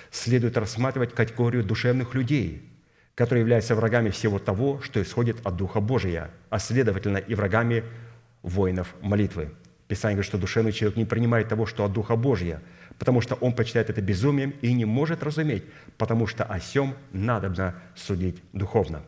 следует 0.10 0.58
рассматривать 0.58 1.14
категорию 1.14 1.64
душевных 1.64 2.16
людей, 2.16 2.68
которые 3.14 3.42
являются 3.42 3.76
врагами 3.76 4.10
всего 4.10 4.40
того, 4.40 4.82
что 4.82 5.02
исходит 5.02 5.46
от 5.46 5.56
Духа 5.58 5.82
Божия, 5.82 6.32
а 6.50 6.58
следовательно 6.58 7.18
и 7.18 7.36
врагами 7.36 7.84
воинов 8.42 8.96
молитвы. 9.02 9.52
Писание 9.88 10.16
говорит, 10.16 10.30
что 10.30 10.38
душевный 10.38 10.72
человек 10.72 10.98
не 10.98 11.06
принимает 11.06 11.50
того, 11.50 11.66
что 11.66 11.86
от 11.86 11.94
Духа 11.94 12.16
Божия, 12.16 12.62
потому 12.98 13.22
что 13.22 13.36
он 13.36 13.54
почитает 13.54 13.90
это 13.90 14.02
безумием 14.02 14.54
и 14.62 14.74
не 14.74 14.86
может 14.86 15.24
разуметь, 15.24 15.64
потому 15.98 16.28
что 16.28 16.44
о 16.44 16.60
сем 16.60 16.96
надобно 17.12 17.76
судить 17.96 18.42
духовно. 18.54 19.04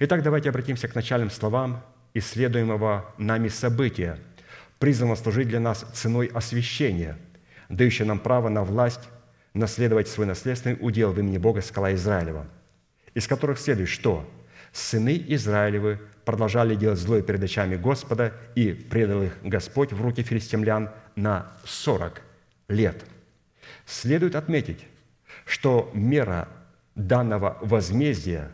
Итак, 0.00 0.22
давайте 0.22 0.50
обратимся 0.50 0.88
к 0.88 0.94
начальным 0.94 1.30
словам 1.30 1.82
исследуемого 2.14 3.14
нами 3.18 3.48
события, 3.48 4.18
призванного 4.82 5.14
служить 5.14 5.46
для 5.46 5.60
нас 5.60 5.86
ценой 5.94 6.26
освящения, 6.26 7.16
дающего 7.68 8.06
нам 8.06 8.18
право 8.18 8.48
на 8.48 8.64
власть 8.64 9.08
наследовать 9.54 10.08
свой 10.08 10.26
наследственный 10.26 10.76
удел 10.80 11.12
в 11.12 11.20
имени 11.20 11.38
Бога 11.38 11.60
скала 11.60 11.94
Израилева, 11.94 12.48
из 13.14 13.28
которых 13.28 13.60
следует, 13.60 13.88
что 13.88 14.28
сыны 14.72 15.24
Израилевы 15.28 16.00
продолжали 16.24 16.74
делать 16.74 16.98
злое 16.98 17.22
перед 17.22 17.44
очами 17.44 17.76
Господа, 17.76 18.32
и 18.56 18.72
предал 18.72 19.22
их 19.22 19.38
Господь 19.44 19.92
в 19.92 20.02
руки 20.02 20.24
филистимлян 20.24 20.90
на 21.14 21.46
40 21.64 22.20
лет. 22.66 23.04
Следует 23.86 24.34
отметить, 24.34 24.84
что 25.44 25.92
мера 25.94 26.48
данного 26.96 27.56
возмездия 27.60 28.50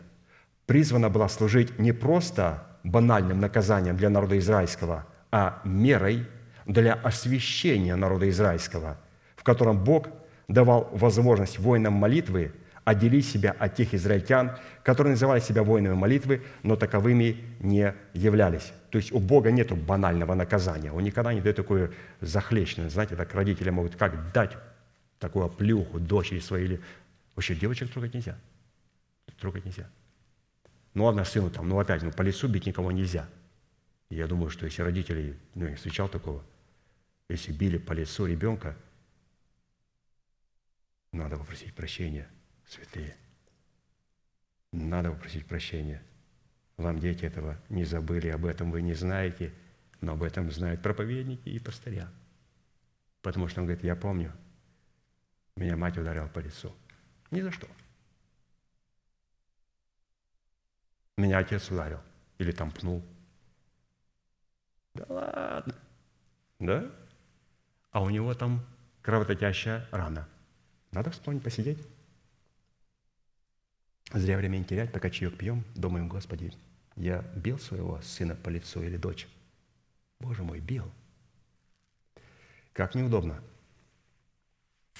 призвана 0.67 1.09
была 1.09 1.27
служить 1.27 1.79
не 1.79 1.91
просто 1.91 2.67
банальным 2.83 3.39
наказанием 3.39 3.97
для 3.97 4.11
народа 4.11 4.37
израильского, 4.37 5.07
а 5.31 5.61
мерой 5.63 6.27
для 6.65 6.93
освящения 6.93 7.95
народа 7.95 8.29
израильского, 8.29 8.97
в 9.35 9.43
котором 9.43 9.83
Бог 9.83 10.07
давал 10.47 10.89
возможность 10.91 11.59
воинам 11.59 11.93
молитвы 11.93 12.53
отделить 12.83 13.27
себя 13.27 13.55
от 13.57 13.75
тех 13.75 13.93
израильтян, 13.93 14.57
которые 14.83 15.11
называли 15.11 15.39
себя 15.39 15.63
воинами 15.63 15.93
молитвы, 15.93 16.41
но 16.63 16.75
таковыми 16.75 17.37
не 17.59 17.93
являлись. 18.13 18.73
То 18.89 18.97
есть 18.97 19.11
у 19.11 19.19
Бога 19.19 19.51
нет 19.51 19.71
банального 19.71 20.33
наказания. 20.33 20.91
Он 20.91 21.03
никогда 21.03 21.33
не 21.33 21.41
дает 21.41 21.55
такое 21.55 21.91
захлечное. 22.19 22.89
Знаете, 22.89 23.15
так 23.15 23.33
родители 23.35 23.69
могут 23.69 23.95
как 23.95 24.31
дать 24.31 24.57
такую 25.19 25.45
оплюху 25.45 25.99
дочери 25.99 26.39
своей 26.39 26.65
или... 26.65 26.81
Вообще 27.35 27.55
девочек 27.55 27.91
трогать 27.91 28.13
нельзя. 28.13 28.37
Трогать 29.39 29.65
нельзя. 29.65 29.87
Ну 30.93 31.05
ладно, 31.05 31.23
сыну 31.23 31.49
там, 31.49 31.69
ну 31.69 31.79
опять, 31.79 32.01
ну 32.01 32.11
по 32.11 32.23
лицу 32.23 32.47
бить 32.47 32.65
никого 32.65 32.91
нельзя. 32.91 33.27
Я 34.09 34.27
думаю, 34.27 34.49
что 34.49 34.65
если 34.65 34.81
родители, 34.81 35.37
ну 35.53 35.67
я 35.67 35.75
встречал 35.75 36.09
такого, 36.09 36.43
если 37.27 37.51
били 37.51 37.77
по 37.77 37.93
лицу 37.93 38.25
ребенка, 38.25 38.75
надо 41.11 41.37
попросить 41.37 41.73
прощения, 41.73 42.27
святые. 42.67 43.15
Надо 44.71 45.11
попросить 45.11 45.45
прощения. 45.45 46.03
Вам 46.77 46.99
дети 46.99 47.25
этого 47.25 47.59
не 47.69 47.83
забыли, 47.83 48.29
об 48.29 48.45
этом 48.45 48.71
вы 48.71 48.81
не 48.81 48.93
знаете, 48.93 49.53
но 50.01 50.13
об 50.13 50.23
этом 50.23 50.49
знают 50.51 50.81
проповедники 50.81 51.49
и 51.49 51.59
пастыря. 51.59 52.09
Потому 53.21 53.47
что 53.47 53.61
он 53.61 53.67
говорит, 53.67 53.83
я 53.83 53.95
помню, 53.95 54.31
меня 55.55 55.75
мать 55.75 55.97
ударила 55.97 56.27
по 56.27 56.39
лицу. 56.39 56.73
Ни 57.31 57.41
за 57.41 57.51
что. 57.51 57.67
Меня 61.17 61.39
отец 61.39 61.69
ударил 61.69 61.99
или 62.37 62.51
там 62.51 62.71
пнул. 62.71 63.03
Да 64.99 65.05
ладно. 65.13 65.75
Да? 66.59 66.91
А 67.91 68.03
у 68.03 68.09
него 68.09 68.33
там 68.33 68.65
кровоточащая 69.01 69.87
рана. 69.91 70.27
Надо 70.91 71.11
вспомнить, 71.11 71.43
посидеть. 71.43 71.79
Зря 74.11 74.37
время 74.37 74.57
не 74.57 74.65
терять, 74.65 74.91
пока 74.91 75.09
чаек 75.09 75.37
пьем, 75.37 75.63
думаем, 75.75 76.09
Господи, 76.09 76.53
я 76.95 77.21
бил 77.35 77.59
своего 77.59 78.01
сына 78.01 78.35
по 78.35 78.49
лицу 78.49 78.81
или 78.81 78.97
дочь? 78.97 79.27
Боже 80.19 80.43
мой, 80.43 80.59
бил. 80.59 80.91
Как 82.73 82.95
неудобно 82.95 83.39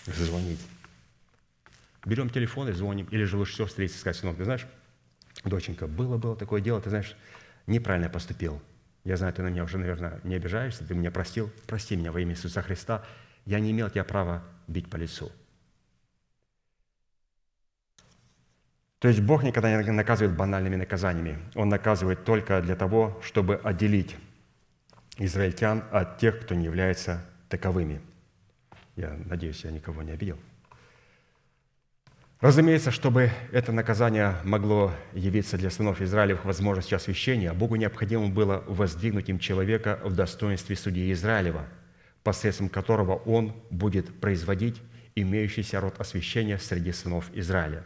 звонить. 0.06 0.66
Берем 2.06 2.30
телефон 2.30 2.70
и 2.70 2.72
звоним, 2.72 3.08
или 3.08 3.26
же 3.26 3.36
лучше 3.36 3.54
всего 3.54 3.68
встретиться 3.68 3.98
и 3.98 4.02
сказать, 4.02 4.18
сынок, 4.18 4.38
ты 4.38 4.46
знаешь, 4.46 4.66
доченька, 5.44 5.88
было-было 5.88 6.38
такое 6.38 6.62
дело, 6.62 6.80
ты 6.80 6.90
знаешь, 6.90 7.18
неправильно 7.68 8.10
поступил. 8.10 8.62
Я 9.04 9.18
знаю, 9.18 9.34
ты 9.34 9.42
на 9.42 9.48
меня 9.48 9.64
уже, 9.64 9.78
наверное, 9.78 10.20
не 10.24 10.36
обижаешься, 10.36 10.86
ты 10.86 10.94
меня 10.94 11.12
простил. 11.12 11.52
Прости 11.68 11.96
меня 11.96 12.12
во 12.12 12.20
имя 12.20 12.34
Иисуса 12.34 12.62
Христа. 12.62 13.04
Я 13.46 13.60
не 13.60 13.72
имел 13.72 13.90
тебя 13.90 14.04
права 14.04 14.44
бить 14.68 14.90
по 14.90 14.98
лицу. 14.98 15.32
То 19.00 19.08
есть 19.08 19.22
Бог 19.22 19.44
никогда 19.44 19.82
не 19.82 19.92
наказывает 19.92 20.36
банальными 20.36 20.76
наказаниями. 20.76 21.40
Он 21.56 21.70
наказывает 21.70 22.26
только 22.26 22.62
для 22.62 22.76
того, 22.76 23.20
чтобы 23.24 23.56
отделить 23.56 24.18
израильтян 25.18 25.86
от 25.92 26.18
тех, 26.18 26.42
кто 26.42 26.54
не 26.54 26.66
является 26.66 27.26
таковыми. 27.48 28.02
Я 28.98 29.18
надеюсь, 29.26 29.64
я 29.64 29.72
никого 29.72 30.04
не 30.04 30.12
обидел. 30.12 30.38
Разумеется, 32.42 32.92
чтобы 32.92 33.32
это 33.52 33.74
наказание 33.74 34.38
могло 34.46 34.94
явиться 35.12 35.58
для 35.58 35.70
сынов 35.70 36.02
Израилевых 36.02 36.46
возможностью 36.46 36.96
освящения, 36.96 37.52
Богу 37.52 37.76
необходимо 37.76 38.30
было 38.30 38.64
воздвигнуть 38.66 39.28
им 39.28 39.40
человека 39.40 40.00
в 40.06 40.16
достоинстве 40.16 40.78
судьи 40.78 41.12
Израилева, 41.12 41.66
посредством 42.24 42.70
которого 42.70 43.16
он 43.16 43.54
будет 43.70 44.22
производить 44.22 44.82
имеющийся 45.16 45.82
род 45.82 46.00
освящения 46.00 46.58
среди 46.58 46.94
сынов 46.94 47.30
Израиля. 47.34 47.84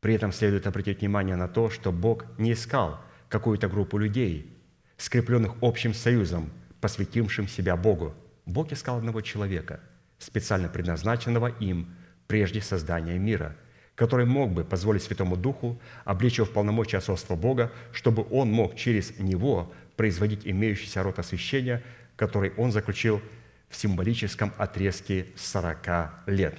При 0.00 0.14
этом 0.14 0.32
следует 0.32 0.66
обратить 0.66 1.00
внимание 1.00 1.36
на 1.36 1.46
то, 1.46 1.68
что 1.68 1.92
Бог 1.92 2.24
не 2.38 2.54
искал 2.54 2.98
какую-то 3.28 3.68
группу 3.68 3.98
людей, 3.98 4.50
скрепленных 4.96 5.56
общим 5.60 5.92
союзом, 5.92 6.50
посвятившим 6.80 7.46
себя 7.46 7.76
Богу. 7.76 8.14
Бог 8.46 8.72
искал 8.72 8.96
одного 8.96 9.20
человека, 9.20 9.80
специально 10.16 10.70
предназначенного 10.70 11.48
им– 11.48 11.94
прежде 12.28 12.60
создания 12.60 13.18
мира, 13.18 13.56
который 13.96 14.26
мог 14.26 14.52
бы 14.52 14.62
позволить 14.62 15.02
Святому 15.02 15.36
Духу 15.36 15.80
облечь 16.04 16.38
его 16.38 16.46
в 16.46 16.52
полномочия 16.52 16.98
отцовства 16.98 17.34
Бога, 17.34 17.72
чтобы 17.90 18.24
он 18.30 18.52
мог 18.52 18.76
через 18.76 19.18
него 19.18 19.72
производить 19.96 20.46
имеющийся 20.46 21.02
род 21.02 21.18
освящения, 21.18 21.82
который 22.14 22.52
он 22.56 22.70
заключил 22.70 23.20
в 23.68 23.76
символическом 23.76 24.52
отрезке 24.56 25.26
40 25.36 26.28
лет. 26.28 26.54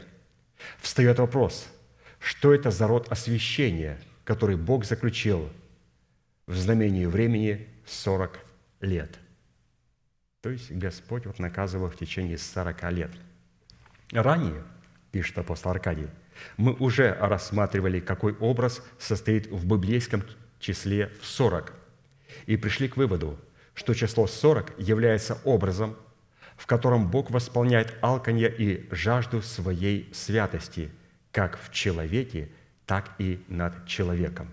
Встает 0.80 1.20
вопрос, 1.20 1.68
что 2.20 2.54
это 2.54 2.72
за 2.72 2.88
род 2.88 3.08
освящения, 3.10 3.98
который 4.26 4.58
Бог 4.58 4.84
заключил 4.84 5.50
в 6.46 6.56
знамении 6.56 7.06
времени 7.06 7.68
40 7.86 8.38
лет. 8.82 9.18
То 10.42 10.50
есть 10.50 10.72
Господь 10.72 11.26
вот 11.26 11.40
наказывал 11.40 11.90
в 11.90 11.96
течение 11.96 12.38
40 12.38 12.92
лет. 12.92 13.12
Ранее– 14.12 14.64
пишет 15.12 15.38
апостол 15.38 15.72
Аркадий, 15.72 16.08
мы 16.58 16.74
уже 16.74 17.14
рассматривали, 17.20 18.00
какой 18.00 18.34
образ 18.34 18.82
состоит 18.98 19.48
в 19.48 19.66
библейском 19.66 20.24
числе 20.60 21.12
40, 21.22 21.74
и 22.46 22.58
пришли 22.58 22.88
к 22.88 22.98
выводу, 22.98 23.40
что 23.74 23.94
число 23.94 24.28
40 24.28 24.80
является 24.80 25.40
образом, 25.44 25.96
в 26.58 26.66
котором 26.66 27.10
Бог 27.10 27.32
восполняет 27.32 27.96
алканье 28.02 28.54
и 28.54 28.88
жажду 28.94 29.42
своей 29.42 30.10
святости, 30.14 30.92
как 31.32 31.60
в 31.60 31.72
человеке, 31.72 32.50
так 32.86 33.12
и 33.18 33.44
над 33.48 33.86
человеком. 33.86 34.50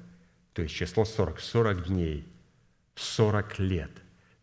То 0.52 0.62
есть 0.62 0.74
число 0.74 1.04
40, 1.04 1.40
40 1.40 1.88
дней, 1.88 2.26
40 2.94 3.58
лет. 3.58 3.90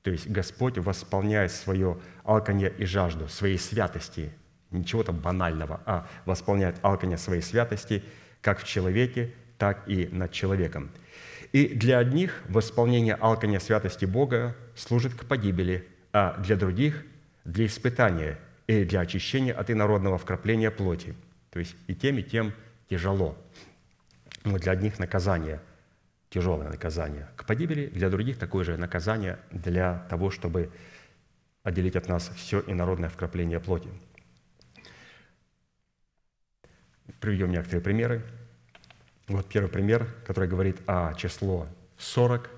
То 0.01 0.11
есть 0.11 0.27
Господь 0.27 0.77
восполняет 0.77 1.51
свое 1.51 1.97
алканье 2.23 2.73
и 2.77 2.85
жажду 2.85 3.27
своей 3.29 3.57
святости– 3.57 4.31
не 4.73 4.85
чего-то 4.85 5.13
банального, 5.13 5.81
а 5.85 6.07
восполняет 6.25 6.75
алканье 6.81 7.17
своей 7.17 7.41
святости 7.41 8.03
как 8.41 8.59
в 8.59 8.65
человеке, 8.65 9.33
так 9.57 9.87
и 9.87 10.07
над 10.11 10.31
человеком. 10.31 10.91
И 11.51 11.67
для 11.67 11.99
одних 11.99 12.41
восполнение 12.49 13.15
алканья 13.15 13.59
святости 13.59 14.05
Бога 14.05 14.55
служит 14.75 15.13
к 15.13 15.25
погибели, 15.25 15.87
а 16.11 16.37
для 16.39 16.55
других– 16.55 17.05
для 17.45 17.65
испытания 17.65 18.39
и 18.67 18.83
для 18.85 19.01
очищения 19.01 19.53
от 19.53 19.69
инородного 19.69 20.17
вкрапления 20.17 20.71
плоти. 20.71 21.15
То 21.51 21.59
есть 21.59 21.75
и 21.87 21.95
тем, 21.95 22.17
и 22.17 22.23
тем 22.23 22.53
тяжело. 22.89 23.37
Но 24.43 24.57
для 24.57 24.71
одних 24.71 24.99
наказание, 24.99 25.61
тяжелое 26.29 26.69
наказание 26.69 27.29
к 27.35 27.45
погибели, 27.45 27.87
для 27.87 28.09
других 28.09 28.37
такое 28.37 28.63
же 28.63 28.77
наказание 28.77 29.39
для 29.51 30.05
того, 30.09 30.31
чтобы 30.31 30.71
отделить 31.63 31.95
от 31.95 32.07
нас 32.07 32.31
все 32.35 32.63
инородное 32.65 33.09
вкрапление 33.09 33.59
плоти. 33.59 33.89
Приведем 37.19 37.51
некоторые 37.51 37.81
примеры. 37.81 38.23
Вот 39.27 39.47
первый 39.47 39.69
пример, 39.69 40.07
который 40.25 40.49
говорит 40.49 40.77
о 40.85 41.13
число 41.13 41.67
40. 41.97 42.49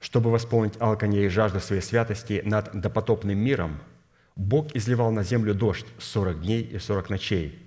Чтобы 0.00 0.30
восполнить 0.30 0.74
алканье 0.80 1.24
и 1.24 1.28
жажду 1.28 1.60
своей 1.60 1.80
святости 1.80 2.42
над 2.44 2.78
допотопным 2.78 3.38
миром, 3.38 3.78
Бог 4.36 4.74
изливал 4.74 5.12
на 5.12 5.22
землю 5.22 5.54
дождь 5.54 5.86
40 5.98 6.42
дней 6.42 6.62
и 6.62 6.78
40 6.78 7.10
ночей, 7.10 7.58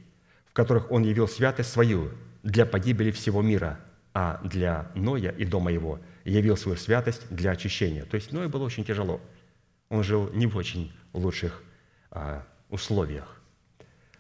в 0.46 0.54
которых 0.54 0.92
Он 0.92 1.04
явил 1.04 1.28
святость 1.28 1.72
свою 1.72 2.12
для 2.44 2.66
погибели 2.66 3.12
всего 3.12 3.42
мира, 3.42 3.80
а 4.14 4.40
для 4.44 4.92
Ноя 4.94 5.32
и 5.32 5.46
дома 5.46 5.72
его 5.72 6.00
явил 6.26 6.58
свою 6.58 6.78
святость 6.78 7.28
для 7.30 7.52
очищения. 7.52 8.06
То 8.06 8.16
есть 8.16 8.32
Ноя 8.32 8.50
было 8.50 8.64
очень 8.64 8.84
тяжело. 8.84 9.22
Он 9.90 10.04
жил 10.04 10.30
не 10.34 10.46
в 10.46 10.58
очень 10.58 10.92
лучших 11.14 11.64
а, 12.12 12.46
условиях 12.70 13.37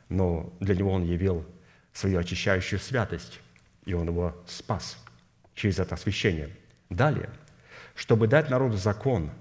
но 0.09 0.53
для 0.59 0.75
него 0.75 0.91
он 0.91 1.03
явил 1.03 1.45
свою 1.93 2.19
очищающую 2.19 2.79
святость, 2.79 3.39
и 3.85 3.93
он 3.93 4.07
его 4.07 4.35
спас 4.45 5.03
через 5.55 5.79
это 5.79 5.95
освящение. 5.95 6.49
Далее, 6.89 7.29
чтобы 7.95 8.27
дать 8.27 8.49
народу 8.49 8.77
закон, 8.77 9.31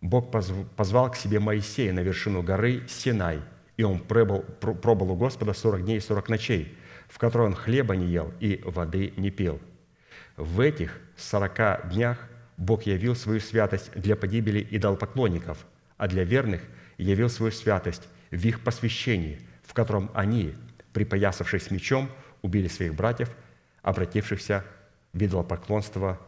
Бог 0.00 0.30
позвал 0.30 1.10
к 1.10 1.16
себе 1.16 1.40
Моисея 1.40 1.92
на 1.92 2.00
вершину 2.00 2.42
горы 2.42 2.86
Синай, 2.88 3.40
и 3.76 3.82
он 3.82 4.00
пробыл, 4.00 4.40
пробыл 4.40 5.12
у 5.12 5.16
Господа 5.16 5.54
40 5.54 5.84
дней 5.84 5.96
и 5.98 6.00
40 6.00 6.28
ночей, 6.28 6.76
в 7.08 7.18
которые 7.18 7.48
он 7.48 7.54
хлеба 7.54 7.96
не 7.96 8.06
ел 8.06 8.32
и 8.40 8.60
воды 8.64 9.14
не 9.16 9.30
пил. 9.30 9.60
В 10.36 10.60
этих 10.60 10.98
40 11.16 11.88
днях 11.90 12.18
Бог 12.56 12.82
явил 12.82 13.16
свою 13.16 13.40
святость 13.40 13.90
для 13.94 14.16
погибели 14.16 14.66
идолопоклонников, 14.70 15.66
а 15.96 16.08
для 16.08 16.24
верных 16.24 16.62
явил 16.98 17.28
свою 17.28 17.52
святость 17.52 18.08
в 18.30 18.44
их 18.44 18.62
посвящении– 18.62 19.40
в 19.72 19.74
котором 19.74 20.10
они, 20.12 20.54
припоясавшись 20.92 21.70
мечом, 21.70 22.10
убили 22.42 22.68
своих 22.68 22.94
братьев, 22.94 23.34
обратившихся 23.80 24.66
в 25.14 25.24
идолопоклонство. 25.24 26.20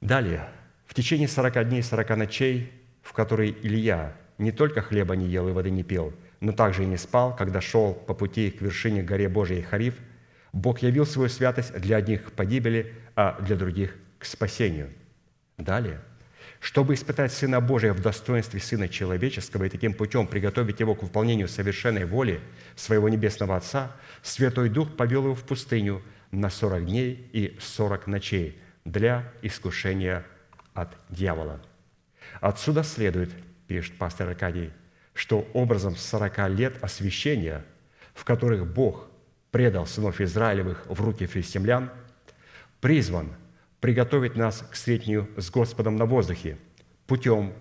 Далее, 0.00 0.48
в 0.84 0.94
течение 0.94 1.28
сорока 1.28 1.62
дней 1.62 1.78
и 1.78 1.82
сорока 1.84 2.16
ночей, 2.16 2.72
в 3.02 3.12
которые 3.12 3.52
Илья 3.52 4.16
не 4.38 4.50
только 4.50 4.82
хлеба 4.82 5.14
не 5.14 5.28
ел 5.28 5.48
и 5.48 5.52
воды 5.52 5.70
не 5.70 5.84
пил, 5.84 6.12
но 6.40 6.50
также 6.50 6.82
и 6.82 6.86
не 6.86 6.96
спал, 6.96 7.36
когда 7.36 7.60
шел 7.60 7.94
по 7.94 8.14
пути 8.14 8.50
к 8.50 8.60
вершине 8.60 9.04
горе 9.04 9.28
Божией 9.28 9.62
Хариф, 9.62 9.94
Бог 10.52 10.80
явил 10.80 11.06
свою 11.06 11.28
святость 11.28 11.72
для 11.74 11.98
одних 11.98 12.24
к 12.24 12.32
погибели, 12.32 12.94
а 13.14 13.40
для 13.40 13.54
других 13.54 13.94
к 14.18 14.24
спасению. 14.24 14.90
Далее– 15.56 16.00
чтобы 16.62 16.94
испытать 16.94 17.32
Сына 17.32 17.60
Божия 17.60 17.92
в 17.92 18.00
достоинстве 18.00 18.60
Сына 18.60 18.88
Человеческого 18.88 19.64
и 19.64 19.68
таким 19.68 19.94
путем 19.94 20.28
приготовить 20.28 20.78
его 20.78 20.94
к 20.94 21.02
выполнению 21.02 21.48
совершенной 21.48 22.04
воли 22.04 22.40
своего 22.76 23.08
Небесного 23.08 23.56
Отца, 23.56 23.90
Святой 24.22 24.68
Дух 24.68 24.96
повел 24.96 25.24
его 25.24 25.34
в 25.34 25.42
пустыню 25.42 26.02
на 26.30 26.50
сорок 26.50 26.86
дней 26.86 27.28
и 27.32 27.58
сорок 27.60 28.06
ночей 28.06 28.62
для 28.84 29.32
искушения 29.42 30.24
от 30.72 30.96
дьявола. 31.10 31.60
Отсюда 32.40 32.84
следует, 32.84 33.30
пишет 33.66 33.98
пастор 33.98 34.28
Аркадий, 34.28 34.70
что 35.14 35.50
образом 35.54 35.96
сорока 35.96 36.46
лет 36.46 36.74
освящения, 36.80 37.64
в 38.14 38.22
которых 38.22 38.72
Бог 38.72 39.08
предал 39.50 39.84
сынов 39.84 40.20
Израилевых 40.20 40.86
в 40.86 41.00
руки 41.00 41.26
филистимлян, 41.26 41.90
призван 42.80 43.32
приготовить 43.82 44.36
нас 44.36 44.60
к 44.60 44.74
встретению 44.74 45.28
с 45.36 45.50
Господом 45.50 45.96
на 45.96 46.06
воздухе 46.06 46.56
путем 47.08 47.52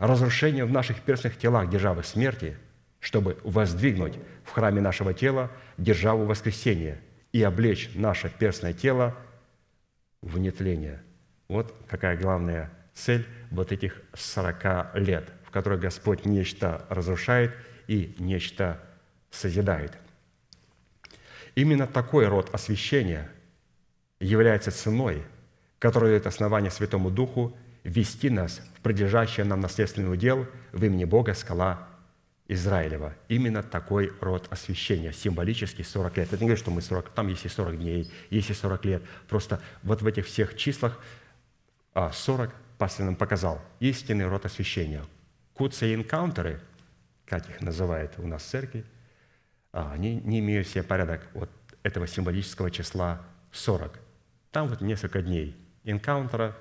разрушения 0.00 0.64
в 0.64 0.72
наших 0.72 1.00
перстных 1.02 1.38
телах 1.38 1.70
державы 1.70 2.02
смерти, 2.02 2.56
чтобы 2.98 3.38
воздвигнуть 3.44 4.18
в 4.44 4.50
храме 4.50 4.80
нашего 4.80 5.14
тела 5.14 5.48
державу 5.78 6.24
воскресения 6.24 7.00
и 7.30 7.40
облечь 7.44 7.90
наше 7.94 8.32
перстное 8.36 8.72
тело 8.72 9.16
в 10.22 10.38
нетление. 10.38 11.00
Вот 11.46 11.72
какая 11.86 12.18
главная 12.18 12.72
цель 12.92 13.24
вот 13.52 13.70
этих 13.70 14.02
40 14.14 14.96
лет, 14.96 15.32
в 15.46 15.52
которых 15.52 15.78
Господь 15.78 16.24
нечто 16.24 16.84
разрушает 16.90 17.54
и 17.86 18.16
нечто 18.18 18.80
созидает. 19.30 19.96
Именно 21.54 21.86
такой 21.86 22.26
род 22.26 22.52
освящения 22.52 23.30
является 24.18 24.72
ценой, 24.72 25.22
которая 25.80 26.10
дает 26.10 26.28
основание 26.28 26.70
Святому 26.70 27.10
Духу 27.10 27.56
вести 27.82 28.30
нас 28.30 28.60
в 28.76 28.80
предлежащее 28.82 29.44
нам 29.44 29.60
наследственный 29.60 30.12
удел 30.12 30.46
в 30.70 30.84
имени 30.84 31.04
Бога 31.04 31.34
скала 31.34 31.88
Израилева. 32.46 33.16
Именно 33.28 33.62
такой 33.62 34.12
род 34.20 34.46
освящения, 34.50 35.12
символический 35.12 35.82
40 35.82 36.16
лет. 36.18 36.32
Это 36.32 36.36
не 36.36 36.48
говорит, 36.48 36.58
что 36.58 36.70
мы 36.70 36.82
40, 36.82 37.10
там 37.10 37.28
есть 37.28 37.46
и 37.46 37.48
40 37.48 37.78
дней, 37.78 38.12
есть 38.28 38.50
и 38.50 38.54
40 38.54 38.84
лет. 38.84 39.02
Просто 39.28 39.60
вот 39.82 40.02
в 40.02 40.06
этих 40.06 40.26
всех 40.26 40.56
числах 40.56 40.98
40 41.94 42.54
пастор 42.76 43.06
нам 43.06 43.16
показал 43.16 43.62
истинный 43.80 44.26
род 44.26 44.44
освящения. 44.44 45.02
Куцы 45.54 45.92
и 45.92 45.94
энкаунтеры, 45.94 46.60
как 47.24 47.48
их 47.48 47.60
называют 47.62 48.12
у 48.18 48.26
нас 48.26 48.42
в 48.42 48.46
церкви, 48.46 48.84
а, 49.72 49.92
они 49.92 50.16
не 50.16 50.40
имеют 50.40 50.66
себе 50.66 50.82
порядок 50.82 51.26
вот 51.32 51.50
этого 51.82 52.06
символического 52.06 52.70
числа 52.70 53.22
40. 53.52 53.98
Там 54.50 54.68
вот 54.68 54.80
несколько 54.80 55.22
дней 55.22 55.56
энкаунтера, 55.84 56.56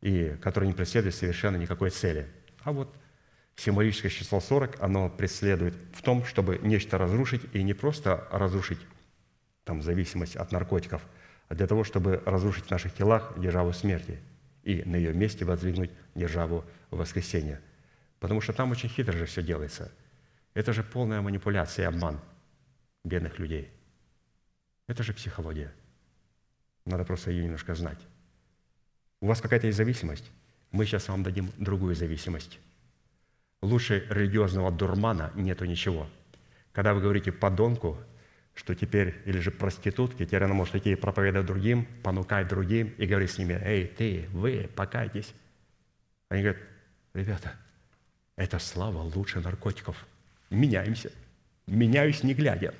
и 0.00 0.36
который 0.42 0.66
не 0.66 0.74
преследует 0.74 1.14
совершенно 1.14 1.56
никакой 1.56 1.90
цели. 1.90 2.28
А 2.62 2.72
вот 2.72 2.94
символическое 3.56 4.10
число 4.10 4.40
40, 4.40 4.80
оно 4.80 5.08
преследует 5.08 5.74
в 5.94 6.02
том, 6.02 6.24
чтобы 6.24 6.58
нечто 6.58 6.98
разрушить, 6.98 7.42
и 7.54 7.62
не 7.62 7.74
просто 7.74 8.26
разрушить 8.30 8.80
там, 9.64 9.82
зависимость 9.82 10.36
от 10.36 10.52
наркотиков, 10.52 11.02
а 11.48 11.54
для 11.54 11.66
того, 11.66 11.84
чтобы 11.84 12.22
разрушить 12.26 12.66
в 12.66 12.70
наших 12.70 12.94
телах 12.94 13.34
державу 13.38 13.72
смерти 13.72 14.20
и 14.62 14.82
на 14.84 14.96
ее 14.96 15.12
месте 15.12 15.44
воздвигнуть 15.44 15.90
державу 16.14 16.64
воскресения. 16.90 17.60
Потому 18.18 18.40
что 18.40 18.52
там 18.52 18.70
очень 18.70 18.88
хитро 18.88 19.12
же 19.12 19.26
все 19.26 19.42
делается. 19.42 19.90
Это 20.54 20.72
же 20.72 20.82
полная 20.82 21.20
манипуляция 21.20 21.84
и 21.84 21.88
обман 21.88 22.20
бедных 23.04 23.38
людей. 23.38 23.70
Это 24.86 25.02
же 25.02 25.12
психология. 25.12 25.72
Надо 26.86 27.04
просто 27.04 27.30
ее 27.30 27.44
немножко 27.44 27.74
знать. 27.74 27.98
У 29.24 29.26
вас 29.26 29.40
какая-то 29.40 29.68
есть 29.68 29.78
зависимость? 29.78 30.30
Мы 30.70 30.84
сейчас 30.84 31.08
вам 31.08 31.22
дадим 31.22 31.50
другую 31.56 31.94
зависимость. 31.94 32.58
Лучше 33.62 34.06
религиозного 34.10 34.70
дурмана 34.70 35.32
нету 35.34 35.64
ничего. 35.64 36.10
Когда 36.72 36.92
вы 36.92 37.00
говорите 37.00 37.32
подонку, 37.32 37.96
что 38.52 38.74
теперь, 38.74 39.22
или 39.24 39.40
же 39.40 39.50
проститутке, 39.50 40.26
теперь 40.26 40.44
она 40.44 40.52
может 40.52 40.74
идти 40.74 40.92
и 40.92 40.94
проповедовать 40.94 41.46
другим, 41.46 41.86
понукать 42.02 42.48
другим 42.48 42.88
и 42.98 43.06
говорить 43.06 43.30
с 43.30 43.38
ними, 43.38 43.58
«Эй, 43.64 43.86
ты, 43.86 44.28
вы, 44.30 44.68
покайтесь». 44.76 45.32
Они 46.28 46.42
говорят, 46.42 46.60
ребята, 47.14 47.54
это 48.36 48.58
слава 48.58 48.98
лучше 48.98 49.40
наркотиков. 49.40 50.06
Меняемся. 50.50 51.10
Меняюсь 51.66 52.24
не 52.24 52.34
глядя. 52.34 52.74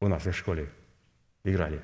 У 0.00 0.08
нас 0.08 0.26
в 0.26 0.32
школе 0.32 0.72
играли, 1.44 1.80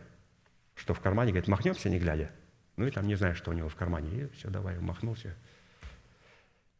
что 0.74 0.94
в 0.94 1.00
кармане, 1.00 1.30
говорит, 1.30 1.46
махнемся 1.46 1.88
не 1.88 2.00
глядя. 2.00 2.32
Ну 2.80 2.86
и 2.86 2.90
там 2.90 3.06
не 3.06 3.14
знаю, 3.14 3.34
что 3.34 3.50
у 3.50 3.52
него 3.52 3.68
в 3.68 3.74
кармане. 3.76 4.08
И 4.22 4.28
все, 4.34 4.48
давай, 4.48 4.78
махнулся. 4.78 5.34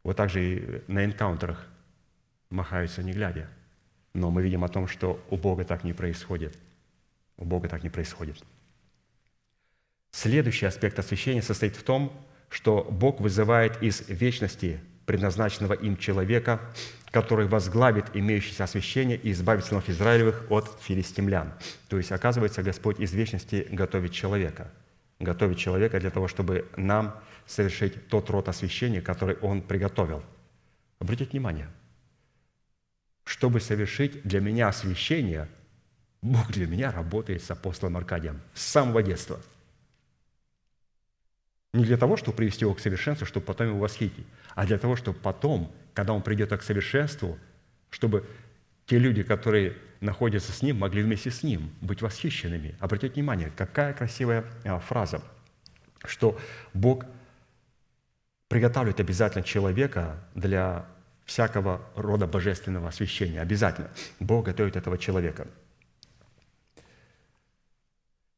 Вот 0.01 0.17
так 0.17 0.31
же 0.31 0.43
и 0.43 0.81
на 0.91 1.05
энкаунтерах 1.05 1.67
махаются 2.49 3.03
не 3.03 3.11
глядя. 3.11 3.47
Но 4.15 4.31
мы 4.31 4.41
видим 4.41 4.63
о 4.63 4.67
том, 4.67 4.87
что 4.87 5.23
у 5.29 5.37
Бога 5.37 5.63
так 5.63 5.83
не 5.83 5.93
происходит. 5.93 6.57
У 7.37 7.45
Бога 7.45 7.69
так 7.69 7.83
не 7.83 7.91
происходит. 7.91 8.43
Следующий 10.09 10.65
аспект 10.65 10.97
освящения 10.97 11.43
состоит 11.43 11.75
в 11.75 11.83
том, 11.83 12.11
что 12.49 12.83
Бог 12.89 13.21
вызывает 13.21 13.83
из 13.83 14.09
вечности 14.09 14.79
предназначенного 15.05 15.73
им 15.73 15.97
человека, 15.97 16.61
который 17.11 17.45
возглавит 17.45 18.05
имеющееся 18.15 18.63
освящение 18.63 19.17
и 19.17 19.33
избавит 19.33 19.65
сынов 19.65 19.87
Израилевых 19.87 20.49
от 20.49 20.79
филистимлян. 20.81 21.53
То 21.89 21.97
есть, 21.97 22.11
оказывается, 22.11 22.63
Господь 22.63 22.99
из 22.99 23.13
вечности 23.13 23.67
готовит 23.69 24.13
человека. 24.13 24.71
Готовит 25.21 25.59
человека 25.59 25.99
для 25.99 26.09
того, 26.09 26.27
чтобы 26.27 26.67
нам 26.75 27.15
совершить 27.45 28.07
тот 28.07 28.29
род 28.31 28.49
освящения, 28.49 29.01
который 29.01 29.35
Он 29.35 29.61
приготовил. 29.61 30.23
Обратите 30.99 31.31
внимание, 31.31 31.69
чтобы 33.23 33.59
совершить 33.59 34.23
для 34.23 34.41
меня 34.41 34.67
освящение, 34.67 35.47
Бог 36.23 36.51
для 36.51 36.65
меня 36.65 36.91
работает 36.91 37.43
с 37.43 37.51
апостолом 37.51 37.97
Аркадием 37.97 38.41
с 38.55 38.63
самого 38.63 39.03
детства. 39.03 39.39
Не 41.73 41.85
для 41.85 41.97
того, 41.97 42.17
чтобы 42.17 42.37
привести 42.37 42.65
его 42.65 42.73
к 42.73 42.79
совершенству, 42.79 43.25
чтобы 43.27 43.45
потом 43.45 43.67
его 43.67 43.79
восхитить, 43.79 44.25
а 44.55 44.65
для 44.65 44.77
того, 44.77 44.95
чтобы 44.95 45.19
потом, 45.19 45.71
когда 45.93 46.13
он 46.13 46.21
придет 46.21 46.49
к 46.49 46.63
совершенству, 46.63 47.37
чтобы 47.91 48.27
те 48.91 48.99
люди, 48.99 49.23
которые 49.23 49.77
находятся 50.01 50.51
с 50.51 50.61
ним, 50.61 50.79
могли 50.79 51.01
вместе 51.01 51.31
с 51.31 51.43
ним 51.43 51.73
быть 51.79 52.01
восхищенными. 52.01 52.75
Обратите 52.81 53.13
внимание, 53.13 53.49
какая 53.55 53.93
красивая 53.93 54.43
а, 54.65 54.79
фраза, 54.79 55.21
что 56.03 56.37
Бог 56.73 57.05
приготавливает 58.49 58.99
обязательно 58.99 59.45
человека 59.45 60.21
для 60.35 60.85
всякого 61.23 61.81
рода 61.95 62.27
божественного 62.27 62.89
освящения. 62.89 63.39
Обязательно. 63.39 63.89
Бог 64.19 64.47
готовит 64.47 64.75
этого 64.75 64.97
человека. 64.97 65.47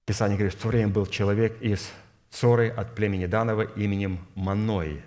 Писание 0.05 0.37
говорит, 0.37 0.53
в 0.53 0.61
то 0.61 0.67
время 0.67 0.89
был 0.89 1.07
человек 1.07 1.59
из 1.63 1.89
Цоры 2.29 2.69
от 2.69 2.93
племени 2.93 3.25
Данова 3.25 3.63
именем 3.63 4.19
Маной. 4.35 5.01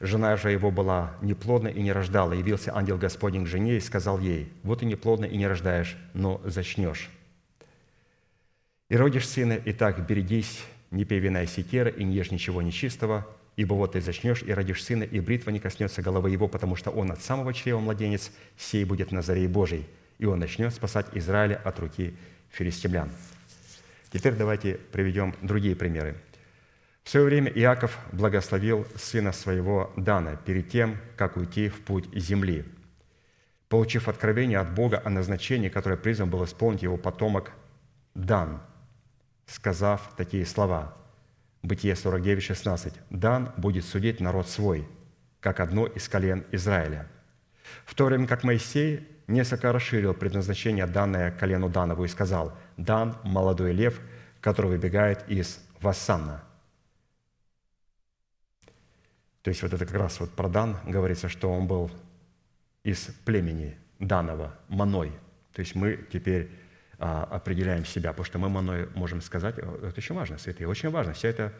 Жена 0.00 0.36
же 0.36 0.50
его 0.50 0.70
была 0.70 1.14
неплодна 1.22 1.68
и 1.68 1.82
не 1.82 1.92
рождала. 1.92 2.32
Явился 2.32 2.76
ангел 2.76 2.98
Господень 2.98 3.44
к 3.44 3.48
жене 3.48 3.76
и 3.76 3.80
сказал 3.80 4.18
ей, 4.18 4.52
вот 4.62 4.82
и 4.82 4.86
неплодна 4.86 5.24
и 5.24 5.36
не 5.36 5.46
рождаешь, 5.46 5.96
но 6.14 6.40
зачнешь. 6.44 7.10
И 8.88 8.96
родишь 8.96 9.28
сына, 9.28 9.52
и 9.52 9.72
так 9.72 10.06
берегись, 10.06 10.62
не 10.90 11.04
пей 11.04 11.18
вина 11.18 11.42
и 11.42 11.46
сетера, 11.46 11.90
и 11.90 12.04
не 12.04 12.14
ешь 12.14 12.30
ничего 12.30 12.62
нечистого, 12.62 13.26
ибо 13.56 13.74
вот 13.74 13.92
ты 13.92 14.00
зачнешь 14.00 14.42
и 14.42 14.52
родишь 14.52 14.84
сына, 14.84 15.02
и 15.02 15.20
бритва 15.20 15.50
не 15.50 15.60
коснется 15.60 16.00
головы 16.00 16.30
его, 16.30 16.48
потому 16.48 16.76
что 16.76 16.90
он 16.90 17.10
от 17.10 17.20
самого 17.20 17.52
чрева 17.52 17.80
младенец, 17.80 18.30
сей 18.56 18.84
будет 18.84 19.12
на 19.12 19.20
заре 19.20 19.46
Божий, 19.48 19.86
и 20.18 20.24
он 20.24 20.38
начнет 20.38 20.72
спасать 20.72 21.06
Израиля 21.12 21.60
от 21.64 21.78
руки 21.80 22.14
филистимлян». 22.50 23.10
Теперь 24.10 24.34
давайте 24.34 24.74
приведем 24.90 25.34
другие 25.42 25.76
примеры. 25.76 26.16
В 27.08 27.10
свое 27.10 27.24
время 27.24 27.50
Иаков 27.52 27.98
благословил 28.12 28.86
сына 28.94 29.32
своего 29.32 29.90
Дана 29.96 30.36
перед 30.36 30.68
тем, 30.68 30.98
как 31.16 31.38
уйти 31.38 31.70
в 31.70 31.80
путь 31.80 32.06
земли. 32.14 32.66
Получив 33.70 34.08
откровение 34.08 34.58
от 34.58 34.74
Бога 34.74 35.00
о 35.02 35.08
назначении, 35.08 35.70
которое 35.70 35.96
призван 35.96 36.28
был 36.28 36.44
исполнить 36.44 36.82
его 36.82 36.98
потомок 36.98 37.52
Дан, 38.14 38.60
сказав 39.46 40.14
такие 40.18 40.44
слова. 40.44 40.98
Бытие 41.62 41.96
49, 41.96 42.42
16. 42.42 42.92
«Дан 43.08 43.54
будет 43.56 43.86
судить 43.86 44.20
народ 44.20 44.46
свой, 44.46 44.86
как 45.40 45.60
одно 45.60 45.86
из 45.86 46.06
колен 46.10 46.44
Израиля». 46.52 47.06
В 47.86 47.94
то 47.94 48.04
время 48.04 48.26
как 48.26 48.44
Моисей 48.44 49.08
несколько 49.28 49.72
расширил 49.72 50.12
предназначение, 50.12 50.86
данное 50.86 51.30
колену 51.30 51.70
Данову, 51.70 52.04
и 52.04 52.08
сказал, 52.08 52.54
«Дан– 52.76 53.16
молодой 53.24 53.72
лев, 53.72 53.98
который 54.42 54.72
выбегает 54.72 55.26
из 55.26 55.58
Вассана». 55.80 56.44
То 59.48 59.50
есть 59.50 59.62
вот 59.62 59.72
это 59.72 59.86
как 59.86 59.94
раз 59.94 60.20
вот 60.20 60.30
про 60.32 60.46
Дан 60.46 60.76
говорится, 60.84 61.30
что 61.30 61.50
он 61.50 61.66
был 61.66 61.90
из 62.82 63.06
племени 63.24 63.78
Данова, 63.98 64.54
Маной. 64.68 65.10
То 65.54 65.60
есть 65.60 65.74
мы 65.74 66.06
теперь 66.12 66.50
а, 66.98 67.24
определяем 67.24 67.86
себя, 67.86 68.10
потому 68.10 68.26
что 68.26 68.38
мы 68.38 68.50
Маной 68.50 68.90
можем 68.94 69.22
сказать, 69.22 69.56
это 69.56 69.94
очень 69.96 70.14
важно, 70.14 70.36
святые, 70.36 70.68
очень 70.68 70.90
важно. 70.90 71.14
Все 71.14 71.28
это 71.28 71.54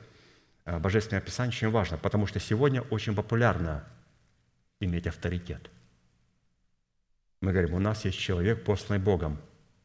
а, 0.67 0.79
божественное 0.79 1.23
описание 1.23 1.49
очень 1.49 1.71
важно, 1.71 1.97
потому 1.97 2.27
что 2.27 2.39
сегодня 2.41 2.83
очень 2.83 3.15
популярно 3.15 3.87
иметь 4.81 5.07
авторитет. 5.07 5.71
Мы 7.41 7.53
говорим, 7.53 7.73
у 7.73 7.79
нас 7.79 8.05
есть 8.05 8.19
человек, 8.19 8.65
посланный 8.65 9.03
Богом. 9.03 9.39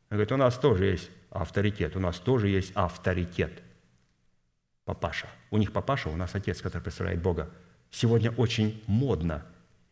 Он 0.09 0.17
говорит, 0.17 0.33
у 0.33 0.35
нас 0.35 0.57
тоже 0.57 0.87
есть 0.87 1.09
авторитет, 1.29 1.95
у 1.95 2.01
нас 2.01 2.19
тоже 2.19 2.49
есть 2.49 2.73
авторитет. 2.75 3.61
Папаша. 4.83 5.29
У 5.51 5.57
них 5.57 5.71
папаша, 5.71 6.09
у 6.09 6.17
нас 6.17 6.35
отец, 6.35 6.61
который 6.61 6.81
представляет 6.81 7.21
Бога. 7.21 7.49
Сегодня 7.93 8.31
очень 8.31 8.83
модно 8.87 9.45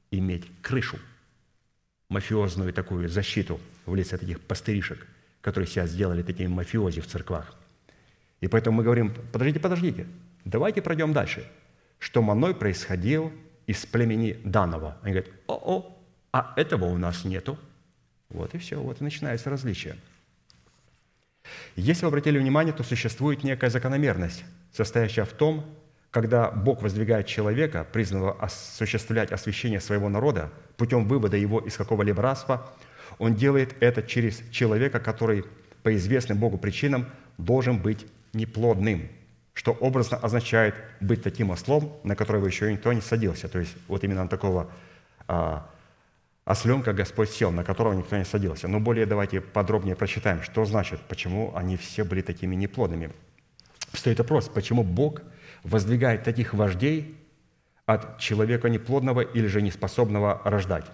иметь 0.10 0.46
крышу. 0.64 0.98
мафиозную 2.10 2.74
такую 2.74 3.08
защиту 3.08 3.60
в 3.86 3.96
лице 3.96 4.18
таких 4.18 4.42
пастыришек, 4.42 5.08
которые 5.40 5.68
себя 5.68 5.86
сделали 5.86 6.24
такими 6.24 6.48
мафиози 6.48 7.00
в 7.00 7.08
церквах. 7.08 7.56
И 8.42 8.48
поэтому 8.48 8.78
мы 8.78 8.84
говорим, 8.84 9.14
подождите, 9.32 9.60
подождите, 9.60 10.08
давайте 10.44 10.82
пройдем 10.82 11.14
дальше. 11.14 11.50
Что 12.00 12.24
Маной 12.24 12.56
происходил 12.56 13.32
из 13.68 13.86
племени 13.86 14.38
Данова. 14.44 14.98
Они 15.04 15.14
говорят, 15.14 15.32
о-о, 15.48 15.98
а 16.34 16.54
этого 16.58 16.86
у 16.86 16.98
нас 16.98 17.24
нету. 17.24 17.58
Вот 18.30 18.56
и 18.56 18.58
все, 18.58 18.82
вот 18.82 19.00
и 19.00 19.04
начинается 19.04 19.52
различие. 19.52 19.96
Если 21.76 22.02
вы 22.02 22.08
обратили 22.08 22.40
внимание, 22.40 22.74
то 22.74 22.84
существует 22.84 23.44
некая 23.44 23.70
закономерность, 23.70 24.44
состоящая 24.74 25.26
в 25.26 25.34
том, 25.34 25.66
когда 26.12 26.52
Бог 26.52 26.82
воздвигает 26.82 27.26
человека, 27.26 27.88
признанного 27.92 28.34
осуществлять 28.34 29.32
освящение 29.32 29.80
своего 29.80 30.10
народа 30.10 30.52
путем 30.76 31.08
вывода 31.08 31.38
его 31.38 31.60
из 31.60 31.78
какого-либо 31.78 32.22
рабства, 32.22 32.70
Он 33.18 33.34
делает 33.34 33.76
это 33.82 34.04
через 34.04 34.42
человека, 34.52 35.00
который 35.00 35.46
по 35.84 35.96
известным 35.96 36.38
Богу 36.38 36.58
причинам 36.58 37.08
должен 37.38 37.82
быть 37.82 38.06
неплодным, 38.34 39.10
что 39.54 39.72
образно 39.72 40.18
означает 40.18 40.76
быть 41.00 41.24
таким 41.24 41.50
ослом, 41.50 41.94
на 42.04 42.16
которого 42.16 42.46
еще 42.46 42.72
никто 42.72 42.92
не 42.92 43.02
садился. 43.02 43.48
То 43.48 43.60
есть 43.60 43.76
вот 43.88 44.04
именно 44.04 44.24
на 44.24 44.30
такого 44.30 44.70
а, 45.28 45.70
осленка 46.44 46.94
Господь 46.94 47.30
сел, 47.30 47.52
на 47.52 47.64
которого 47.64 47.94
никто 47.94 48.18
не 48.18 48.26
садился. 48.26 48.68
Но 48.68 48.82
более 48.82 49.06
давайте 49.06 49.40
подробнее 49.40 49.96
прочитаем, 49.96 50.42
что 50.44 50.66
значит, 50.66 51.00
почему 51.08 51.56
они 51.56 51.78
все 51.78 52.04
были 52.04 52.22
такими 52.22 52.56
неплодными. 52.56 53.12
Стоит 53.94 54.20
вопрос, 54.20 54.50
почему 54.50 54.84
Бог– 54.84 55.22
воздвигает 55.64 56.24
таких 56.24 56.54
вождей 56.54 57.18
от 57.86 58.20
человека 58.20 58.70
неплодного 58.70 59.22
или 59.22 59.48
же 59.48 59.62
неспособного 59.62 60.42
рождать. 60.44 60.86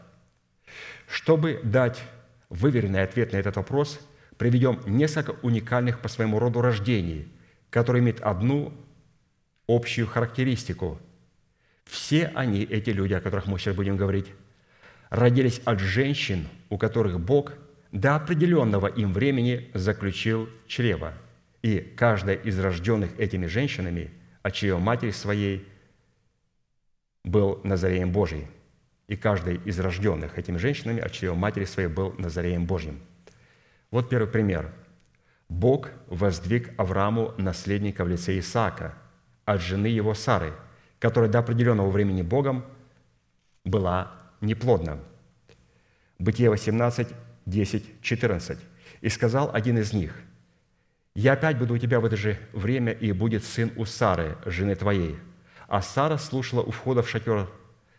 Чтобы 1.07 1.59
дать 1.63 2.01
выверенный 2.49 3.03
ответ 3.03 3.33
на 3.33 3.37
этот 3.37 3.55
вопрос, 3.55 3.99
приведем 4.37 4.79
несколько 4.85 5.31
уникальных 5.41 5.99
по 5.99 6.07
своему 6.07 6.39
роду 6.39 6.61
рождений, 6.61 7.27
которые 7.69 8.01
имеют 8.01 8.21
одну 8.21 8.73
общую 9.67 10.07
характеристику. 10.07 10.99
Все 11.85 12.31
они, 12.35 12.63
эти 12.63 12.89
люди, 12.89 13.13
о 13.13 13.21
которых 13.21 13.47
мы 13.47 13.59
сейчас 13.59 13.75
будем 13.75 13.97
говорить, 13.97 14.27
родились 15.09 15.61
от 15.65 15.79
женщин, 15.79 16.47
у 16.69 16.77
которых 16.77 17.19
Бог 17.19 17.53
до 17.91 18.15
определенного 18.15 18.87
им 18.87 19.13
времени 19.13 19.69
заключил 19.73 20.49
чрево. 20.67 21.13
И 21.61 21.79
каждая 21.79 22.35
из 22.35 22.59
рожденных 22.59 23.17
этими 23.19 23.45
женщинами 23.45 24.11
от 24.47 24.53
чьей 24.53 24.77
матери 24.77 25.11
своей 25.11 25.67
был 27.25 27.59
Назареем 27.65 28.13
Божий. 28.13 28.47
И 29.09 29.17
каждый 29.17 29.57
из 29.57 29.77
рожденных 29.77 30.39
этими 30.39 30.55
женщинами 30.55 31.01
от 31.01 31.11
чьей 31.11 31.33
матери 31.33 31.65
своей 31.65 31.89
был 31.89 32.13
Назареем 32.17 32.65
Божьим. 32.65 33.01
Вот 33.91 34.09
первый 34.09 34.29
пример. 34.29 34.73
Бог 35.49 35.89
воздвиг 36.07 36.73
Аврааму 36.77 37.33
наследника 37.37 38.05
в 38.05 38.07
лице 38.07 38.39
Исаака 38.39 38.97
от 39.43 39.59
жены 39.59 39.87
его 39.87 40.13
Сары, 40.13 40.53
которая 40.99 41.29
до 41.29 41.39
определенного 41.39 41.89
времени 41.89 42.21
Богом 42.21 42.63
была 43.65 44.13
неплодна. 44.39 44.97
Бытие 46.19 46.49
18, 46.49 47.09
10, 47.45 48.01
14. 48.01 48.59
«И 49.01 49.09
сказал 49.09 49.53
один 49.53 49.77
из 49.77 49.91
них, 49.91 50.15
я 51.17 51.33
опять 51.33 51.57
буду 51.57 51.73
у 51.73 51.77
тебя 51.79 51.99
в 51.99 52.05
это 52.05 52.15
же 52.15 52.37
время, 52.53 52.91
и 52.91 53.11
будет 53.11 53.43
сын 53.43 53.71
у 53.75 53.85
Сары, 53.85 54.37
жены 54.45 54.75
твоей». 54.75 55.17
А 55.67 55.81
Сара 55.81 56.19
слушала 56.19 56.61
у 56.61 56.69
входа 56.69 57.01
в 57.01 57.09
шатер 57.09 57.49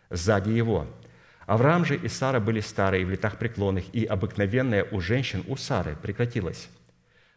сзади 0.09 0.51
его. 0.51 0.87
Авраам 1.45 1.83
же 1.83 1.97
и 1.97 2.07
Сара 2.07 2.39
были 2.39 2.61
старые 2.61 3.05
в 3.05 3.09
летах 3.09 3.37
преклонных, 3.37 3.93
и 3.93 4.05
обыкновенная 4.05 4.85
у 4.89 5.01
женщин 5.01 5.43
у 5.49 5.57
Сары 5.57 5.97
прекратилась. 6.01 6.69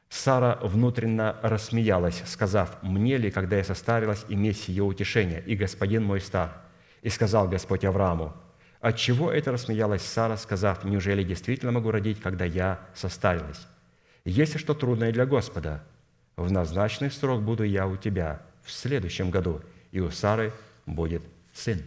Сара 0.09 0.57
внутренно 0.63 1.37
рассмеялась, 1.43 2.23
сказав, 2.27 2.81
«Мне 2.83 3.17
ли, 3.17 3.33
когда 3.33 3.57
я 3.57 3.65
состарилась, 3.65 4.25
иметь 4.29 4.69
ее 4.69 4.85
утешение, 4.85 5.43
и 5.45 5.57
господин 5.57 6.05
мой 6.05 6.21
стар?» 6.21 6.63
И 7.03 7.09
сказал 7.09 7.49
Господь 7.49 7.85
Аврааму, 7.85 8.33
«Отчего 8.81 9.33
это 9.33 9.51
рассмеялась 9.51 10.03
Сара, 10.03 10.37
сказав, 10.37 10.85
неужели 10.85 11.25
действительно 11.25 11.73
могу 11.73 11.91
родить, 11.91 12.21
когда 12.21 12.45
я 12.45 12.79
состарилась?» 12.95 13.67
Если 14.25 14.59
что 14.59 14.75
трудное 14.75 15.13
для 15.13 15.27
Господа, 15.27 15.83
в 16.37 16.51
назначенный 16.51 17.11
срок 17.11 17.43
буду 17.43 17.65
я 17.65 17.87
у 17.87 17.97
тебя 17.97 18.43
в 18.63 18.71
следующем 18.71 19.31
году, 19.31 19.61
и 19.91 20.01
у 20.01 20.11
Сары 20.11 20.53
будет 20.87 21.23
сын. 21.53 21.83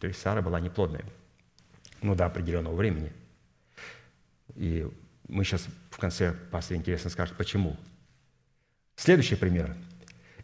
То 0.00 0.06
есть 0.06 0.20
Сара 0.20 0.42
была 0.42 0.60
неплодной, 0.60 1.04
ну 2.02 2.14
до 2.14 2.26
определенного 2.26 2.74
времени. 2.74 3.12
И 4.54 4.88
мы 5.28 5.44
сейчас 5.44 5.66
в 5.90 5.98
конце 5.98 6.32
пастор 6.50 6.76
интересно 6.76 7.10
скажет, 7.10 7.36
почему. 7.36 7.76
Следующий 8.96 9.36
пример. 9.36 9.76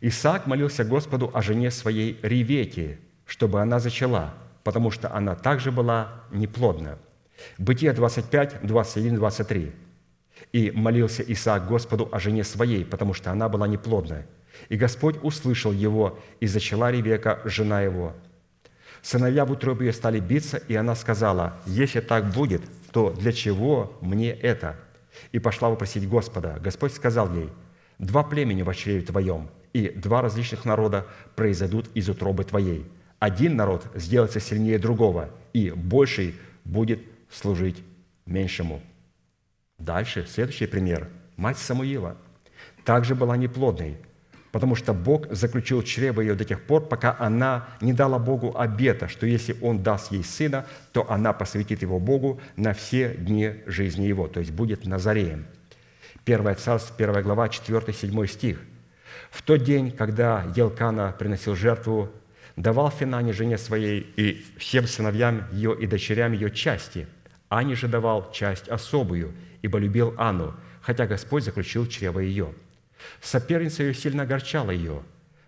Исаак 0.01 0.47
молился 0.47 0.85
Господу 0.85 1.31
о 1.33 1.41
жене 1.41 1.71
своей 1.71 2.19
Ревете, 2.23 2.99
чтобы 3.25 3.63
она 3.63 3.81
зачала, 3.81 4.35
потому 4.63 4.91
что 4.91 5.13
она 5.13 5.35
также 5.35 5.73
была 5.73 6.23
неплодна. 6.31 6.99
Бытие 7.59 7.93
25, 7.93 8.67
21, 8.67 9.17
23. 9.17 9.73
И 10.55 10.71
молился 10.71 11.25
Исаак 11.27 11.67
Господу 11.67 12.09
о 12.13 12.21
жене 12.21 12.45
своей, 12.45 12.85
потому 12.85 13.13
что 13.13 13.33
она 13.33 13.49
была 13.49 13.67
неплодная. 13.67 14.25
И 14.69 14.77
Господь 14.77 15.17
услышал 15.21 15.73
его, 15.73 16.17
и 16.39 16.47
зачала 16.47 16.93
Ревека, 16.93 17.41
жена 17.45 17.83
его. 17.83 18.15
Сыновья 19.03 19.47
в 19.47 19.51
утробе 19.51 19.87
ее 19.87 19.93
стали 19.93 20.21
биться, 20.21 20.59
и 20.59 20.77
она 20.77 20.95
сказала, 20.95 21.55
«Если 21.67 21.99
так 21.99 22.31
будет, 22.31 22.63
то 22.93 23.11
для 23.11 23.33
чего 23.33 23.99
мне 24.01 24.31
это?» 24.31 24.77
И 25.33 25.41
пошла 25.41 25.71
вопросить 25.71 26.09
Господа. 26.09 26.61
Господь 26.63 26.93
сказал 26.93 27.35
ей, 27.35 27.49
«Два 27.99 28.23
племени 28.23 28.63
в 28.63 28.73
чреве 28.75 29.01
твоем, 29.01 29.51
и 29.73 29.89
два 29.89 30.23
различных 30.23 30.65
народа 30.65 31.05
произойдут 31.35 31.91
из 31.95 32.09
утробы 32.09 32.45
твоей. 32.45 32.87
Один 33.19 33.57
народ 33.57 33.89
сделается 33.97 34.39
сильнее 34.39 34.79
другого, 34.79 35.31
и 35.53 35.73
больший 35.73 36.37
будет 36.65 37.01
служить 37.29 37.83
меньшему». 38.25 38.81
Дальше, 39.79 40.27
следующий 40.29 40.67
пример. 40.67 41.09
Мать 41.37 41.59
Самуила 41.59 42.17
также 42.85 43.15
была 43.15 43.37
неплодной, 43.37 43.97
потому 44.53 44.77
что 44.77 44.93
Бог 44.93 45.33
заключил 45.33 45.83
чрево 45.83 46.21
ее 46.21 46.35
до 46.35 46.45
тех 46.45 46.63
пор, 46.63 46.87
пока 46.87 47.17
она 47.19 47.69
не 47.81 47.93
дала 47.93 48.19
Богу 48.19 48.57
обета, 48.57 49.09
что 49.09 49.27
если 49.27 49.57
Он 49.61 49.83
даст 49.83 50.13
ей 50.13 50.23
сына, 50.23 50.67
то 50.93 51.11
она 51.11 51.33
посвятит 51.33 51.83
его 51.83 51.99
Богу 51.99 52.41
на 52.57 52.73
все 52.73 53.15
дни 53.15 53.63
жизни 53.67 54.07
его, 54.07 54.29
то 54.29 54.41
есть 54.41 54.53
будет 54.53 54.87
Назареем. 54.87 55.47
Первое 56.25 56.55
царство, 56.55 56.95
первая 56.97 57.23
глава, 57.23 57.49
4-7 57.49 58.27
стих. 58.29 58.61
«В 59.31 59.43
тот 59.43 59.65
день, 59.65 59.91
когда 59.91 60.45
Елкана 60.55 61.15
приносил 61.19 61.57
жертву, 61.57 62.11
давал 62.57 62.91
Финане 62.91 63.33
жене 63.33 63.59
своей 63.59 64.01
и 64.17 64.45
всем 64.57 64.87
сыновьям 64.87 65.49
ее 65.53 65.77
и 65.79 65.87
дочерям 65.87 66.33
ее 66.33 66.51
части, 66.51 67.09
Ане 67.51 67.75
же 67.75 67.89
давал 67.89 68.31
часть 68.33 68.69
особую, 68.69 69.35
ибо 69.65 69.79
любил 69.79 70.13
Анну, 70.19 70.53
хотя 70.83 71.07
Господь 71.07 71.43
заключил 71.43 71.87
чрево 71.87 72.21
ее. 72.21 72.53
Соперница 73.23 73.83
ее 73.83 73.95
сильно 73.95 74.25
огорчала 74.25 74.71
ее, 74.71 75.03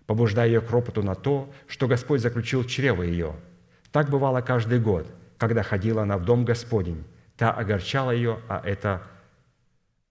побуждая 0.07 0.47
ее 0.47 0.59
к 0.59 0.71
ропоту 0.71 1.03
на 1.03 1.13
то, 1.13 1.53
что 1.67 1.87
Господь 1.87 2.21
заключил 2.21 2.63
чрево 2.63 3.03
ее. 3.03 3.35
Так 3.91 4.09
бывало 4.09 4.41
каждый 4.41 4.79
год, 4.79 5.05
когда 5.37 5.61
ходила 5.61 6.01
она 6.01 6.17
в 6.17 6.25
дом 6.25 6.45
Господень. 6.45 7.03
Та 7.37 7.51
огорчала 7.51 8.09
ее, 8.09 8.39
а 8.47 8.59
это 8.65 9.03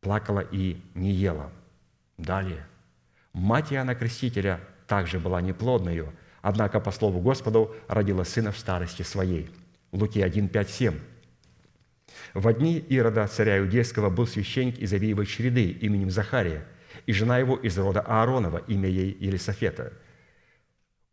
плакала 0.03 0.45
и 0.53 0.81
не 0.95 1.11
ела. 1.11 1.51
Далее. 2.17 2.65
Мать 3.33 3.73
Иоанна 3.73 3.97
Крестителя 3.97 4.61
также 4.87 5.19
была 5.19 5.41
неплодною, 5.41 6.13
однако, 6.43 6.79
по 6.79 6.93
слову 6.93 7.19
Господу, 7.19 7.75
родила 7.89 8.23
сына 8.23 8.53
в 8.53 8.59
старости 8.59 9.03
своей. 9.03 9.51
Луки 9.91 10.23
1, 10.23 10.49
5, 10.49 10.71
7. 10.71 10.95
В 12.35 12.49
одни 12.49 12.79
Ирода, 12.79 13.27
царя 13.27 13.59
Иудейского, 13.59 14.11
был 14.11 14.27
священник 14.27 14.79
из 14.79 14.93
Авиевой 14.93 15.27
череды 15.27 15.71
именем 15.71 16.11
Захария, 16.11 16.65
и 17.07 17.13
жена 17.13 17.39
его 17.39 17.57
из 17.57 17.77
рода 17.79 18.01
Ааронова, 18.01 18.59
имя 18.67 18.89
ей 18.89 19.17
Елисофета. 19.21 19.93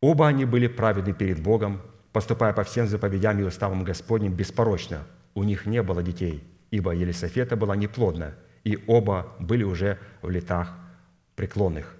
Оба 0.01 0.27
они 0.27 0.45
были 0.45 0.67
праведны 0.67 1.13
перед 1.13 1.41
Богом, 1.41 1.81
поступая 2.11 2.53
по 2.53 2.63
всем 2.63 2.87
заповедям 2.87 3.39
и 3.39 3.43
уставам 3.43 3.83
Господним 3.83 4.33
беспорочно. 4.33 5.05
У 5.33 5.43
них 5.43 5.65
не 5.65 5.81
было 5.81 6.03
детей, 6.03 6.43
ибо 6.71 6.91
Елисофета 6.91 7.55
была 7.55 7.75
неплодна, 7.75 8.35
и 8.63 8.83
оба 8.87 9.33
были 9.39 9.63
уже 9.63 9.99
в 10.21 10.29
летах 10.29 10.73
преклонных. 11.35 11.95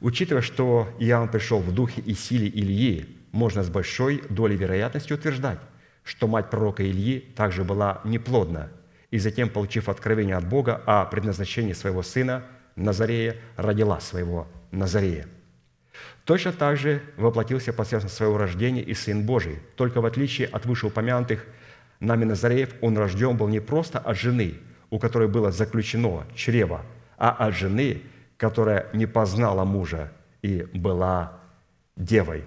Учитывая, 0.00 0.42
что 0.42 0.88
Иоанн 0.98 1.28
пришел 1.28 1.60
в 1.60 1.72
духе 1.72 2.00
и 2.02 2.14
силе 2.14 2.48
Ильи, 2.48 3.16
можно 3.32 3.62
с 3.62 3.70
большой 3.70 4.22
долей 4.30 4.56
вероятности 4.56 5.12
утверждать, 5.12 5.58
что 6.08 6.26
мать 6.26 6.48
пророка 6.48 6.82
Ильи 6.82 7.20
также 7.36 7.64
была 7.64 8.00
неплодна, 8.02 8.70
и 9.10 9.18
затем, 9.18 9.50
получив 9.50 9.90
откровение 9.90 10.36
от 10.36 10.48
Бога 10.48 10.80
о 10.86 11.04
предназначении 11.04 11.74
своего 11.74 12.02
сына, 12.02 12.44
Назарея 12.76 13.36
родила 13.56 14.00
своего 14.00 14.48
Назарея. 14.70 15.26
Точно 16.24 16.52
так 16.52 16.78
же 16.78 17.02
воплотился 17.18 17.74
посредством 17.74 18.10
своего 18.10 18.38
рождения 18.38 18.80
и 18.80 18.94
Сын 18.94 19.26
Божий, 19.26 19.58
только 19.76 20.00
в 20.00 20.06
отличие 20.06 20.48
от 20.48 20.64
вышеупомянутых 20.64 21.44
Нами 22.00 22.24
Назареев 22.24 22.74
он 22.80 22.96
рожден 22.96 23.36
был 23.36 23.48
не 23.48 23.60
просто 23.60 23.98
от 23.98 24.16
жены, 24.16 24.54
у 24.88 24.98
которой 24.98 25.28
было 25.28 25.50
заключено 25.50 26.24
чрево, 26.34 26.86
а 27.18 27.32
от 27.32 27.54
жены, 27.54 28.02
которая 28.38 28.86
не 28.94 29.04
познала 29.04 29.64
мужа 29.64 30.10
и 30.40 30.66
была 30.72 31.40
девой. 31.96 32.44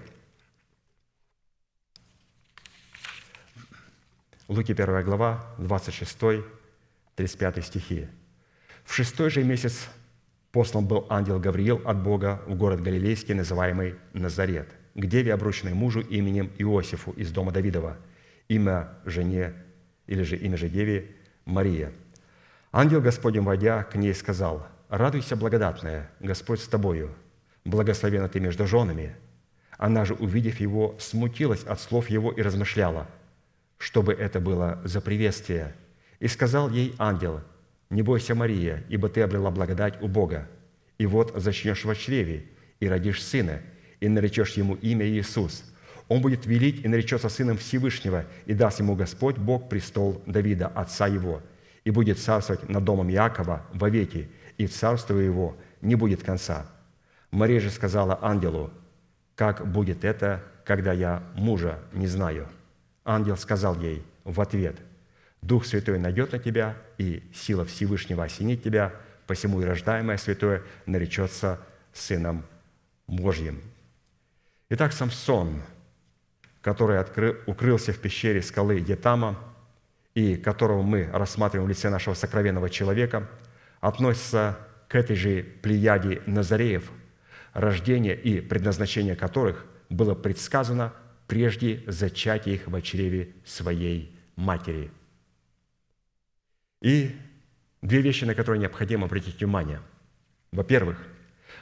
Луки 4.52 4.72
1 4.72 5.02
глава, 5.04 5.46
26, 5.56 6.44
35 7.14 7.64
стихи. 7.64 8.08
В 8.84 8.92
шестой 8.92 9.30
же 9.30 9.42
месяц 9.42 9.88
послан 10.50 10.86
был 10.86 11.06
ангел 11.08 11.40
Гавриил 11.40 11.80
от 11.86 12.02
Бога 12.02 12.42
в 12.46 12.54
город 12.54 12.82
Галилейский, 12.82 13.32
называемый 13.32 13.94
Назарет, 14.12 14.68
к 14.94 15.06
деве, 15.06 15.32
обрученной 15.32 15.72
мужу 15.72 16.00
именем 16.00 16.50
Иосифу 16.58 17.12
из 17.12 17.32
дома 17.32 17.50
Давидова, 17.50 17.96
имя 18.48 18.90
жене 19.06 19.54
или 20.06 20.22
же 20.22 20.36
имя 20.36 20.58
же 20.58 20.68
деве 20.68 21.12
Мария. 21.46 21.90
Ангел 22.72 23.00
Господень, 23.00 23.40
войдя 23.40 23.84
к 23.84 23.94
ней, 23.94 24.12
сказал, 24.12 24.66
«Радуйся, 24.90 25.34
благодатная, 25.34 26.10
Господь 26.20 26.60
с 26.60 26.68
тобою, 26.68 27.14
благословена 27.64 28.28
ты 28.28 28.38
между 28.38 28.66
женами». 28.66 29.16
Она 29.78 30.04
же, 30.04 30.12
увидев 30.12 30.60
его, 30.60 30.94
смутилась 30.98 31.64
от 31.64 31.80
слов 31.80 32.10
его 32.10 32.30
и 32.30 32.42
размышляла, 32.42 33.08
чтобы 33.82 34.12
это 34.12 34.38
было 34.38 34.80
за 34.84 35.00
приветствие. 35.00 35.74
И 36.20 36.28
сказал 36.28 36.70
ей 36.70 36.94
ангел, 36.98 37.40
«Не 37.90 38.02
бойся, 38.02 38.32
Мария, 38.36 38.84
ибо 38.88 39.08
ты 39.08 39.22
обрела 39.22 39.50
благодать 39.50 40.00
у 40.00 40.06
Бога. 40.06 40.48
И 40.98 41.06
вот 41.06 41.32
зачнешь 41.34 41.84
во 41.84 41.96
чреве, 41.96 42.46
и 42.78 42.88
родишь 42.88 43.20
сына, 43.20 43.60
и 43.98 44.08
наречешь 44.08 44.52
ему 44.52 44.76
имя 44.76 45.04
Иисус. 45.04 45.64
Он 46.06 46.20
будет 46.20 46.46
велить 46.46 46.84
и 46.84 46.88
наречется 46.88 47.28
сыном 47.28 47.58
Всевышнего, 47.58 48.24
и 48.46 48.54
даст 48.54 48.78
ему 48.78 48.94
Господь 48.94 49.36
Бог 49.36 49.68
престол 49.68 50.22
Давида, 50.26 50.68
отца 50.68 51.08
его, 51.08 51.42
и 51.82 51.90
будет 51.90 52.20
царствовать 52.20 52.68
над 52.68 52.84
домом 52.84 53.10
Иакова 53.10 53.66
вовеки, 53.72 54.30
и 54.58 54.68
царство 54.68 55.16
его 55.18 55.56
не 55.80 55.96
будет 55.96 56.22
конца». 56.22 56.66
Мария 57.32 57.58
же 57.58 57.70
сказала 57.70 58.16
ангелу, 58.22 58.70
«Как 59.34 59.66
будет 59.66 60.04
это, 60.04 60.40
когда 60.64 60.92
я 60.92 61.24
мужа 61.34 61.80
не 61.92 62.06
знаю?» 62.06 62.46
Ангел 63.04 63.36
сказал 63.36 63.78
ей 63.80 64.04
в 64.24 64.40
ответ, 64.40 64.76
«Дух 65.40 65.66
Святой 65.66 65.98
найдет 65.98 66.32
на 66.32 66.38
тебя, 66.38 66.76
и 66.98 67.22
сила 67.34 67.64
Всевышнего 67.64 68.24
осенит 68.24 68.62
тебя, 68.62 68.94
посему 69.26 69.60
и 69.60 69.64
рождаемое 69.64 70.16
Святое 70.16 70.62
наречется 70.86 71.60
Сыном 71.92 72.44
Божьим». 73.06 73.60
Итак, 74.70 74.92
Самсон, 74.92 75.62
который 76.60 76.98
откры- 76.98 77.42
укрылся 77.46 77.92
в 77.92 77.98
пещере 77.98 78.40
скалы 78.40 78.78
Етама, 78.78 79.38
и 80.14 80.36
которого 80.36 80.82
мы 80.82 81.08
рассматриваем 81.12 81.66
в 81.66 81.70
лице 81.70 81.90
нашего 81.90 82.14
сокровенного 82.14 82.70
человека, 82.70 83.28
относится 83.80 84.58
к 84.88 84.94
этой 84.94 85.16
же 85.16 85.42
плеяде 85.42 86.22
Назареев, 86.26 86.90
рождение 87.52 88.14
и 88.14 88.40
предназначение 88.40 89.16
которых 89.16 89.66
было 89.88 90.14
предсказано 90.14 90.92
прежде 91.32 91.82
зачатия 91.86 92.52
их 92.52 92.66
в 92.66 92.82
чреве 92.82 93.30
своей 93.42 94.14
матери. 94.36 94.90
И 96.82 97.16
две 97.80 98.02
вещи, 98.02 98.26
на 98.26 98.34
которые 98.34 98.60
необходимо 98.60 99.06
обратить 99.06 99.38
внимание. 99.38 99.80
Во-первых, 100.50 100.98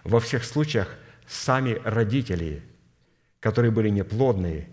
во 0.02 0.18
всех 0.18 0.42
случаях 0.42 0.88
сами 1.28 1.80
родители, 1.84 2.64
которые 3.38 3.70
были 3.70 3.90
неплодные, 3.90 4.68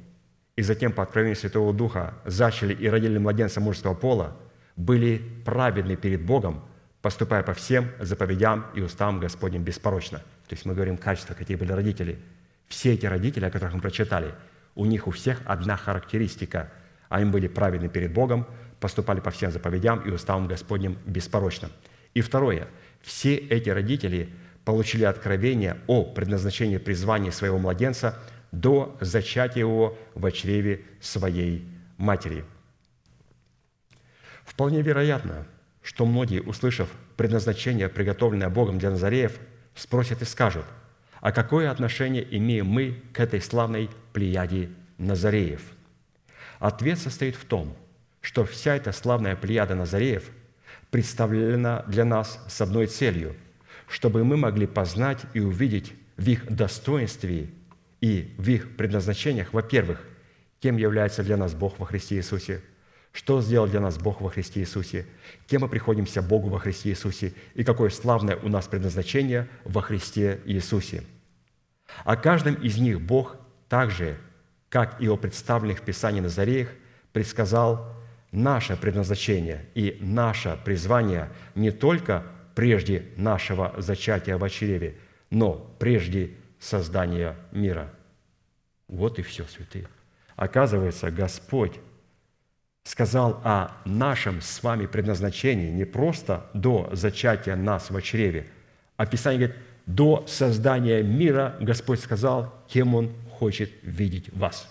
и 0.56 0.64
затем 0.64 0.92
по 0.92 1.04
откровению 1.04 1.36
Святого 1.36 1.76
Духа 1.76 2.16
зачали 2.26 2.74
и 2.74 2.88
родили 2.88 3.20
младенца 3.20 3.62
мужского 3.62 3.94
пола, 3.94 4.36
были 4.76 5.22
праведны 5.46 5.96
перед 5.96 6.26
Богом, 6.26 6.66
поступая 7.04 7.44
по 7.44 7.54
всем 7.54 7.92
заповедям 8.00 8.66
и 8.74 8.82
устам 8.82 9.20
Господним 9.20 9.64
беспорочно. 9.64 10.18
То 10.48 10.56
есть 10.56 10.66
мы 10.66 10.74
говорим 10.74 10.98
качества, 10.98 11.36
какие 11.36 11.56
были 11.56 11.72
родители. 11.72 12.18
Все 12.68 12.96
эти 12.96 13.06
родители, 13.06 13.46
о 13.46 13.52
которых 13.52 13.76
мы 13.76 13.82
прочитали, 13.82 14.34
у 14.78 14.86
них 14.86 15.08
у 15.08 15.12
всех 15.12 15.42
одна 15.46 15.76
характеристика. 15.76 16.72
Они 17.10 17.30
были 17.30 17.48
праведны 17.48 17.90
перед 17.90 18.14
Богом, 18.14 18.48
поступали 18.80 19.20
по 19.20 19.32
всем 19.32 19.52
заповедям 19.52 20.00
и 20.02 20.12
уставам 20.12 20.48
Господним 20.48 20.98
беспорочно. 21.06 21.70
И 22.14 22.22
второе. 22.22 22.68
Все 23.02 23.36
эти 23.36 23.70
родители 23.70 24.30
получили 24.64 25.04
откровение 25.04 25.78
о 25.88 26.04
предназначении 26.04 26.78
призвания 26.78 27.32
своего 27.32 27.58
младенца 27.58 28.18
до 28.52 28.96
зачатия 29.02 29.62
его 29.62 29.98
в 30.14 30.32
чреве 30.32 30.82
своей 31.02 31.68
матери. 31.98 32.46
Вполне 34.46 34.82
вероятно, 34.82 35.46
что 35.82 36.06
многие, 36.06 36.42
услышав 36.42 36.90
предназначение, 37.16 37.90
приготовленное 37.90 38.50
Богом 38.50 38.78
для 38.78 38.92
Назареев, 38.92 39.38
спросят 39.76 40.22
и 40.22 40.26
скажут, 40.26 40.66
а 41.20 41.32
какое 41.32 41.72
отношение 41.72 42.26
имеем 42.38 42.68
мы 42.68 43.02
к 43.14 43.20
этой 43.20 43.42
славной 43.42 43.90
плеяде 44.18 44.72
Назареев? 44.98 45.62
Ответ 46.58 46.98
состоит 46.98 47.36
в 47.36 47.46
том, 47.46 47.78
что 48.20 48.46
вся 48.46 48.76
эта 48.76 48.92
славная 48.92 49.36
плеяда 49.36 49.76
Назареев 49.76 50.32
представлена 50.90 51.84
для 51.88 52.04
нас 52.04 52.44
с 52.48 52.60
одной 52.62 52.88
целью, 52.88 53.36
чтобы 53.88 54.24
мы 54.24 54.36
могли 54.36 54.66
познать 54.66 55.20
и 55.36 55.40
увидеть 55.40 55.94
в 56.18 56.28
их 56.28 56.52
достоинстве 56.52 57.52
и 58.02 58.34
в 58.40 58.50
их 58.50 58.76
предназначениях, 58.76 59.54
во-первых, 59.54 60.04
кем 60.62 60.78
является 60.78 61.24
для 61.24 61.38
нас 61.38 61.54
Бог 61.54 61.78
во 61.78 61.86
Христе 61.86 62.16
Иисусе, 62.16 62.64
что 63.12 63.40
сделал 63.40 63.68
для 63.68 63.82
нас 63.82 64.00
Бог 64.00 64.22
во 64.22 64.32
Христе 64.32 64.62
Иисусе, 64.62 65.06
кем 65.46 65.62
мы 65.62 65.70
приходимся 65.70 66.24
Богу 66.24 66.50
во 66.50 66.58
Христе 66.58 66.90
Иисусе 66.90 67.36
и 67.54 67.64
какое 67.64 67.92
славное 67.92 68.36
у 68.38 68.50
нас 68.50 68.66
предназначение 68.66 69.48
во 69.64 69.84
Христе 69.84 70.42
Иисусе. 70.46 71.04
О 72.04 72.16
каждом 72.16 72.56
из 72.56 72.80
них 72.80 73.00
Бог 73.00 73.38
также, 73.70 74.18
как 74.70 75.02
и 75.02 75.08
о 75.08 75.18
представленных 75.18 75.80
в 75.80 75.82
Писании 75.82 76.22
Назареях, 76.22 76.70
предсказал 77.14 77.94
наше 78.32 78.76
предназначение 78.76 79.66
и 79.74 79.98
наше 80.02 80.60
призвание 80.64 81.30
не 81.56 81.72
только 81.72 82.24
прежде 82.56 83.06
нашего 83.18 83.74
зачатия 83.78 84.38
в 84.38 84.50
чреве, 84.50 84.98
но 85.30 85.54
прежде 85.80 86.32
создания 86.60 87.36
мира. 87.52 87.94
Вот 88.88 89.20
и 89.20 89.22
все, 89.22 89.46
святые. 89.46 89.88
Оказывается, 90.36 91.12
Господь 91.12 91.80
сказал 92.84 93.42
о 93.44 93.72
нашем 93.86 94.42
с 94.42 94.64
вами 94.64 94.86
предназначении 94.86 95.70
не 95.70 95.84
просто 95.86 96.50
до 96.54 96.90
зачатия 96.94 97.56
нас 97.56 97.90
в 97.90 98.02
чреве, 98.02 98.48
а 98.96 99.06
Писание 99.06 99.48
говорит, 99.48 99.64
до 99.86 100.26
создания 100.28 101.02
мира 101.02 101.56
Господь 101.60 102.00
сказал, 102.00 102.54
кем 102.68 102.96
Он 102.96 103.12
хочет 103.38 103.72
видеть 103.84 104.30
вас. 104.34 104.68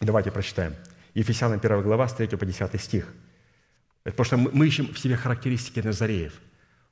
Давайте 0.00 0.30
прочитаем. 0.30 0.74
Ефесянам 1.14 1.60
1 1.60 1.82
глава, 1.82 2.08
с 2.08 2.14
3 2.14 2.36
по 2.36 2.44
10 2.44 2.80
стих. 2.80 3.14
Это 4.04 4.16
потому 4.16 4.24
что 4.24 4.36
мы- 4.36 4.66
ищем 4.66 4.92
в 4.92 4.98
себе 4.98 5.16
характеристики 5.16 5.80
Назареев. 5.80 6.32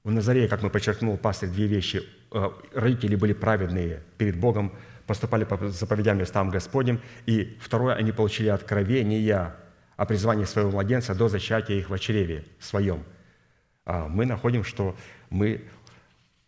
У 0.04 0.10
Назарея, 0.10 0.48
как 0.48 0.62
мы 0.62 0.70
подчеркнул, 0.70 1.16
пастырь, 1.18 1.50
две 1.50 1.66
вещи. 1.66 2.02
Э, 2.32 2.50
Родители 2.74 3.16
были 3.16 3.32
праведные 3.34 4.02
перед 4.18 4.36
Богом, 4.36 4.72
поступали 5.06 5.44
по 5.44 5.68
заповедям 5.68 6.20
и 6.20 6.24
Господним. 6.50 7.00
И 7.26 7.58
второе, 7.60 7.94
они 7.94 8.12
получили 8.12 8.48
откровение 8.48 9.52
о 9.96 10.06
призвании 10.06 10.44
своего 10.44 10.70
младенца 10.70 11.14
до 11.14 11.28
зачатия 11.28 11.76
их 11.78 11.90
в 11.90 11.98
чреве 11.98 12.44
своем. 12.60 13.04
А 13.84 14.08
мы 14.08 14.26
находим, 14.26 14.64
что 14.64 14.96
мы 15.30 15.60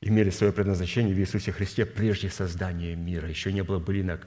имели 0.04 0.28
свое 0.28 0.52
предназначение 0.52 1.14
в 1.14 1.18
Иисусе 1.18 1.50
Христе 1.50 1.86
прежде 1.86 2.28
создания 2.28 2.94
мира. 2.94 3.26
Еще 3.26 3.52
не 3.52 3.62
было 3.62 3.78
былинок 3.78 4.26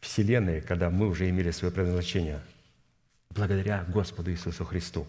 Вселенной, 0.00 0.60
когда 0.60 0.90
мы 0.90 1.08
уже 1.08 1.28
имели 1.30 1.50
свое 1.50 1.72
предназначение. 1.72 2.40
Благодаря 3.30 3.84
Господу 3.88 4.30
Иисусу 4.30 4.64
Христу. 4.66 5.06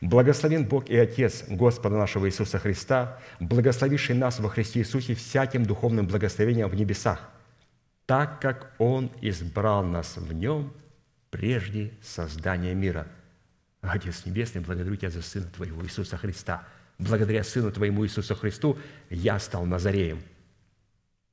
Благословен 0.00 0.66
Бог 0.66 0.90
и 0.90 0.96
Отец 0.96 1.44
Господа 1.48 1.96
нашего 1.96 2.26
Иисуса 2.26 2.58
Христа, 2.58 3.18
благословивший 3.38 4.16
нас 4.16 4.40
во 4.40 4.48
Христе 4.48 4.80
Иисусе 4.80 5.14
всяким 5.14 5.64
духовным 5.64 6.06
благословением 6.06 6.68
в 6.68 6.74
небесах, 6.74 7.30
так 8.06 8.40
как 8.40 8.74
Он 8.78 9.10
избрал 9.20 9.84
нас 9.84 10.16
в 10.16 10.32
Нем 10.32 10.72
прежде 11.30 11.92
создания 12.02 12.74
мира. 12.74 13.06
Отец 13.82 14.26
Небесный, 14.26 14.62
благодарю 14.62 14.96
Тебя 14.96 15.10
за 15.10 15.22
Сына 15.22 15.46
Твоего 15.46 15.82
Иисуса 15.84 16.16
Христа. 16.16 16.66
Благодаря 17.00 17.42
Сыну 17.42 17.72
Твоему 17.72 18.04
Иисусу 18.04 18.34
Христу 18.34 18.78
я 19.08 19.38
стал 19.38 19.64
Назареем. 19.64 20.22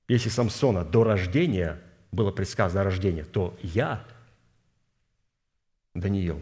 Если 0.08 0.30
Самсона 0.30 0.86
до 0.86 1.04
рождения 1.04 1.78
было 2.14 2.32
предсказано 2.32 2.86
рождение, 2.86 3.26
то 3.26 3.58
я, 3.62 4.06
Даниил, 5.94 6.42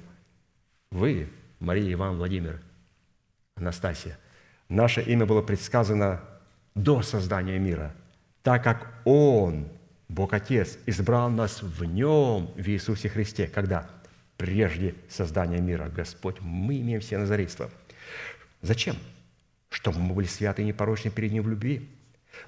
вы, 0.92 1.28
Мария, 1.60 1.94
Иван, 1.94 2.18
Владимир, 2.18 2.62
Анастасия, 3.56 4.20
наше 4.70 5.02
имя 5.02 5.26
было 5.26 5.42
предсказано 5.42 6.22
до 6.76 7.02
создания 7.02 7.58
мира, 7.58 7.96
так 8.44 8.64
как 8.64 8.94
Он 9.06 9.68
Бог 10.08 10.34
Отец 10.34 10.78
избрал 10.86 11.32
нас 11.32 11.64
в 11.64 11.84
Нем, 11.84 12.52
в 12.56 12.68
Иисусе 12.68 13.10
Христе. 13.10 13.48
Когда? 13.48 13.90
Прежде 14.38 14.94
создания 15.10 15.62
мира. 15.62 15.90
Господь, 15.90 16.42
мы 16.42 16.80
имеем 16.80 17.02
все 17.02 17.18
назарейства. 17.18 17.72
Зачем? 18.62 18.96
Чтобы 19.76 20.00
мы 20.00 20.14
были 20.14 20.26
святы 20.26 20.62
и 20.62 20.66
непорочны 20.66 21.12
перед 21.12 21.34
Ним 21.34 21.44
в 21.44 21.50
любви, 21.50 21.90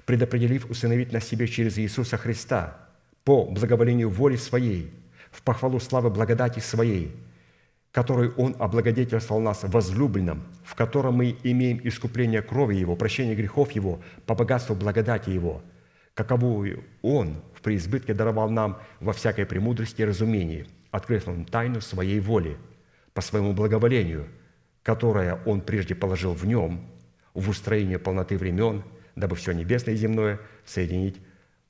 предопределив 0.06 0.64
усыновить 0.70 1.12
нас 1.12 1.24
себе 1.24 1.46
через 1.46 1.78
Иисуса 1.78 2.16
Христа 2.16 2.78
по 3.22 3.44
благоволению 3.44 4.08
воли 4.08 4.36
Своей, 4.36 4.90
в 5.30 5.42
похвалу 5.42 5.78
славы 5.78 6.08
благодати 6.08 6.60
Своей, 6.60 7.14
которой 7.92 8.30
Он 8.30 8.56
облагодетельствовал 8.58 9.42
нас 9.42 9.62
возлюбленным, 9.62 10.42
в 10.64 10.74
котором 10.74 11.16
мы 11.16 11.36
имеем 11.42 11.86
искупление 11.86 12.40
крови 12.40 12.76
Его, 12.76 12.96
прощение 12.96 13.34
грехов 13.34 13.72
Его, 13.72 14.00
по 14.24 14.34
богатству 14.34 14.74
благодати 14.74 15.28
Его, 15.28 15.60
каковую 16.14 16.82
Он 17.02 17.42
в 17.54 17.60
преизбытке 17.60 18.14
даровал 18.14 18.48
нам 18.48 18.80
во 19.00 19.12
всякой 19.12 19.44
премудрости 19.44 20.00
и 20.00 20.06
разумении, 20.06 20.66
открыв 20.90 21.26
нам 21.26 21.44
тайну 21.44 21.82
Своей 21.82 22.20
воли, 22.20 22.56
по 23.12 23.20
Своему 23.20 23.52
благоволению, 23.52 24.28
которое 24.82 25.42
Он 25.44 25.60
прежде 25.60 25.94
положил 25.94 26.32
в 26.32 26.46
Нем, 26.46 26.88
в 27.40 27.48
устроение 27.48 27.98
полноты 27.98 28.36
времен, 28.36 28.82
дабы 29.16 29.36
все 29.36 29.52
небесное 29.52 29.94
и 29.94 29.96
земное 29.96 30.40
соединить 30.64 31.20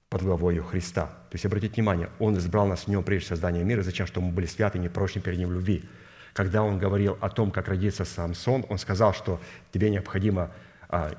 под 0.09 0.23
главою 0.23 0.65
Христа. 0.65 1.07
То 1.07 1.35
есть, 1.35 1.45
обратите 1.45 1.75
внимание, 1.75 2.09
Он 2.19 2.37
избрал 2.39 2.67
нас 2.67 2.85
в 2.85 2.89
Нем 2.89 3.03
прежде 3.03 3.29
создания 3.29 3.63
мира. 3.63 3.83
Зачем? 3.83 4.07
Чтобы 4.07 4.29
мы 4.29 4.33
были 4.33 4.47
святы 4.47 4.79
и 4.79 4.81
непорочны 4.81 5.21
перед 5.21 5.39
Ним 5.39 5.51
в 5.51 5.53
любви. 5.53 5.85
Когда 6.33 6.63
Он 6.63 6.79
говорил 6.79 7.19
о 7.21 7.29
том, 7.29 7.51
как 7.51 7.69
родится 7.69 8.05
Самсон, 8.05 8.65
Он 8.69 8.79
сказал, 8.79 9.13
что 9.13 9.41
тебе 9.73 9.91
необходимо, 9.91 10.51
а, 10.89 11.13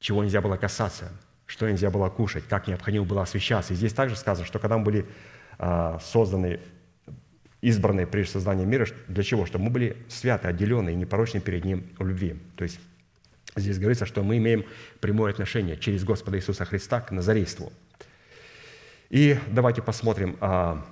чего 0.00 0.24
нельзя 0.24 0.40
было 0.40 0.56
касаться, 0.56 1.12
что 1.44 1.68
нельзя 1.68 1.90
было 1.90 2.08
кушать, 2.08 2.44
как 2.48 2.66
необходимо 2.66 3.04
было 3.04 3.22
освещаться. 3.22 3.74
И 3.74 3.76
здесь 3.76 3.92
также 3.92 4.16
сказано, 4.16 4.46
что 4.46 4.58
когда 4.58 4.78
мы 4.78 4.84
были 4.84 5.06
а, 5.58 5.98
созданы, 6.00 6.60
избранные 7.60 8.06
прежде 8.06 8.32
создания 8.32 8.64
мира, 8.64 8.86
для 9.08 9.22
чего? 9.22 9.44
Чтобы 9.44 9.64
мы 9.64 9.70
были 9.70 9.96
святы, 10.08 10.48
отделенные 10.48 10.94
непорочны 10.94 11.40
перед 11.40 11.64
Ним 11.64 11.86
в 11.98 12.06
любви. 12.06 12.40
То 12.56 12.64
есть 12.64 12.80
Здесь 13.56 13.78
говорится, 13.78 14.04
что 14.04 14.22
мы 14.22 14.36
имеем 14.36 14.66
прямое 15.00 15.32
отношение 15.32 15.78
через 15.78 16.04
Господа 16.04 16.36
Иисуса 16.36 16.66
Христа 16.66 17.00
к 17.00 17.10
назарейству. 17.10 17.72
И 19.08 19.38
давайте 19.48 19.80
посмотрим 19.80 20.36
а, 20.40 20.84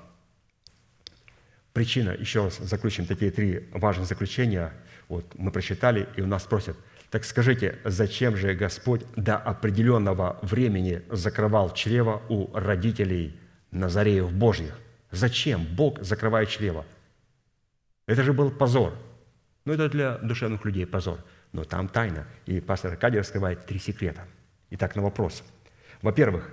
причина, 1.74 2.16
еще 2.19 2.45
раз 2.45 2.57
заключим 2.57 3.05
такие 3.05 3.31
три 3.31 3.69
важных 3.73 4.07
заключения. 4.07 4.73
Вот 5.09 5.27
мы 5.35 5.51
прочитали, 5.51 6.09
и 6.16 6.23
у 6.23 6.27
нас 6.27 6.45
спросят, 6.45 6.77
так 7.11 7.24
скажите, 7.24 7.78
зачем 7.85 8.35
же 8.35 8.55
Господь 8.55 9.03
до 9.15 9.36
определенного 9.36 10.39
времени 10.41 11.03
закрывал 11.11 11.74
чрево 11.74 12.23
у 12.31 12.51
родителей 12.57 13.39
Назареев 13.73 14.32
Божьих? 14.32 14.78
Зачем 15.11 15.66
Бог 15.77 16.03
закрывает 16.03 16.49
чрево? 16.49 16.86
Это 18.07 18.23
же 18.23 18.32
был 18.32 18.51
позор. 18.51 18.95
Ну, 19.66 19.74
это 19.74 19.91
для 19.91 20.16
душевных 20.19 20.65
людей 20.65 20.86
позор– 20.86 21.19
но 21.55 21.64
там 21.64 21.89
тайна. 21.89 22.26
И 22.44 22.60
пастор 22.60 22.93
Аркадий 22.93 23.18
раскрывает 23.18 23.64
три 23.64 23.78
секрета. 23.78 24.22
Итак, 24.70 24.97
на 24.97 25.02
вопрос. 25.02 25.43
Во-первых, 26.02 26.51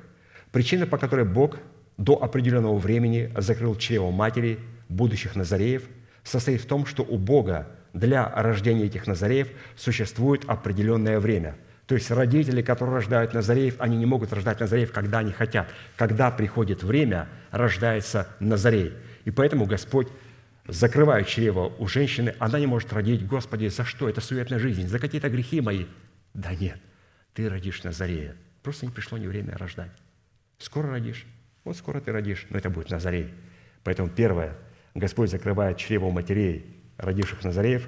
причина, 0.52 0.86
по 0.86 0.98
которой 0.98 1.26
Бог 1.26 1.58
до 1.98 2.24
определенного 2.24 2.78
времени 2.78 3.34
закрыл 3.36 3.76
чрево 3.76 4.12
матери 4.12 4.60
будущих 4.88 5.36
Назареев, 5.36 5.84
состоит 6.24 6.62
в 6.62 6.68
том, 6.68 6.86
что 6.86 7.04
у 7.04 7.18
Бога 7.18 7.68
для 7.94 8.30
рождения 8.30 8.86
этих 8.86 9.08
Назареев 9.08 9.50
существует 9.76 10.44
определенное 10.48 11.20
время. 11.20 11.58
То 11.88 11.96
есть 11.96 12.12
родители, 12.12 12.62
которые 12.62 12.98
рождают 12.98 13.34
Назареев, 13.34 13.76
они 13.80 13.98
не 13.98 14.06
могут 14.06 14.32
рождать 14.32 14.60
Назареев, 14.60 14.92
когда 14.92 15.20
они 15.20 15.32
хотят. 15.32 15.68
Когда 15.98 16.30
приходит 16.30 16.84
время, 16.84 17.28
рождается 17.50 18.28
Назарей. 18.40 18.94
И 19.26 19.32
поэтому 19.32 19.66
Господь 19.66 20.08
закрывают 20.68 21.28
чрево 21.28 21.74
у 21.80 21.88
женщины, 21.88 22.36
она 22.40 22.60
не 22.60 22.68
может 22.68 22.92
родить. 22.94 23.26
Господи, 23.26 23.68
за 23.68 23.84
что? 23.84 24.08
Это 24.10 24.22
суетная 24.22 24.60
жизнь, 24.60 24.88
за 24.88 25.00
какие-то 25.00 25.30
грехи 25.30 25.62
мои. 25.62 25.86
Да 26.34 26.54
нет, 26.56 26.80
ты 27.34 27.50
родишь 27.50 27.84
Назарея. 27.84 28.36
Просто 28.64 28.86
не 28.86 28.92
пришло 28.92 29.18
не 29.18 29.28
время 29.28 29.58
рождать. 29.58 29.92
Скоро 30.58 30.90
родишь. 30.90 31.26
Вот 31.64 31.78
скоро 31.78 32.00
ты 32.00 32.12
родишь, 32.12 32.48
но 32.50 32.58
это 32.58 32.70
будет 32.70 32.90
Назарей. 32.90 33.34
Поэтому 33.84 34.10
первое, 34.10 34.58
Господь 34.96 35.30
закрывает 35.30 35.78
чрево 35.78 36.06
у 36.06 36.12
матерей, 36.12 36.66
родивших 36.98 37.44
Назареев, 37.44 37.88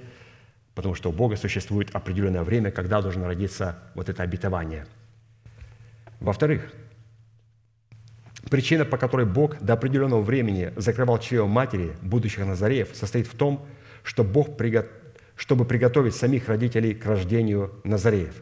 потому 0.75 0.95
что 0.95 1.09
у 1.09 1.13
Бога 1.13 1.35
существует 1.35 1.89
определенное 1.93 2.43
время, 2.43 2.71
когда 2.71 3.01
должно 3.01 3.25
родиться 3.25 3.79
вот 3.95 4.09
это 4.09 4.23
обетование. 4.23 4.85
Во-вторых, 6.19 6.71
Причина, 8.49 8.85
по 8.85 8.97
которой 8.97 9.25
Бог 9.25 9.59
до 9.61 9.73
определенного 9.73 10.21
времени 10.21 10.73
закрывал 10.75 11.17
чрево 11.17 11.47
матери 11.47 11.93
будущих 12.01 12.45
Назареев, 12.45 12.89
состоит 12.93 13.27
в 13.27 13.35
том, 13.35 13.65
что 14.03 14.23
Бог, 14.23 14.49
чтобы 15.35 15.65
приготовить 15.65 16.15
самих 16.15 16.49
родителей 16.49 16.93
к 16.93 17.05
рождению 17.05 17.71
Назареев. 17.83 18.33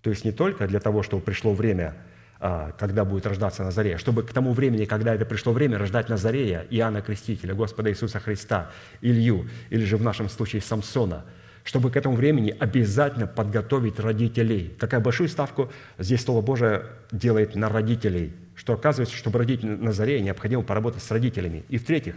То 0.00 0.10
есть 0.10 0.24
не 0.24 0.32
только 0.32 0.66
для 0.66 0.80
того, 0.80 1.02
чтобы 1.02 1.22
пришло 1.22 1.52
время, 1.52 1.96
а, 2.38 2.72
когда 2.78 3.04
будет 3.04 3.26
рождаться 3.26 3.62
Назарея, 3.62 3.98
чтобы 3.98 4.22
к 4.22 4.32
тому 4.32 4.52
времени, 4.52 4.84
когда 4.84 5.14
это 5.14 5.24
пришло 5.24 5.52
время, 5.52 5.78
рождать 5.78 6.08
Назарея, 6.08 6.66
Иоанна 6.70 7.02
Крестителя, 7.02 7.54
Господа 7.54 7.90
Иисуса 7.90 8.20
Христа, 8.20 8.70
Илью, 9.00 9.48
или 9.70 9.84
же 9.84 9.96
в 9.96 10.02
нашем 10.02 10.28
случае 10.28 10.62
Самсона, 10.62 11.24
чтобы 11.64 11.90
к 11.90 11.96
этому 11.96 12.16
времени 12.16 12.54
обязательно 12.58 13.26
подготовить 13.26 14.00
родителей. 14.00 14.74
Какая 14.78 15.00
большую 15.00 15.28
ставку 15.28 15.70
здесь 15.98 16.22
Слово 16.24 16.42
Божие 16.42 16.84
делает 17.10 17.56
на 17.56 17.68
родителей– 17.68 18.34
что 18.54 18.74
оказывается, 18.74 19.16
чтобы 19.16 19.38
родить 19.38 19.62
Назарея, 19.62 20.20
необходимо 20.20 20.62
поработать 20.62 21.02
с 21.02 21.10
родителями. 21.10 21.64
И 21.68 21.78
в-третьих, 21.78 22.16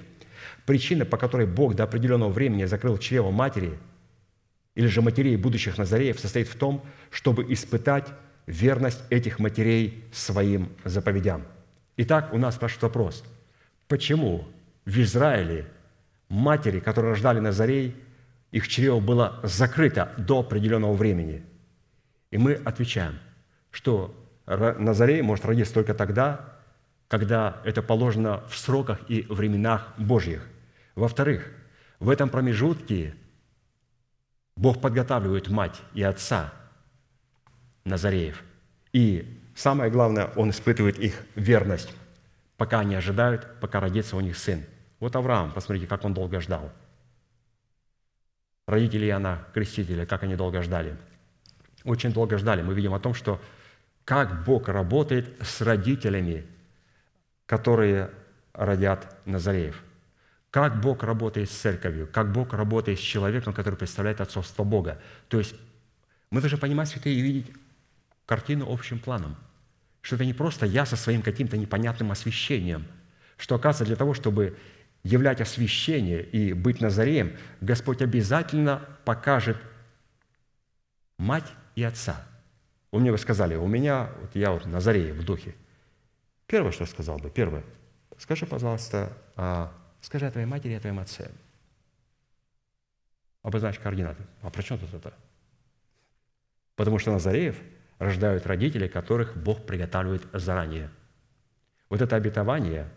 причина, 0.66 1.06
по 1.06 1.18
которой 1.18 1.48
Бог 1.48 1.76
до 1.76 1.84
определенного 1.84 2.30
времени 2.30 2.66
закрыл 2.66 2.98
чрево 2.98 3.32
матери 3.32 3.78
или 4.76 4.88
же 4.88 5.02
матерей 5.02 5.38
будущих 5.38 5.78
Назареев, 5.78 6.20
состоит 6.20 6.48
в 6.48 6.56
том, 6.56 6.84
чтобы 7.10 7.52
испытать 7.54 8.08
верность 8.46 9.02
этих 9.10 9.40
матерей 9.40 10.04
своим 10.12 10.70
заповедям. 10.84 11.44
Итак, 11.98 12.34
у 12.34 12.38
нас 12.38 12.56
спрашивают 12.56 12.84
вопрос, 12.84 13.24
почему 13.88 14.46
в 14.86 15.00
Израиле 15.00 15.68
матери, 16.30 16.80
которые 16.80 17.12
рождали 17.12 17.40
Назарей, 17.40 17.96
их 18.52 18.68
чрево 18.68 19.00
было 19.00 19.40
закрыто 19.44 20.14
до 20.18 20.40
определенного 20.40 20.94
времени? 20.94 21.44
И 22.32 22.38
мы 22.38 22.54
отвечаем, 22.54 23.18
что 23.72 24.14
Назарей 24.46 25.22
может 25.22 25.46
родиться 25.46 25.74
только 25.74 25.94
тогда, 25.94 26.56
когда 27.08 27.62
это 27.64 27.82
положено 27.82 28.44
в 28.48 28.58
сроках 28.58 29.00
и 29.10 29.22
временах 29.30 29.94
Божьих. 29.98 30.48
Во-вторых, 30.96 31.52
в 32.00 32.10
этом 32.10 32.30
промежутке 32.30 33.16
Бог 34.56 34.80
подготавливает 34.80 35.50
мать 35.50 35.82
и 35.94 36.04
отца 36.04 36.54
Назареев. 37.84 38.44
И 38.94 39.42
самое 39.56 39.92
главное, 39.92 40.28
Он 40.36 40.50
испытывает 40.50 40.98
их 41.00 41.24
верность, 41.36 41.94
пока 42.58 42.80
они 42.80 42.96
ожидают, 42.96 43.60
пока 43.60 43.80
родится 43.80 44.16
у 44.16 44.22
них 44.22 44.38
сын. 44.38 44.64
Вот 45.00 45.16
Авраам, 45.16 45.52
посмотрите, 45.52 45.88
как 45.88 46.06
он 46.06 46.14
долго 46.14 46.40
ждал. 46.40 46.72
Родители 48.66 49.06
Иоанна 49.08 49.46
Крестителя, 49.54 50.06
как 50.06 50.24
они 50.24 50.36
долго 50.36 50.62
ждали. 50.62 50.98
Очень 51.84 52.14
долго 52.14 52.38
ждали. 52.38 52.62
Мы 52.62 52.74
видим 52.74 52.94
о 52.94 53.00
том, 53.00 53.14
что 53.14 53.40
как 54.06 54.44
Бог 54.44 54.70
работает 54.70 55.36
с 55.42 55.62
родителями, 55.62 56.46
которые 57.48 58.12
родят 58.54 59.18
Назареев. 59.26 59.84
Как 60.52 60.80
Бог 60.80 61.04
работает 61.04 61.50
с 61.50 61.54
церковью, 61.54 62.08
как 62.12 62.32
Бог 62.32 62.54
работает 62.54 63.00
с 63.00 63.02
человеком, 63.02 63.52
который 63.52 63.76
представляет 63.76 64.22
отцовство 64.22 64.64
Бога. 64.64 65.02
То 65.28 65.40
есть 65.40 65.56
мы 66.30 66.40
должны 66.40 66.58
понимать, 66.58 66.88
святые, 66.88 67.16
и 67.16 67.22
видеть 67.22 67.52
картину 68.26 68.72
общим 68.72 69.00
планом. 69.00 69.36
Что 70.02 70.16
это 70.16 70.26
не 70.26 70.34
просто 70.34 70.66
я 70.66 70.86
со 70.86 70.96
своим 70.96 71.24
каким-то 71.24 71.58
непонятным 71.58 72.12
освящением, 72.12 72.86
что, 73.38 73.56
оказывается, 73.56 73.86
для 73.86 73.96
того, 73.96 74.14
чтобы 74.14 74.58
являть 75.04 75.42
освящение 75.42 76.24
и 76.24 76.54
быть 76.54 76.80
Назареем, 76.80 77.36
Господь 77.60 78.02
обязательно 78.02 78.88
покажет 79.04 79.58
мать 81.18 81.52
и 81.76 81.84
отца– 81.84 82.24
вы 82.92 83.00
мне 83.00 83.12
бы 83.12 83.18
сказали, 83.18 83.56
у 83.56 83.68
меня, 83.68 84.10
вот 84.22 84.36
я 84.36 84.52
вот 84.52 84.66
на 84.66 84.80
заре 84.80 85.14
в 85.14 85.24
духе. 85.24 85.56
Первое, 86.48 86.72
что 86.72 86.84
я 86.84 86.88
сказал 86.88 87.18
бы, 87.18 87.30
первое, 87.30 87.64
скажи, 88.18 88.46
пожалуйста, 88.46 89.12
а, 89.36 89.72
скажи 90.02 90.26
о 90.26 90.32
твоей 90.32 90.48
матери 90.48 90.74
и 90.74 90.76
о 90.76 90.80
твоем 90.80 91.00
отце. 91.00 91.32
Обозначь 93.42 93.80
координаты. 93.80 94.24
А 94.42 94.50
при 94.50 94.62
чем 94.62 94.80
тут 94.80 94.94
это? 94.94 95.14
Потому 96.76 97.00
что 97.00 97.12
Назареев 97.12 97.60
рождают 98.00 98.46
родители, 98.46 98.88
которых 98.88 99.38
Бог 99.38 99.66
приготавливает 99.66 100.28
заранее. 100.34 100.90
Вот 101.90 102.02
это 102.02 102.16
обетование, 102.16 102.90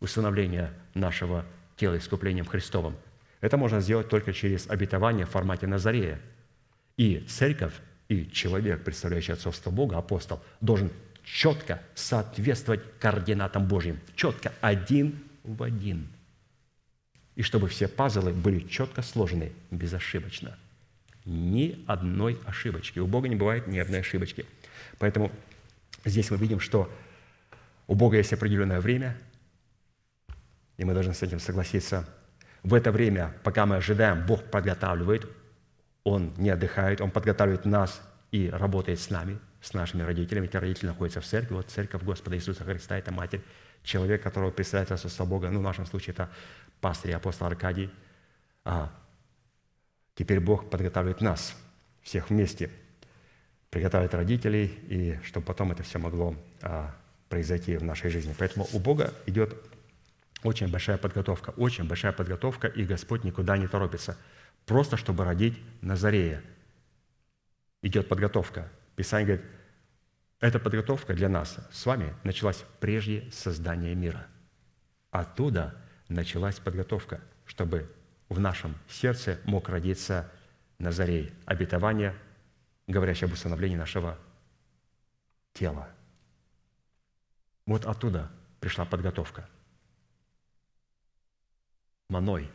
установление 0.00 0.72
нашего 0.94 1.44
тела 1.76 1.98
искуплением 1.98 2.46
Христовым, 2.46 2.96
это 3.40 3.56
можно 3.56 3.80
сделать 3.80 4.08
только 4.08 4.32
через 4.32 4.68
обетование 4.68 5.26
в 5.26 5.30
формате 5.30 5.66
Назарея. 5.66 6.20
И 6.96 7.20
церковь 7.28 7.74
и 8.08 8.30
человек, 8.30 8.84
представляющий 8.84 9.34
отцовство 9.34 9.70
Бога, 9.70 9.98
апостол, 9.98 10.40
должен 10.60 10.90
четко 11.24 11.82
соответствовать 11.94 12.82
координатам 13.00 13.66
Божьим. 13.66 13.98
Четко, 14.14 14.52
один 14.60 15.24
в 15.42 15.62
один. 15.62 16.08
И 17.34 17.42
чтобы 17.42 17.68
все 17.68 17.88
пазлы 17.88 18.32
были 18.32 18.60
четко 18.60 19.02
сложены, 19.02 19.52
безошибочно. 19.70 20.56
Ни 21.24 21.84
одной 21.86 22.38
ошибочки. 22.46 23.00
У 23.00 23.06
Бога 23.06 23.28
не 23.28 23.36
бывает 23.36 23.66
ни 23.66 23.78
одной 23.78 24.00
ошибочки. 24.00 24.46
Поэтому 24.98 25.32
здесь 26.04 26.30
мы 26.30 26.36
видим, 26.36 26.60
что 26.60 26.90
у 27.88 27.94
Бога 27.94 28.16
есть 28.16 28.32
определенное 28.32 28.80
время, 28.80 29.16
и 30.76 30.84
мы 30.84 30.94
должны 30.94 31.14
с 31.14 31.22
этим 31.22 31.40
согласиться. 31.40 32.08
В 32.62 32.74
это 32.74 32.92
время, 32.92 33.34
пока 33.42 33.66
мы 33.66 33.76
ожидаем, 33.76 34.24
Бог 34.26 34.44
подготавливает, 34.44 35.28
Он 36.06 36.32
не 36.36 36.50
отдыхает, 36.50 37.00
Он 37.00 37.10
подготавливает 37.10 37.64
нас 37.64 38.00
и 38.30 38.48
работает 38.48 39.00
с 39.00 39.10
нами, 39.10 39.40
с 39.60 39.74
нашими 39.74 40.02
родителями. 40.02 40.46
Эти 40.46 40.56
родители 40.56 40.86
находятся 40.86 41.20
в 41.20 41.26
церкви. 41.26 41.54
Вот 41.54 41.68
церковь 41.68 42.04
Господа 42.04 42.36
Иисуса 42.36 42.62
Христа– 42.62 42.96
это 42.98 43.10
матерь, 43.10 43.40
человек, 43.82 44.22
которого 44.22 44.54
Отца 44.56 45.24
Бога. 45.24 45.50
Ну, 45.50 45.58
в 45.58 45.62
нашем 45.64 45.84
случае 45.84 46.14
это 46.14 46.30
пастырь 46.80 47.12
апостол 47.12 47.48
Аркадий. 47.48 47.90
А 48.64 48.92
теперь 50.14 50.38
Бог 50.38 50.70
подготавливает 50.70 51.20
нас, 51.22 51.56
всех 52.02 52.30
вместе, 52.30 52.70
приготовит 53.70 54.14
родителей, 54.14 54.66
и 54.86 55.18
чтобы 55.24 55.44
потом 55.44 55.72
это 55.72 55.82
все 55.82 55.98
могло 55.98 56.36
а, 56.62 56.94
произойти 57.28 57.76
в 57.78 57.82
нашей 57.82 58.10
жизни. 58.10 58.32
Поэтому 58.38 58.68
у 58.72 58.78
Бога 58.78 59.12
идет 59.26 59.56
очень 60.44 60.70
большая 60.70 60.98
подготовка, 60.98 61.50
очень 61.56 61.88
большая 61.88 62.12
подготовка, 62.12 62.68
и 62.68 62.84
Господь 62.84 63.24
никуда 63.24 63.56
не 63.56 63.66
торопится. 63.66 64.16
Просто 64.66 64.96
чтобы 64.96 65.24
родить 65.24 65.58
Назарея. 65.80 66.42
Идет 67.82 68.08
подготовка. 68.08 68.70
Писание 68.96 69.26
говорит, 69.26 69.46
эта 70.40 70.58
подготовка 70.58 71.14
для 71.14 71.28
нас 71.28 71.56
с 71.72 71.86
вами 71.86 72.14
началась 72.24 72.64
прежде 72.80 73.30
создания 73.30 73.94
мира. 73.94 74.26
Оттуда 75.10 75.80
началась 76.08 76.58
подготовка, 76.58 77.20
чтобы 77.46 77.90
в 78.28 78.40
нашем 78.40 78.74
сердце 78.88 79.40
мог 79.44 79.68
родиться 79.68 80.30
Назарей, 80.78 81.32
обетование, 81.46 82.14
говорящее 82.86 83.28
об 83.28 83.32
установлении 83.32 83.76
нашего 83.76 84.18
тела. 85.54 85.88
Вот 87.64 87.86
оттуда 87.86 88.30
пришла 88.60 88.84
подготовка. 88.84 89.48
Маной 92.08 92.50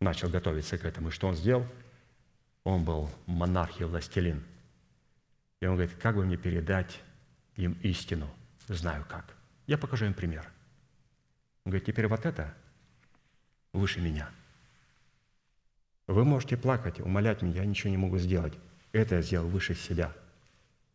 начал 0.00 0.28
готовиться 0.28 0.78
к 0.78 0.84
этому. 0.84 1.08
И 1.08 1.12
что 1.12 1.28
он 1.28 1.36
сделал? 1.36 1.66
Он 2.64 2.84
был 2.84 3.10
монарх 3.26 3.80
и 3.80 3.84
властелин– 3.84 4.42
и 5.60 5.66
он 5.66 5.76
говорит, 5.76 5.94
как 5.96 6.16
бы 6.16 6.24
мне 6.24 6.36
передать 6.36 7.00
им 7.56 7.76
истину? 7.82 8.28
Знаю 8.68 9.04
как. 9.08 9.34
Я 9.66 9.78
покажу 9.78 10.04
им 10.04 10.14
пример. 10.14 10.48
Он 11.64 11.70
говорит, 11.70 11.86
теперь 11.86 12.06
вот 12.06 12.26
это 12.26 12.54
выше 13.72 14.00
меня. 14.00 14.30
Вы 16.06 16.24
можете 16.24 16.56
плакать, 16.56 17.00
умолять 17.00 17.42
меня, 17.42 17.62
я 17.62 17.66
ничего 17.66 17.90
не 17.90 17.96
могу 17.96 18.18
сделать. 18.18 18.54
Это 18.92 19.16
я 19.16 19.22
сделал 19.22 19.48
выше 19.48 19.74
себя. 19.74 20.12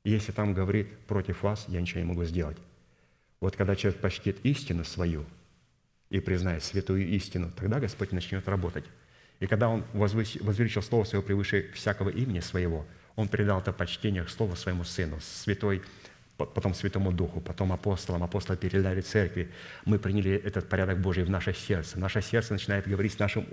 И 0.03 0.11
если 0.11 0.31
там 0.31 0.53
говорит 0.53 0.97
против 1.05 1.43
вас, 1.43 1.65
я 1.67 1.81
ничего 1.81 1.99
не 1.99 2.07
могу 2.07 2.23
сделать. 2.23 2.57
Вот 3.39 3.55
когда 3.55 3.75
человек 3.75 3.99
почтит 3.99 4.39
истину 4.45 4.83
свою 4.83 5.25
и 6.11 6.19
признает 6.19 6.63
святую 6.63 7.07
истину, 7.07 7.51
тогда 7.57 7.79
Господь 7.79 8.11
начнет 8.11 8.47
работать. 8.47 8.85
И 9.39 9.47
когда 9.47 9.69
он 9.69 9.83
возвеличил 9.93 10.83
Слово 10.83 11.05
Свое 11.05 11.23
превыше 11.23 11.71
всякого 11.73 12.09
имени 12.09 12.41
Своего– 12.41 12.85
он 13.15 13.27
передал 13.27 13.59
это 13.59 13.73
почтение 13.73 14.23
к 14.23 14.29
Слову 14.29 14.55
своему 14.55 14.83
Сыну, 14.83 15.19
святой, 15.21 15.81
потом 16.37 16.73
Святому 16.73 17.11
Духу, 17.11 17.41
потом 17.41 17.71
апостолам, 17.71 18.23
апостолы 18.23 18.57
передали 18.57 19.01
церкви. 19.01 19.51
Мы 19.85 19.99
приняли 19.99 20.33
этот 20.33 20.69
порядок 20.69 20.99
Божий 20.99 21.23
в 21.23 21.29
наше 21.29 21.53
сердце. 21.53 21.99
Наше 21.99 22.21
сердце 22.21 22.53
начинает 22.53 22.87
говорить 22.87 23.13
с 23.13 23.19
нашим 23.19 23.45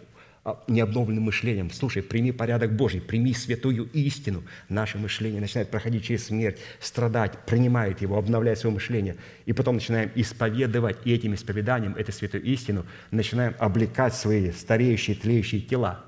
необновленным 0.67 1.25
мышлением. 1.25 1.71
Слушай, 1.71 2.03
прими 2.03 2.33
порядок 2.33 2.75
Божий, 2.75 3.01
прими 3.01 3.35
святую 3.35 3.89
истину. 3.93 4.45
Наше 4.69 4.99
мышление 4.99 5.41
начинает 5.41 5.71
проходить 5.71 6.05
через 6.05 6.27
смерть, 6.27 6.59
страдать, 6.81 7.39
принимает 7.47 8.03
его, 8.03 8.19
обновляет 8.19 8.59
свое 8.59 8.75
мышление. 8.75 9.17
И 9.47 9.53
потом 9.53 9.77
начинаем 9.77 10.11
исповедовать, 10.15 10.99
и 11.05 11.13
этим 11.13 11.35
исповеданием, 11.35 11.95
эту 11.95 12.13
святую 12.13 12.45
истину, 12.45 12.87
начинаем 13.11 13.55
облекать 13.59 14.15
свои 14.15 14.53
стареющие, 14.53 15.17
тлеющие 15.17 15.61
тела. 15.61 16.05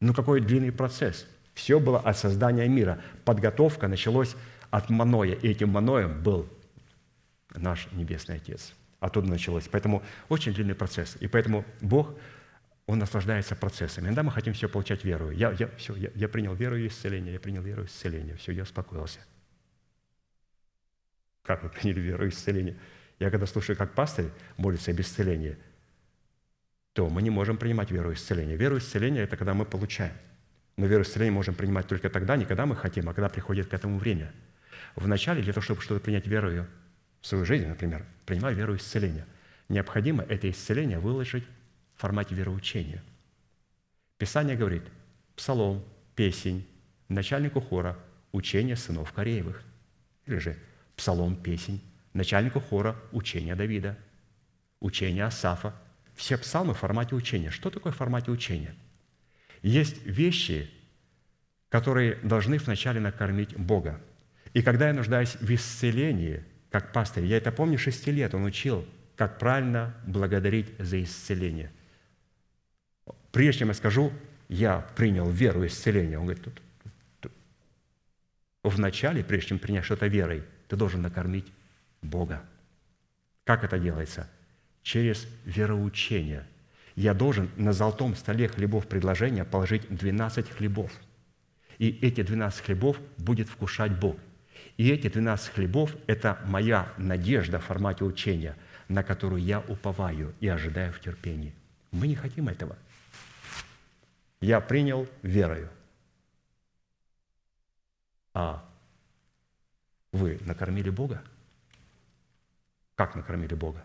Ну, 0.00 0.12
какой 0.14 0.40
длинный 0.40 0.72
процесс– 0.72 1.26
все 1.56 1.80
было 1.80 1.98
от 1.98 2.18
создания 2.18 2.68
мира. 2.68 3.00
Подготовка 3.24 3.88
началась 3.88 4.36
от 4.70 4.90
Маноя, 4.90 5.32
и 5.32 5.48
этим 5.48 5.70
Маноем 5.70 6.22
был 6.22 6.46
наш 7.54 7.88
Небесный 7.92 8.36
Отец. 8.36 8.74
Оттуда 9.00 9.28
началось. 9.28 9.66
Поэтому 9.70 10.02
очень 10.28 10.52
длинный 10.52 10.74
процесс. 10.74 11.16
И 11.20 11.28
поэтому 11.28 11.64
Бог, 11.80 12.14
Он 12.86 12.98
наслаждается 12.98 13.56
процессами. 13.56 14.06
Иногда 14.06 14.22
мы 14.22 14.30
хотим 14.30 14.52
все 14.52 14.68
получать 14.68 15.04
верою. 15.04 15.36
Я, 15.36 15.50
я, 15.52 15.68
все, 15.76 15.94
я, 15.96 16.10
я 16.14 16.28
принял 16.28 16.54
веру 16.54 16.76
и 16.76 16.86
исцеление, 16.86 17.34
я 17.34 17.40
принял 17.40 17.62
веру 17.62 17.82
и 17.82 17.86
исцеление. 17.86 18.36
Все, 18.36 18.52
я 18.52 18.62
успокоился. 18.62 19.20
Как 21.42 21.62
вы 21.62 21.68
приняли 21.68 22.00
веру 22.00 22.26
и 22.26 22.28
исцеление? 22.28 22.76
Я 23.18 23.30
когда 23.30 23.46
слушаю, 23.46 23.76
как 23.76 23.94
пастырь 23.94 24.30
молится 24.56 24.90
об 24.92 25.00
исцелении, 25.00 25.56
то 26.92 27.08
мы 27.08 27.22
не 27.22 27.30
можем 27.30 27.56
принимать 27.56 27.90
веру 27.90 28.12
и 28.12 28.14
исцеление. 28.14 28.56
Веру 28.56 28.76
и 28.76 28.78
исцеление– 28.78 29.22
это 29.24 29.36
когда 29.36 29.54
мы 29.54 29.64
получаем– 29.64 30.14
но 30.76 30.86
веру 30.86 31.02
исцеления 31.02 31.32
можем 31.32 31.54
принимать 31.54 31.86
только 31.86 32.10
тогда, 32.10 32.36
не 32.36 32.44
когда 32.44 32.66
мы 32.66 32.76
хотим, 32.76 33.08
а 33.08 33.14
когда 33.14 33.28
приходит 33.28 33.68
к 33.68 33.74
этому 33.74 33.98
время. 33.98 34.32
Вначале, 34.94 35.42
для 35.42 35.52
того, 35.52 35.62
чтобы 35.62 35.80
что-то 35.80 36.00
принять 36.00 36.26
верою 36.26 36.66
в 37.20 37.26
свою 37.26 37.44
жизнь, 37.44 37.66
например, 37.66 38.04
принимай 38.26 38.54
веру 38.54 38.76
исцеления, 38.76 39.26
необходимо 39.68 40.22
это 40.24 40.50
исцеление 40.50 40.98
выложить 40.98 41.44
в 41.96 42.00
формате 42.00 42.34
вероучения. 42.34 43.02
Писание 44.18 44.56
говорит, 44.56 44.84
псалом, 45.34 45.84
песень, 46.14 46.66
начальнику 47.08 47.60
хора, 47.60 47.98
учение 48.32 48.76
сынов 48.76 49.12
Кореевых. 49.12 49.62
Или 50.26 50.38
же 50.38 50.56
псалом, 50.96 51.36
песень, 51.36 51.80
начальнику 52.12 52.60
хора, 52.60 52.96
учение 53.12 53.54
Давида, 53.54 53.98
учение 54.80 55.24
Асафа. 55.24 55.74
Все 56.14 56.38
псалмы 56.38 56.74
в 56.74 56.78
формате 56.78 57.14
учения. 57.14 57.50
Что 57.50 57.70
такое 57.70 57.92
в 57.92 57.96
формате 57.96 58.30
учения– 58.30 58.74
есть 59.66 60.04
вещи, 60.06 60.70
которые 61.68 62.16
должны 62.22 62.58
вначале 62.58 63.00
накормить 63.00 63.56
Бога. 63.56 64.00
И 64.54 64.62
когда 64.62 64.88
я 64.88 64.94
нуждаюсь 64.94 65.36
в 65.40 65.52
исцелении, 65.52 66.44
как 66.70 66.92
пастырь, 66.92 67.24
я 67.24 67.36
это 67.36 67.52
помню, 67.52 67.78
шести 67.78 68.10
лет 68.10 68.34
он 68.34 68.44
учил, 68.44 68.86
как 69.16 69.38
правильно 69.38 69.94
благодарить 70.06 70.68
за 70.78 71.02
исцеление. 71.02 71.72
Прежде 73.36 73.58
чем 73.58 73.68
я 73.68 73.74
скажу, 73.74 74.14
я 74.48 74.80
принял 74.96 75.28
веру 75.28 75.66
исцеления, 75.66 76.18
он 76.18 76.24
говорит, 76.24 76.42
тут, 76.42 76.62
тут, 77.20 77.32
вначале, 78.62 79.22
прежде 79.22 79.50
чем 79.50 79.58
принять 79.58 79.84
что-то 79.84 80.06
верой, 80.06 80.42
ты 80.68 80.76
должен 80.76 81.02
накормить 81.02 81.44
Бога. 82.00 82.42
Как 83.44 83.62
это 83.62 83.78
делается? 83.78 84.26
Через 84.82 85.26
вероучение– 85.44 86.46
я 86.94 87.12
должен 87.12 87.50
на 87.56 87.74
золотом 87.74 88.16
столе 88.16 88.48
хлебов 88.48 88.86
предложения 88.86 89.44
положить 89.44 89.86
12 89.90 90.48
хлебов. 90.48 90.90
И 91.76 91.90
эти 92.00 92.22
12 92.22 92.64
хлебов 92.64 92.98
будет 93.18 93.50
вкушать 93.50 93.92
Бог. 93.92 94.16
И 94.78 94.88
эти 94.88 95.08
12 95.08 95.52
хлебов– 95.52 95.94
это 96.06 96.38
моя 96.46 96.90
надежда 96.96 97.58
в 97.58 97.64
формате 97.64 98.02
учения, 98.04 98.56
на 98.88 99.02
которую 99.02 99.42
я 99.42 99.60
уповаю 99.60 100.32
и 100.40 100.48
ожидаю 100.48 100.94
в 100.94 101.00
терпении. 101.00 101.52
Мы 101.90 102.08
не 102.08 102.14
хотим 102.14 102.48
этого. 102.48 102.78
Я 104.46 104.60
принял 104.60 105.08
верою. 105.22 105.68
А 108.32 108.64
вы 110.12 110.38
накормили 110.42 110.88
Бога? 110.88 111.24
Как 112.94 113.16
накормили 113.16 113.56
Бога? 113.56 113.84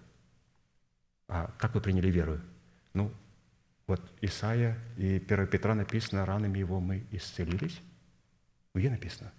А 1.27 1.51
как 1.57 1.73
вы 1.73 1.81
приняли 1.81 2.11
верою? 2.11 2.43
Ну, 2.93 3.11
вот 3.87 4.01
Исаия 4.21 4.77
и 4.97 5.15
1 5.15 5.47
Петра 5.47 5.73
написано, 5.73 6.27
ранами 6.27 6.59
его 6.59 6.79
мы 6.79 7.07
исцелились. 7.09 7.81
Где 8.75 8.91
написано? 8.91 9.31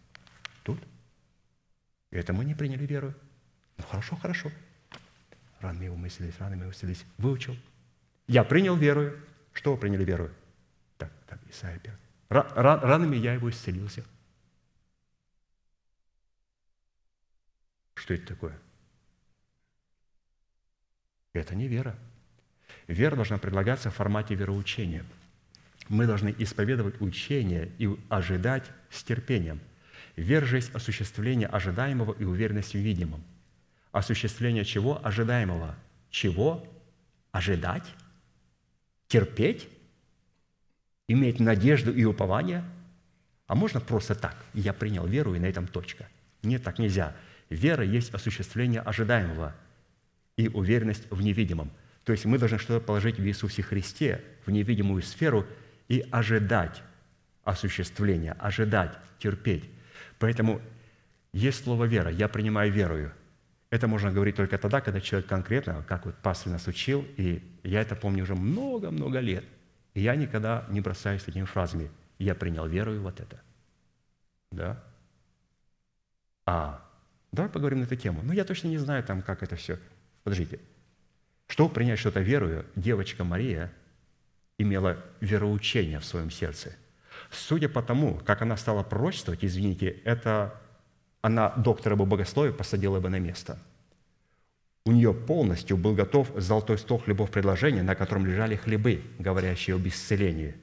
Тут. 0.64 0.80
И 2.10 2.16
это 2.16 2.32
мы 2.32 2.44
не 2.44 2.56
приняли 2.56 2.84
веру. 2.84 3.14
Ну, 3.76 3.84
хорошо, 3.84 4.16
хорошо. 4.16 4.50
Ранами 5.60 5.84
его 5.84 5.94
мы 5.94 6.08
исцелились, 6.08 6.40
ранами 6.40 6.62
его 6.62 6.72
исцелились. 6.72 7.04
Выучил. 7.16 7.56
Я 8.26 8.42
принял 8.42 8.74
веру. 8.74 9.12
Что 9.52 9.74
вы 9.74 9.78
приняли 9.78 10.02
веру? 10.04 10.32
Так, 11.02 11.10
так, 11.26 11.40
Исаия 11.50 11.80
1. 12.28 12.44
Ранами 12.54 13.16
я 13.16 13.34
его 13.34 13.50
исцелился. 13.50 14.04
Что 17.94 18.14
это 18.14 18.26
такое? 18.26 18.58
Это 21.32 21.56
не 21.56 21.66
вера. 21.66 21.98
Вера 22.86 23.16
должна 23.16 23.38
предлагаться 23.38 23.90
в 23.90 23.94
формате 23.94 24.36
вероучения. 24.36 25.04
Мы 25.88 26.06
должны 26.06 26.32
исповедовать 26.38 27.00
учение 27.00 27.72
и 27.78 27.88
ожидать 28.08 28.70
с 28.90 29.02
терпением. 29.02 29.60
Вера 30.14 30.44
же 30.46 30.56
есть 30.56 30.72
осуществление 30.74 31.48
ожидаемого 31.48 32.12
и 32.12 32.24
уверенности 32.24 32.76
в 32.76 32.80
видимом. 32.80 33.24
Осуществление 33.90 34.64
чего? 34.64 35.04
Ожидаемого. 35.04 35.74
Чего? 36.10 36.64
Ожидать? 37.32 37.92
Терпеть? 39.08 39.68
Иметь 41.12 41.40
надежду 41.40 41.92
и 41.92 42.04
упование? 42.06 42.64
А 43.46 43.54
можно 43.54 43.80
просто 43.80 44.14
так? 44.14 44.34
Я 44.54 44.72
принял 44.72 45.06
веру, 45.06 45.34
и 45.34 45.38
на 45.38 45.44
этом 45.44 45.66
точка. 45.66 46.08
Нет, 46.42 46.62
так 46.62 46.78
нельзя. 46.78 47.14
Вера 47.50 47.84
есть 47.84 48.14
осуществление 48.14 48.80
ожидаемого 48.80 49.54
и 50.38 50.48
уверенность 50.48 51.06
в 51.10 51.20
невидимом. 51.20 51.70
То 52.04 52.12
есть 52.12 52.24
мы 52.24 52.38
должны 52.38 52.58
что-то 52.58 52.82
положить 52.82 53.18
в 53.18 53.26
Иисусе 53.26 53.62
Христе, 53.62 54.24
в 54.46 54.50
невидимую 54.50 55.02
сферу, 55.02 55.44
и 55.86 56.02
ожидать 56.10 56.82
осуществления, 57.44 58.32
ожидать, 58.38 58.96
терпеть. 59.18 59.68
Поэтому 60.18 60.62
есть 61.34 61.62
слово 61.62 61.84
«вера». 61.84 62.10
Я 62.10 62.28
принимаю 62.28 62.72
верою. 62.72 63.12
Это 63.68 63.86
можно 63.86 64.10
говорить 64.10 64.36
только 64.36 64.56
тогда, 64.56 64.80
когда 64.80 65.02
человек 65.02 65.28
конкретно, 65.28 65.84
как 65.86 66.06
вот 66.06 66.14
пастор 66.22 66.52
нас 66.52 66.66
учил, 66.66 67.04
и 67.18 67.42
я 67.64 67.82
это 67.82 67.96
помню 67.96 68.22
уже 68.22 68.34
много-много 68.34 69.18
лет. 69.18 69.44
Я 69.94 70.16
никогда 70.16 70.64
не 70.68 70.80
бросаюсь 70.80 71.22
такими 71.22 71.44
фразами. 71.44 71.90
Я 72.18 72.34
принял 72.34 72.66
верою 72.66 73.02
вот 73.02 73.20
это. 73.20 73.40
Да? 74.50 74.82
А, 76.46 76.82
давай 77.30 77.50
поговорим 77.50 77.80
на 77.80 77.84
эту 77.84 77.96
тему. 77.96 78.20
Ну, 78.22 78.32
я 78.32 78.44
точно 78.44 78.68
не 78.68 78.78
знаю 78.78 79.04
там, 79.04 79.22
как 79.22 79.42
это 79.42 79.56
все. 79.56 79.78
Подождите. 80.24 80.60
Чтобы 81.46 81.74
принять 81.74 81.98
что-то 81.98 82.20
верою, 82.20 82.64
девочка 82.76 83.24
Мария 83.24 83.72
имела 84.58 84.98
вероучение 85.20 85.98
в 85.98 86.04
своем 86.04 86.30
сердце. 86.30 86.74
Судя 87.30 87.68
по 87.68 87.82
тому, 87.82 88.18
как 88.24 88.42
она 88.42 88.56
стала 88.56 88.82
пророчествовать, 88.82 89.44
извините, 89.44 89.88
это 89.88 90.60
она 91.20 91.50
доктора 91.50 91.96
бы 91.96 92.06
богословия 92.06 92.52
посадила 92.52 93.00
бы 93.00 93.08
на 93.08 93.18
место. 93.18 93.58
У 94.84 94.90
нее 94.90 95.14
полностью 95.14 95.76
был 95.76 95.94
готов 95.94 96.32
золотой 96.36 96.76
стол 96.76 96.98
хлебов 96.98 97.30
предложения, 97.30 97.82
на 97.82 97.94
котором 97.94 98.26
лежали 98.26 98.56
хлебы, 98.56 99.02
говорящие 99.18 99.76
об 99.76 99.86
исцелении. 99.86 100.56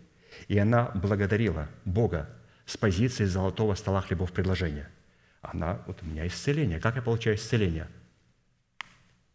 И 0.48 0.58
она 0.58 0.92
благодарила 0.94 1.70
Бога 1.86 2.30
с 2.66 2.76
позиции 2.76 3.26
золотого 3.26 3.76
стола 3.76 4.02
хлебов 4.02 4.34
предложения. 4.34 4.90
Она, 5.42 5.82
вот 5.88 6.04
у 6.04 6.06
меня 6.06 6.28
исцеление. 6.28 6.80
Как 6.80 6.98
я 6.98 7.02
получаю 7.02 7.38
исцеление? 7.38 7.88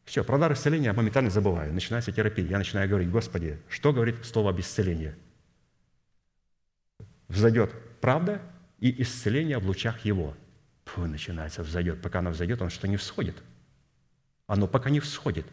Все, 0.05 0.23
про 0.23 0.37
дар 0.37 0.53
исцеления 0.53 0.87
я 0.87 0.93
моментально 0.93 1.31
забываю. 1.31 1.73
Начинается 1.73 2.13
терапия. 2.13 2.47
Я 2.47 2.59
начинаю 2.59 2.87
говорить, 2.89 3.11
Господи, 3.11 3.59
что 3.71 3.93
говорит 3.93 4.23
слово 4.25 4.51
об 4.51 4.61
исцелении? 4.61 5.15
Взойдет 7.29 7.73
правда 8.03 8.43
и 8.81 9.03
исцеление 9.03 9.59
в 9.59 9.67
лучах 9.67 10.05
Его. 10.05 10.35
Фу, 10.85 11.07
начинается, 11.07 11.63
взойдет. 11.63 12.03
Пока 12.03 12.19
она 12.19 12.31
взойдет, 12.31 12.61
он 12.61 12.69
что 12.69 12.87
не 12.87 12.99
всходит. 12.99 13.43
Оно 14.47 14.67
пока 14.67 14.91
не 14.91 15.01
всходит. 15.01 15.47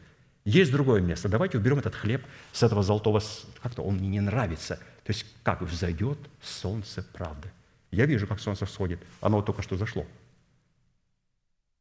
Есть 0.43 0.72
другое 0.72 1.01
место. 1.01 1.30
Давайте 1.30 1.57
уберем 1.57 1.80
этот 1.80 1.95
хлеб 1.95 2.26
с 2.51 2.63
этого 2.63 2.84
золотого... 2.84 3.22
Как-то 3.61 3.84
он 3.84 3.95
мне 3.95 4.07
не 4.09 4.22
нравится. 4.22 4.77
То 5.03 5.11
есть 5.11 5.26
как 5.43 5.61
взойдет 5.61 6.18
солнце 6.41 7.03
правды. 7.03 7.49
Я 7.91 8.05
вижу, 8.05 8.27
как 8.27 8.39
солнце 8.39 8.65
всходит. 8.65 8.99
Оно 9.22 9.38
вот 9.38 9.45
только 9.45 9.61
что 9.61 9.77
зашло. 9.77 10.05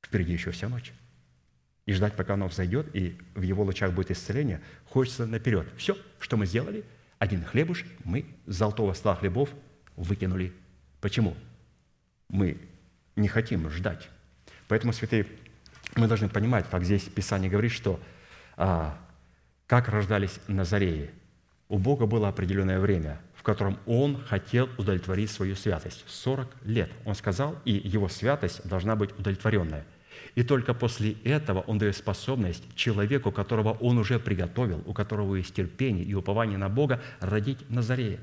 Впереди 0.03 0.33
еще 0.33 0.51
вся 0.51 0.69
ночь. 0.69 0.93
И 1.87 1.93
ждать, 1.93 2.15
пока 2.15 2.35
оно 2.35 2.47
взойдет, 2.47 2.95
и 2.95 3.19
в 3.35 3.43
его 3.43 3.65
лучах 3.65 3.93
будет 3.93 4.11
исцеление, 4.11 4.61
хочется 4.87 5.27
наперед. 5.27 5.67
Все, 5.77 5.97
что 6.19 6.37
мы 6.37 6.47
сделали, 6.47 6.85
один 7.19 7.45
хлебушек 7.45 7.89
мы 8.05 8.27
с 8.47 8.57
золотого 8.57 8.93
стола 8.93 9.17
хлебов 9.17 9.51
выкинули. 9.97 10.53
Почему? 11.01 11.35
Мы 12.29 12.59
не 13.17 13.29
хотим 13.29 13.69
ждать. 13.71 14.09
Поэтому, 14.69 14.93
святые, 14.93 15.27
мы 15.97 16.07
должны 16.07 16.29
понимать, 16.29 16.67
как 16.71 16.85
здесь 16.85 17.03
Писание 17.05 17.51
говорит, 17.51 17.73
что 17.73 18.01
а, 18.57 18.99
как 19.67 19.89
рождались 19.89 20.41
Назареи. 20.49 21.11
У 21.69 21.79
Бога 21.79 22.07
было 22.07 22.29
определенное 22.29 22.81
время, 22.81 23.21
в 23.35 23.43
котором 23.43 23.79
Он 23.87 24.23
хотел 24.25 24.69
удовлетворить 24.77 25.31
свою 25.31 25.57
святость. 25.57 26.05
40 26.09 26.49
лет. 26.65 26.91
Он 27.05 27.15
сказал, 27.15 27.57
и 27.65 27.73
Его 27.73 28.09
святость 28.09 28.67
должна 28.69 28.97
быть 28.97 29.17
удовлетворенная. 29.19 29.87
И 30.35 30.43
только 30.43 30.75
после 30.75 31.13
этого 31.25 31.61
Он 31.61 31.79
дает 31.79 31.97
способность 31.97 32.65
человеку, 32.75 33.33
которого 33.33 33.73
Он 33.81 33.99
уже 33.99 34.19
приготовил, 34.19 34.83
у 34.87 34.93
которого 34.93 35.37
есть 35.37 35.55
терпение 35.55 36.05
и 36.05 36.15
упование 36.15 36.59
на 36.59 36.69
Бога, 36.69 37.01
родить 37.21 37.59
Назарея. 37.71 38.21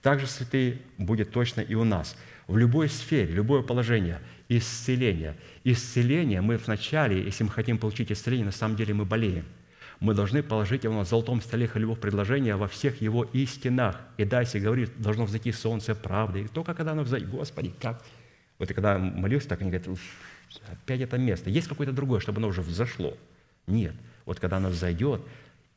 Также, 0.00 0.26
святые, 0.26 0.80
будет 0.98 1.30
точно 1.30 1.60
и 1.60 1.74
у 1.74 1.84
нас. 1.84 2.16
В 2.46 2.56
любой 2.56 2.88
сфере, 2.88 3.32
любое 3.32 3.62
положение, 3.62 4.20
исцеление. 4.58 5.36
Исцеление 5.64 6.40
мы 6.40 6.56
вначале, 6.56 7.22
если 7.22 7.44
мы 7.44 7.50
хотим 7.50 7.78
получить 7.78 8.12
исцеление, 8.12 8.46
на 8.46 8.52
самом 8.52 8.76
деле 8.76 8.94
мы 8.94 9.04
болеем. 9.04 9.44
Мы 10.00 10.14
должны 10.14 10.42
положить 10.42 10.84
его 10.84 10.94
на 10.94 11.04
золотом 11.04 11.40
столе 11.40 11.68
хлебов 11.68 12.00
предложения 12.00 12.56
во 12.56 12.66
всех 12.66 13.00
его 13.00 13.24
истинах. 13.32 14.00
И 14.16 14.24
дальше 14.24 14.58
говорит, 14.58 14.90
должно 15.00 15.26
взойти 15.26 15.52
солнце 15.52 15.94
правды. 15.94 16.42
И 16.42 16.48
только 16.48 16.74
когда 16.74 16.92
оно 16.92 17.02
взойдет, 17.02 17.30
Господи, 17.30 17.72
как? 17.80 18.02
Вот 18.58 18.70
и 18.70 18.74
когда 18.74 18.98
молился, 18.98 19.48
так 19.48 19.60
они 19.60 19.70
говорят, 19.70 19.88
«Уф, 19.88 20.00
опять 20.70 21.00
это 21.00 21.18
место. 21.18 21.50
Есть 21.50 21.68
какое-то 21.68 21.92
другое, 21.92 22.20
чтобы 22.20 22.38
оно 22.38 22.48
уже 22.48 22.62
взошло? 22.62 23.16
Нет. 23.68 23.94
Вот 24.24 24.40
когда 24.40 24.56
оно 24.56 24.70
взойдет, 24.70 25.20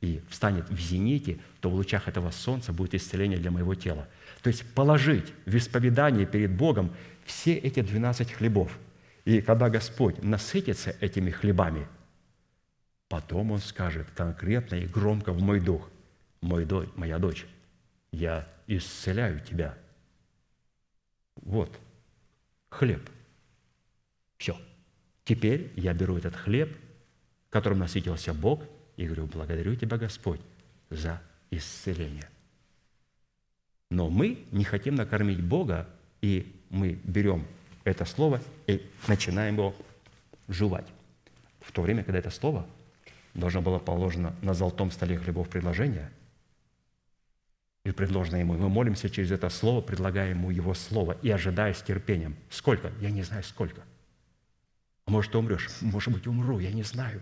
и 0.02 0.22
встанет 0.30 0.69
в 0.69 0.80
зените, 0.80 1.39
то 1.61 1.69
в 1.69 1.76
лучах 1.76 2.07
этого 2.07 2.31
солнца 2.31 2.73
будет 2.73 2.93
исцеление 2.93 3.39
для 3.39 3.52
моего 3.52 3.76
тела. 3.76 4.07
То 4.43 4.49
есть 4.49 4.64
положить 4.73 5.26
в 5.45 5.56
исповедание 5.56 6.26
перед 6.26 6.52
Богом 6.52 6.91
все 7.26 7.56
эти 7.56 7.81
12 7.81 8.31
хлебов. 8.31 8.77
И 9.26 9.41
когда 9.41 9.69
Господь 9.69 10.22
насытится 10.23 10.95
этими 11.02 11.31
хлебами, 11.31 11.88
потом 13.10 13.52
Он 13.52 13.60
скажет 13.60 14.07
конкретно 14.15 14.76
и 14.76 14.85
громко 14.85 15.34
в 15.34 15.41
мой 15.41 15.60
дух, 15.60 15.89
мой 16.41 16.65
дочь, 16.65 16.89
моя 16.95 17.18
дочь, 17.18 17.45
я 18.11 18.47
исцеляю 18.68 19.39
тебя. 19.41 19.77
Вот, 21.35 21.77
хлеб. 22.69 23.10
Все. 24.38 24.57
Теперь 25.23 25.73
я 25.76 25.93
беру 25.93 26.18
этот 26.18 26.35
хлеб, 26.35 26.77
которым 27.49 27.80
насытился 27.80 28.34
Бог, 28.34 28.64
и 28.95 29.06
говорю, 29.06 29.26
благодарю 29.26 29.76
Тебя, 29.76 29.97
Господь, 29.97 30.39
за 30.89 31.22
исцеление. 31.52 32.30
Но 33.89 34.10
мы 34.10 34.45
не 34.52 34.64
хотим 34.64 34.95
накормить 34.95 35.43
Бога, 35.43 35.89
и 36.22 36.56
мы 36.70 37.00
берем 37.04 37.46
это 37.84 38.06
слово 38.06 38.42
и 38.68 38.82
начинаем 39.08 39.56
его 39.56 39.76
жевать. 40.48 40.88
В 41.62 41.72
то 41.72 41.82
время, 41.82 42.04
когда 42.04 42.20
это 42.20 42.30
слово 42.30 42.66
должно 43.34 43.62
было 43.62 43.80
положено 43.80 44.36
на 44.42 44.54
золотом 44.54 44.92
столе 44.92 45.18
хлебов 45.18 45.50
предложения, 45.50 46.12
и 47.84 47.92
предложено 47.92 48.38
ему, 48.38 48.58
мы 48.58 48.68
молимся 48.68 49.10
через 49.12 49.32
это 49.32 49.48
слово, 49.50 49.80
предлагая 49.80 50.32
ему 50.32 50.50
его 50.50 50.74
слово 50.74 51.18
и 51.22 51.30
ожидая 51.30 51.74
с 51.74 51.84
терпением. 51.84 52.36
Сколько? 52.50 52.92
Я 53.00 53.12
не 53.12 53.22
знаю, 53.22 53.44
сколько. 53.44 53.84
А 55.06 55.12
Может, 55.12 55.34
ты 55.34 55.38
умрешь? 55.38 55.70
Может 55.82 56.12
быть, 56.12 56.26
умру, 56.26 56.60
я 56.60 56.72
не 56.72 56.82
знаю. 56.82 57.22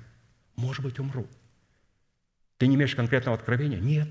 Может 0.56 0.84
быть, 0.86 0.99
умру. 0.99 1.28
Ты 2.57 2.68
не 2.68 2.76
имеешь 2.76 2.95
конкретного 2.95 3.38
откровения? 3.38 3.80
Нет. 3.80 4.07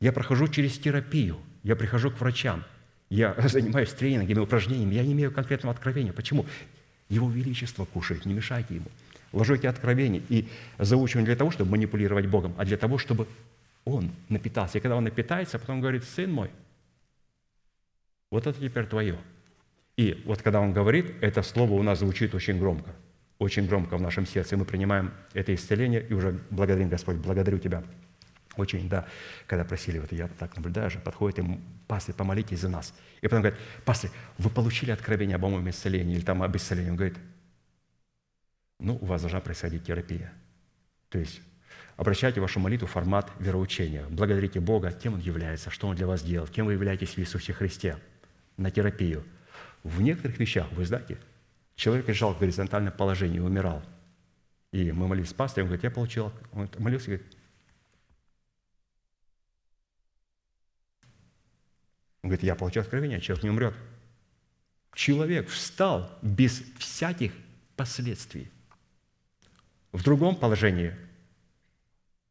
Я 0.00 0.12
прохожу 0.12 0.48
через 0.48 0.78
терапию, 0.78 1.38
я 1.62 1.76
прихожу 1.76 2.10
к 2.10 2.20
врачам, 2.20 2.64
я 3.10 3.34
занимаюсь 3.48 3.90
тренингами, 3.90 4.38
упражнениями, 4.38 4.94
я 4.94 5.04
не 5.04 5.12
имею 5.12 5.32
конкретного 5.32 5.74
откровения. 5.74 6.12
Почему? 6.12 6.46
Его 7.08 7.30
Величество 7.30 7.84
кушает, 7.84 8.26
не 8.26 8.34
мешайте 8.34 8.74
ему. 8.74 8.86
Ложу 9.32 9.54
эти 9.54 9.66
откровения 9.66 10.22
и 10.28 10.48
заучиваю 10.78 11.22
не 11.22 11.26
для 11.26 11.36
того, 11.36 11.50
чтобы 11.50 11.70
манипулировать 11.72 12.26
Богом, 12.26 12.54
а 12.56 12.64
для 12.64 12.76
того, 12.76 12.98
чтобы 12.98 13.26
он 13.84 14.10
напитался. 14.28 14.78
И 14.78 14.80
когда 14.80 14.96
он 14.96 15.04
напитается, 15.04 15.58
потом 15.58 15.80
говорит, 15.80 16.04
сын 16.04 16.32
мой, 16.32 16.50
вот 18.30 18.46
это 18.46 18.60
теперь 18.60 18.86
твое. 18.86 19.18
И 19.96 20.22
вот 20.26 20.42
когда 20.42 20.60
он 20.60 20.72
говорит, 20.72 21.14
это 21.20 21.42
слово 21.42 21.72
у 21.72 21.82
нас 21.82 22.00
звучит 22.00 22.34
очень 22.34 22.58
громко, 22.58 22.90
очень 23.38 23.66
громко 23.66 23.96
в 23.96 24.02
нашем 24.02 24.26
сердце. 24.26 24.54
И 24.54 24.58
мы 24.58 24.64
принимаем 24.64 25.12
это 25.32 25.54
исцеление 25.54 26.04
и 26.06 26.12
уже 26.12 26.38
благодарим 26.50 26.88
Господь, 26.88 27.16
благодарю 27.16 27.58
Тебя. 27.58 27.82
Очень, 28.56 28.88
да, 28.88 29.06
когда 29.46 29.64
просили, 29.64 29.98
вот 29.98 30.12
я 30.12 30.28
так 30.28 30.56
наблюдаю 30.56 30.90
же, 30.90 30.98
подходит 30.98 31.38
им, 31.38 31.62
пастор, 31.86 32.14
помолитесь 32.14 32.60
за 32.60 32.68
нас. 32.68 32.94
И 33.20 33.28
потом 33.28 33.42
говорит, 33.42 33.60
пастор, 33.84 34.10
вы 34.38 34.48
получили 34.50 34.90
откровение 34.90 35.36
об 35.36 35.42
моем 35.42 35.68
исцелении 35.68 36.16
или 36.16 36.24
там 36.24 36.42
об 36.42 36.56
исцелении? 36.56 36.90
Он 36.90 36.96
говорит, 36.96 37.18
ну, 38.78 38.98
у 39.00 39.04
вас 39.04 39.20
должна 39.20 39.40
происходить 39.40 39.84
терапия. 39.84 40.32
То 41.10 41.18
есть 41.18 41.40
обращайте 41.96 42.40
вашу 42.40 42.58
молитву 42.60 42.86
в 42.86 42.90
формат 42.90 43.30
вероучения. 43.38 44.04
Благодарите 44.08 44.60
Бога, 44.60 44.90
кем 44.90 45.14
Он 45.14 45.20
является, 45.20 45.70
что 45.70 45.88
Он 45.88 45.96
для 45.96 46.06
вас 46.06 46.22
делал, 46.22 46.46
кем 46.46 46.66
вы 46.66 46.72
являетесь 46.72 47.10
в 47.10 47.18
Иисусе 47.18 47.52
Христе 47.52 47.98
на 48.56 48.70
терапию. 48.70 49.24
В 49.82 50.00
некоторых 50.00 50.38
вещах, 50.38 50.66
вы 50.72 50.84
знаете, 50.86 51.18
человек 51.74 52.08
лежал 52.08 52.34
в 52.34 52.38
горизонтальном 52.38 52.92
положении, 52.92 53.38
умирал. 53.38 53.82
И 54.72 54.92
мы 54.92 55.08
молились 55.08 55.30
с 55.30 55.34
он 55.38 55.64
говорит, 55.64 55.84
я 55.84 55.90
получил, 55.90 56.32
он 56.52 56.68
молился, 56.78 57.06
говорит, 57.06 57.35
он 62.26 62.30
говорит, 62.30 62.42
я 62.42 62.56
получил 62.56 62.82
откровение, 62.82 63.20
человек 63.20 63.44
не 63.44 63.50
умрет. 63.50 63.74
Человек 64.94 65.48
встал 65.48 66.10
без 66.22 66.60
всяких 66.76 67.32
последствий. 67.76 68.50
В 69.92 70.02
другом 70.02 70.34
положении, 70.34 70.92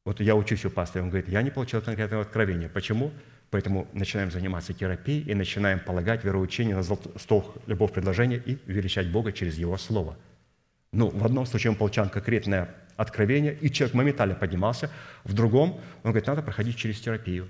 вот 0.03 0.19
я 0.19 0.35
учусь 0.35 0.65
у 0.65 0.69
пастора, 0.69 1.03
он 1.03 1.09
говорит, 1.11 1.29
я 1.29 1.41
не 1.41 1.49
получил 1.49 1.81
конкретного 1.81 2.23
откровения. 2.23 2.67
Почему? 2.67 3.13
Поэтому 3.51 3.87
начинаем 3.93 4.31
заниматься 4.31 4.73
терапией 4.73 5.21
и 5.31 5.33
начинаем 5.33 5.79
полагать 5.79 6.25
вероучение 6.25 6.75
на 6.75 6.83
стол 6.83 7.55
любовь 7.65 7.93
предложения 7.93 8.43
и 8.45 8.57
величать 8.65 9.09
Бога 9.09 9.31
через 9.31 9.57
Его 9.57 9.77
Слово. 9.77 10.17
Ну, 10.91 11.09
в 11.09 11.23
одном 11.23 11.45
случае 11.45 11.71
он 11.71 11.77
получал 11.77 12.09
конкретное 12.09 12.75
откровение, 12.97 13.57
и 13.61 13.71
человек 13.71 13.95
моментально 13.95 14.35
поднимался. 14.35 14.91
В 15.23 15.31
другом 15.31 15.79
он 16.03 16.11
говорит, 16.11 16.27
надо 16.27 16.41
проходить 16.41 16.75
через 16.75 16.99
терапию. 16.99 17.47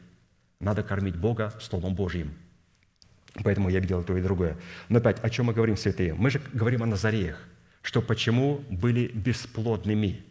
Надо 0.60 0.84
кормить 0.84 1.15
Бога 1.15 1.53
Словом 1.60 1.95
Божьим. 1.95 2.34
Поэтому 3.44 3.69
я 3.69 3.80
и 3.80 3.86
то, 3.86 4.18
и 4.18 4.22
другое. 4.22 4.57
Но 4.90 4.99
опять, 4.99 5.19
о 5.23 5.30
чем 5.30 5.48
мы 5.48 5.53
говорим, 5.53 5.76
святые? 5.76 6.14
Мы 6.14 6.30
же 6.30 6.41
говорим 6.53 6.84
о 6.84 6.86
Назареях, 6.86 7.38
что 7.82 8.02
почему 8.02 8.64
были 8.69 9.07
бесплодными. 9.07 10.23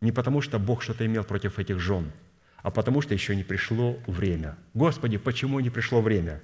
Не 0.00 0.12
потому, 0.12 0.40
что 0.42 0.58
Бог 0.58 0.82
что-то 0.82 1.06
имел 1.06 1.24
против 1.24 1.58
этих 1.58 1.78
жен, 1.78 2.12
а 2.62 2.70
потому, 2.70 3.00
что 3.00 3.14
еще 3.14 3.34
не 3.34 3.44
пришло 3.44 3.98
время. 4.06 4.56
Господи, 4.74 5.16
почему 5.16 5.60
не 5.60 5.70
пришло 5.70 6.00
время? 6.00 6.40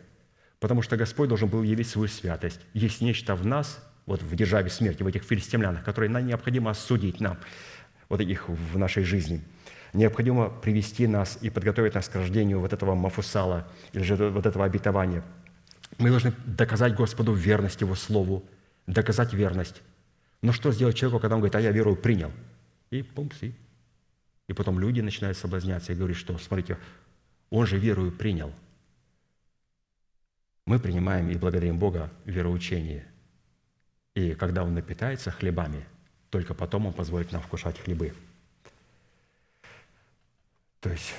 Потому 0.60 0.82
что 0.82 0.96
Господь 0.96 1.28
должен 1.28 1.48
был 1.48 1.62
явить 1.62 1.88
свою 1.88 2.09
святость. 2.09 2.60
Есть 2.72 3.00
нечто 3.00 3.34
в 3.34 3.46
нас, 3.46 3.78
вот 4.06 4.22
в 4.22 4.34
державе 4.34 4.70
смерти, 4.70 5.02
в 5.02 5.06
этих 5.06 5.22
филистимлянах, 5.22 5.84
которые 5.84 6.10
нам 6.10 6.26
необходимо 6.26 6.70
осудить 6.70 7.20
нам, 7.20 7.38
вот 8.09 8.20
их 8.20 8.48
в 8.48 8.78
нашей 8.78 9.05
жизни. 9.05 9.42
Необходимо 9.99 10.49
привести 10.49 11.09
нас 11.09 11.39
и 11.41 11.51
подготовить 11.51 11.95
нас 11.95 12.09
к 12.09 12.15
рождению 12.15 12.61
вот 12.61 12.73
этого 12.73 12.95
Мафусала, 12.95 13.66
или 13.93 14.05
же 14.05 14.15
вот 14.31 14.47
этого 14.47 14.65
обетования. 14.65 15.25
Мы 15.99 16.11
должны 16.11 16.33
доказать 16.47 16.95
Господу 16.95 17.33
верность 17.33 17.81
Его 17.81 17.97
Слову, 17.97 18.45
доказать 18.87 19.35
верность. 19.35 19.83
Но 20.41 20.53
что 20.53 20.70
сделать 20.70 20.95
человеку, 20.97 21.20
когда 21.20 21.35
он 21.35 21.41
говорит, 21.41 21.57
а 21.57 21.61
я 21.61 21.73
верую, 21.73 21.97
принял? 21.97 22.31
И 22.91 23.03
пумс, 23.03 23.43
и, 23.43 24.53
потом 24.53 24.79
люди 24.79 25.01
начинают 25.01 25.37
соблазняться 25.37 25.93
и 25.93 25.97
говорить, 25.97 26.16
что, 26.16 26.39
смотрите, 26.39 26.79
он 27.51 27.66
же 27.66 27.77
верую 27.77 28.12
принял. 28.12 28.53
Мы 30.65 30.79
принимаем 30.79 31.29
и 31.29 31.35
благодарим 31.35 31.77
Бога 31.77 32.09
в 32.25 32.31
вероучении. 32.31 33.03
И 34.15 34.35
когда 34.35 34.62
Он 34.62 34.75
напитается 34.75 35.33
хлебами, 35.33 35.85
только 36.31 36.55
потом 36.55 36.87
Он 36.87 36.93
позволит 36.93 37.33
нам 37.33 37.43
вкушать 37.43 37.81
хлебы. 37.81 38.15
То 40.80 40.90
есть, 40.90 41.14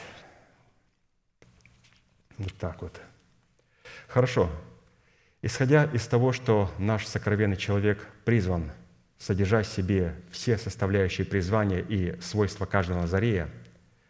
вот 2.38 2.53
так 2.57 2.81
вот. 2.81 2.99
Хорошо. 4.07 4.49
Исходя 5.41 5.86
из 5.86 6.06
того, 6.07 6.34
что 6.34 6.72
наш 6.77 7.06
сокровенный 7.06 7.57
человек 7.57 8.07
призван 8.26 8.72
содержать 9.18 9.68
в 9.68 9.73
себе 9.73 10.15
все 10.31 10.57
составляющие 10.57 11.26
призвания 11.26 11.80
и 11.80 12.19
свойства 12.22 12.65
каждого 12.65 13.02
Назарея, 13.02 13.49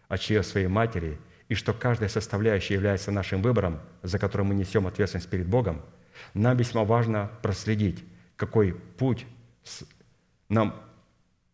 от 0.08 0.20
чьей 0.22 0.44
своей 0.44 0.68
матери, 0.68 1.20
и 1.50 1.56
что 1.56 1.74
каждая 1.74 2.10
составляющая 2.10 2.76
является 2.76 3.12
нашим 3.12 3.42
выбором, 3.42 3.80
за 4.04 4.20
которым 4.20 4.48
мы 4.48 4.56
несем 4.56 4.88
ответственность 4.88 5.30
перед 5.30 5.48
Богом, 5.48 5.82
нам 6.34 6.58
весьма 6.58 6.84
важно 6.84 7.32
проследить, 7.42 8.04
какой 8.36 8.74
путь 8.74 9.26
нам 10.48 10.76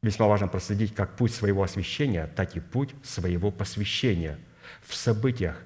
весьма 0.06 0.28
важно 0.28 0.48
проследить 0.48 0.94
как 0.94 1.16
путь 1.16 1.34
своего 1.34 1.64
освящения, 1.64 2.28
так 2.28 2.56
и 2.56 2.60
путь 2.60 2.94
своего 3.04 3.52
посвящения 3.52 4.38
в 4.84 4.96
событиях, 4.96 5.62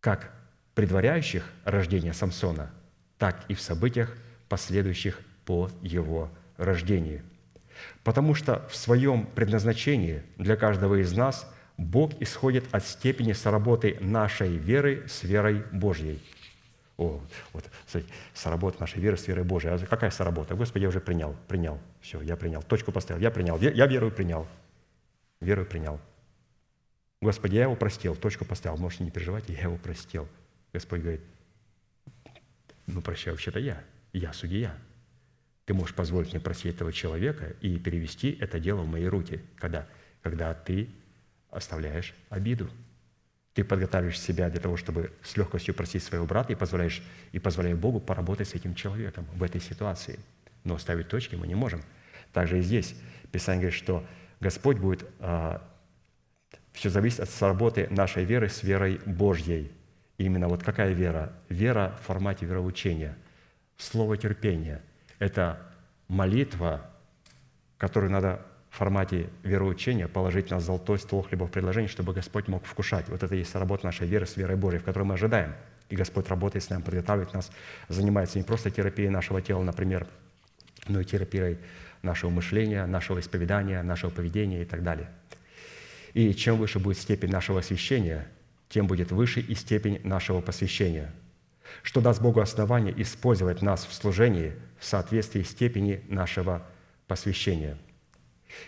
как 0.00 0.32
предваряющих 0.74 1.44
рождение 1.64 2.12
Самсона, 2.12 2.70
так 3.18 3.44
и 3.48 3.54
в 3.54 3.60
событиях, 3.60 4.16
последующих 4.48 5.20
по 5.44 5.70
его 5.82 6.30
рождению. 6.56 7.22
Потому 8.04 8.34
что 8.34 8.66
в 8.70 8.76
своем 8.76 9.26
предназначении 9.26 10.22
для 10.36 10.56
каждого 10.56 11.00
из 11.00 11.12
нас 11.12 11.52
Бог 11.76 12.12
исходит 12.20 12.64
от 12.72 12.84
степени 12.84 13.32
соработы 13.32 13.96
нашей 14.00 14.56
веры 14.56 15.04
с 15.08 15.22
верой 15.22 15.64
Божьей. 15.72 16.22
О, 16.98 17.22
вот, 17.52 17.64
смотрите, 17.86 18.12
соработа 18.34 18.80
нашей 18.80 19.00
веры 19.00 19.16
с 19.16 19.28
верой 19.28 19.44
Божьей. 19.44 19.70
А 19.70 19.78
какая 19.78 20.10
соработа? 20.10 20.56
Господи, 20.56 20.82
я 20.82 20.88
уже 20.88 21.00
принял, 21.00 21.36
принял. 21.46 21.78
Все, 22.00 22.20
я 22.20 22.36
принял. 22.36 22.60
Точку 22.60 22.90
поставил, 22.90 23.22
я 23.22 23.30
принял. 23.30 23.56
Я 23.58 23.86
верую, 23.86 24.10
принял. 24.10 24.48
Верую, 25.40 25.64
принял. 25.64 26.00
Господи, 27.20 27.54
я 27.54 27.62
его 27.62 27.76
простил, 27.76 28.16
точку 28.16 28.44
поставил. 28.44 28.78
Можете 28.78 29.04
не 29.04 29.12
переживать, 29.12 29.48
я 29.48 29.60
его 29.60 29.76
простил. 29.76 30.28
Господь 30.72 31.00
говорит, 31.00 31.20
ну, 32.86 33.00
прощай 33.00 33.32
вообще-то 33.32 33.60
я, 33.60 33.82
я 34.12 34.32
судья. 34.32 34.76
Ты 35.66 35.74
можешь 35.74 35.94
позволить 35.94 36.32
мне 36.32 36.40
простить 36.40 36.74
этого 36.74 36.92
человека 36.92 37.54
и 37.60 37.78
перевести 37.78 38.36
это 38.40 38.58
дело 38.58 38.82
в 38.82 38.88
мои 38.88 39.04
руки. 39.04 39.40
Когда? 39.56 39.86
Когда 40.22 40.52
ты 40.52 40.88
оставляешь 41.50 42.12
обиду. 42.28 42.68
Ты 43.58 43.64
подготавливаешь 43.64 44.20
себя 44.20 44.48
для 44.50 44.60
того, 44.60 44.76
чтобы 44.76 45.10
с 45.20 45.36
легкостью 45.36 45.74
простить 45.74 46.04
своего 46.04 46.26
брата 46.26 46.52
и 46.52 46.54
позволяешь, 46.54 47.02
и 47.32 47.40
позволяешь 47.40 47.76
Богу 47.76 47.98
поработать 47.98 48.46
с 48.46 48.54
этим 48.54 48.76
человеком 48.76 49.26
в 49.34 49.42
этой 49.42 49.60
ситуации. 49.60 50.20
Но 50.62 50.78
ставить 50.78 51.08
точки 51.08 51.34
мы 51.34 51.48
не 51.48 51.56
можем. 51.56 51.82
Также 52.32 52.60
и 52.60 52.62
здесь 52.62 52.94
Писание 53.32 53.62
говорит, 53.62 53.76
что 53.76 54.06
Господь 54.38 54.78
будет 54.78 55.04
все 56.72 56.88
зависит 56.88 57.18
от 57.18 57.30
сработы 57.30 57.88
нашей 57.90 58.22
веры 58.22 58.48
с 58.48 58.62
верой 58.62 59.00
Божьей. 59.04 59.72
И 60.18 60.24
именно 60.26 60.46
вот 60.46 60.62
какая 60.62 60.92
вера? 60.92 61.32
Вера 61.48 61.98
в 62.00 62.06
формате 62.06 62.46
вероучения. 62.46 63.16
Слово 63.76 64.16
терпения– 64.16 64.82
это 65.18 65.60
молитва, 66.06 66.88
которую 67.76 68.12
надо 68.12 68.46
в 68.70 68.76
формате 68.76 69.30
вероучения 69.42 70.08
положить 70.08 70.50
на 70.50 70.60
золотой 70.60 70.98
стол 70.98 71.22
хлебопредложений, 71.22 71.88
чтобы 71.88 72.12
Господь 72.12 72.48
мог 72.48 72.64
вкушать. 72.64 73.08
Вот 73.08 73.22
это 73.22 73.34
и 73.34 73.38
есть 73.38 73.54
работа 73.54 73.86
нашей 73.86 74.06
веры 74.06 74.26
с 74.26 74.36
верой 74.36 74.56
Божьей, 74.56 74.80
в 74.80 74.84
которой 74.84 75.04
мы 75.04 75.14
ожидаем. 75.14 75.54
И 75.88 75.96
Господь 75.96 76.28
работает 76.28 76.64
с 76.64 76.70
нами, 76.70 76.82
подготавливает 76.82 77.32
нас, 77.32 77.50
занимается 77.88 78.38
не 78.38 78.44
просто 78.44 78.70
терапией 78.70 79.08
нашего 79.08 79.40
тела, 79.40 79.62
например, 79.62 80.06
но 80.86 81.00
и 81.00 81.04
терапией 81.04 81.58
нашего 82.02 82.30
мышления, 82.30 82.84
нашего 82.86 83.20
исповедания, 83.20 83.82
нашего 83.82 84.10
поведения 84.10 84.62
и 84.62 84.64
так 84.64 84.82
далее. 84.82 85.08
И 86.12 86.34
чем 86.34 86.56
выше 86.56 86.78
будет 86.78 86.98
степень 86.98 87.30
нашего 87.30 87.60
освящения, 87.60 88.28
тем 88.68 88.86
будет 88.86 89.12
выше 89.12 89.40
и 89.40 89.54
степень 89.54 90.00
нашего 90.04 90.40
посвящения, 90.40 91.12
что 91.82 92.00
даст 92.00 92.20
Богу 92.20 92.40
основание 92.40 92.94
использовать 93.00 93.62
нас 93.62 93.86
в 93.86 93.92
служении 93.92 94.54
в 94.78 94.84
соответствии 94.84 95.42
степени 95.42 96.02
нашего 96.08 96.66
посвящения. 97.06 97.78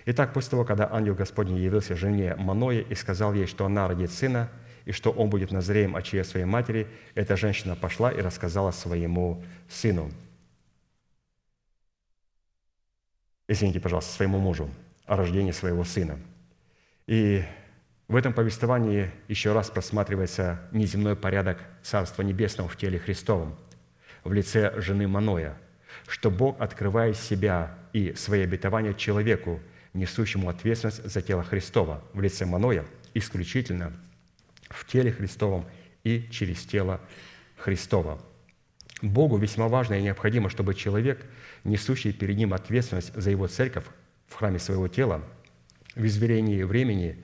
Итак, 0.07 0.32
после 0.32 0.51
того, 0.51 0.65
когда 0.65 0.90
ангел 0.93 1.15
Господний 1.15 1.61
явился 1.61 1.97
жене 1.97 2.35
Маное 2.36 2.81
и 2.81 2.94
сказал 2.94 3.35
ей, 3.35 3.47
что 3.47 3.65
она 3.66 3.89
родит 3.89 4.11
сына, 4.11 4.51
и 4.85 4.93
что 4.93 5.11
он 5.11 5.31
будет 5.31 5.51
назреем 5.51 5.97
от 5.97 6.05
чьей 6.05 6.24
своей 6.24 6.47
матери, 6.47 6.86
эта 7.15 7.36
женщина 7.36 7.77
пошла 7.77 8.11
и 8.11 8.20
рассказала 8.20 8.70
своему 8.70 9.43
сыну. 9.69 10.11
Извините, 13.47 13.81
пожалуйста, 13.81 14.12
своему 14.12 14.39
мужу 14.39 14.70
о 15.07 15.16
рождении 15.16 15.51
своего 15.51 15.85
сына. 15.85 16.19
И 17.07 17.44
в 18.07 18.16
этом 18.16 18.32
повествовании 18.32 19.11
еще 19.28 19.52
раз 19.52 19.70
просматривается 19.70 20.61
неземной 20.73 21.16
порядок 21.16 21.59
Царства 21.82 22.23
Небесного 22.23 22.69
в 22.69 22.77
теле 22.77 22.98
Христовом 22.98 23.57
в 24.24 24.32
лице 24.32 24.73
жены 24.81 25.09
Маноя, 25.09 25.57
что 26.07 26.31
Бог 26.31 26.61
открывает 26.61 27.16
себя 27.16 27.77
и 27.93 28.15
свои 28.15 28.43
обетования 28.43 28.95
человеку, 28.95 29.61
несущему 29.95 30.49
ответственность 30.49 31.05
за 31.05 31.23
тело 31.23 31.43
Христова 31.43 32.05
в 32.12 32.21
лице 32.21 32.47
Маноя, 32.47 32.85
исключительно 33.15 33.93
в 34.69 34.87
теле 34.87 35.12
Христовом 35.12 35.67
и 36.05 36.29
через 36.31 36.65
тело 36.65 37.01
Христова. 37.57 38.21
Богу 39.03 39.37
весьма 39.37 39.69
важно 39.69 39.95
и 39.95 40.03
необходимо, 40.03 40.51
чтобы 40.51 40.75
человек, 40.75 41.25
несущий 41.65 42.12
перед 42.12 42.37
ним 42.37 42.53
ответственность 42.53 43.15
за 43.15 43.31
его 43.31 43.47
церковь 43.47 43.85
в 44.29 44.35
храме 44.35 44.59
своего 44.59 44.89
тела, 44.89 45.25
в 45.95 46.05
измерении 46.07 46.62
времени 46.62 47.19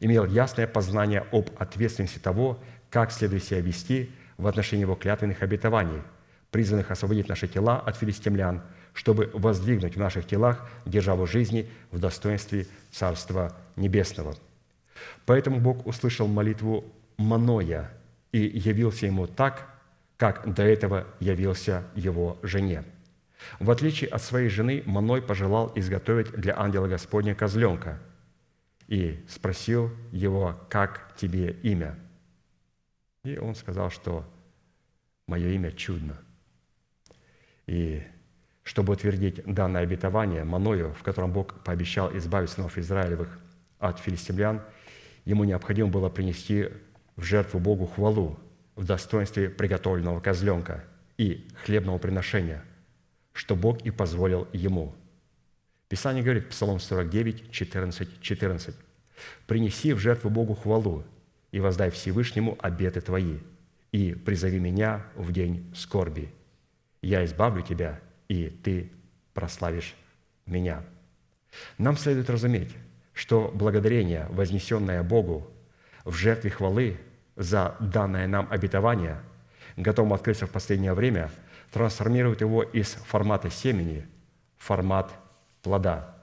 имел 0.00 0.26
ясное 0.26 0.66
познание 0.66 1.26
об 1.32 1.50
ответственности 1.58 2.18
того, 2.18 2.62
как 2.90 3.10
следует 3.10 3.44
себя 3.44 3.60
вести 3.60 4.10
в 4.36 4.46
отношении 4.46 4.82
его 4.82 4.94
клятвенных 4.94 5.42
обетований, 5.42 6.02
призванных 6.50 6.90
освободить 6.90 7.28
наши 7.28 7.48
тела 7.48 7.80
от 7.80 7.96
филистимлян, 7.96 8.62
чтобы 8.94 9.30
воздвигнуть 9.34 9.96
в 9.96 10.00
наших 10.00 10.26
телах 10.26 10.66
державу 10.86 11.26
жизни 11.26 11.68
в 11.90 11.98
достоинстве 11.98 12.66
Царства 12.90 13.54
Небесного. 13.76 14.36
Поэтому 15.26 15.60
Бог 15.60 15.86
услышал 15.86 16.26
молитву 16.26 16.84
Маноя 17.18 17.90
и 18.32 18.38
явился 18.38 19.06
ему 19.06 19.26
так, 19.26 19.68
как 20.16 20.54
до 20.54 20.62
этого 20.62 21.06
явился 21.20 21.84
его 21.94 22.38
жене. 22.42 22.84
В 23.58 23.70
отличие 23.70 24.08
от 24.10 24.22
своей 24.22 24.48
жены, 24.48 24.82
Маной 24.86 25.20
пожелал 25.20 25.72
изготовить 25.74 26.30
для 26.30 26.58
ангела 26.58 26.86
Господня 26.86 27.34
козленка 27.34 28.00
и 28.86 29.22
спросил 29.28 29.90
его, 30.12 30.58
как 30.70 31.12
тебе 31.16 31.52
имя? 31.62 31.98
И 33.24 33.36
он 33.36 33.54
сказал, 33.54 33.90
что 33.90 34.24
мое 35.26 35.50
имя 35.50 35.72
чудно. 35.72 36.16
И 37.66 38.02
чтобы 38.64 38.94
утвердить 38.94 39.44
данное 39.44 39.82
обетование 39.82 40.42
Маною, 40.42 40.92
в 40.94 41.02
котором 41.02 41.32
Бог 41.32 41.62
пообещал 41.62 42.14
избавить 42.16 42.50
сынов 42.50 42.76
Израилевых 42.76 43.38
от 43.78 44.00
филистимлян, 44.00 44.62
ему 45.24 45.44
необходимо 45.44 45.88
было 45.88 46.08
принести 46.08 46.70
в 47.16 47.22
жертву 47.22 47.60
Богу 47.60 47.86
хвалу 47.86 48.38
в 48.74 48.84
достоинстве 48.84 49.50
приготовленного 49.50 50.20
козленка 50.20 50.82
и 51.18 51.46
хлебного 51.62 51.98
приношения, 51.98 52.64
что 53.32 53.54
Бог 53.54 53.82
и 53.82 53.90
позволил 53.90 54.48
ему. 54.52 54.94
Писание 55.88 56.24
говорит, 56.24 56.48
Псалом 56.48 56.80
49, 56.80 57.50
14, 57.52 58.20
14. 58.20 58.74
«Принеси 59.46 59.92
в 59.92 59.98
жертву 59.98 60.30
Богу 60.30 60.54
хвалу 60.54 61.04
и 61.52 61.60
воздай 61.60 61.90
Всевышнему 61.90 62.58
обеты 62.60 63.00
твои, 63.00 63.38
и 63.92 64.12
призови 64.12 64.58
меня 64.58 65.06
в 65.14 65.30
день 65.30 65.72
скорби. 65.76 66.32
Я 67.00 67.24
избавлю 67.24 67.62
тебя, 67.62 68.00
и 68.28 68.48
ты 68.48 68.90
прославишь 69.32 69.94
меня». 70.46 70.82
Нам 71.78 71.96
следует 71.96 72.30
разуметь, 72.30 72.74
что 73.12 73.50
благодарение, 73.54 74.26
вознесенное 74.30 75.02
Богу 75.02 75.46
в 76.04 76.12
жертве 76.12 76.50
хвалы 76.50 76.98
за 77.36 77.76
данное 77.80 78.26
нам 78.26 78.48
обетование, 78.50 79.20
готовым 79.76 80.12
открыться 80.12 80.46
в 80.46 80.50
последнее 80.50 80.94
время, 80.94 81.30
трансформирует 81.72 82.40
его 82.40 82.62
из 82.62 82.88
формата 82.92 83.50
семени 83.50 84.06
в 84.56 84.64
формат 84.64 85.10
плода, 85.62 86.14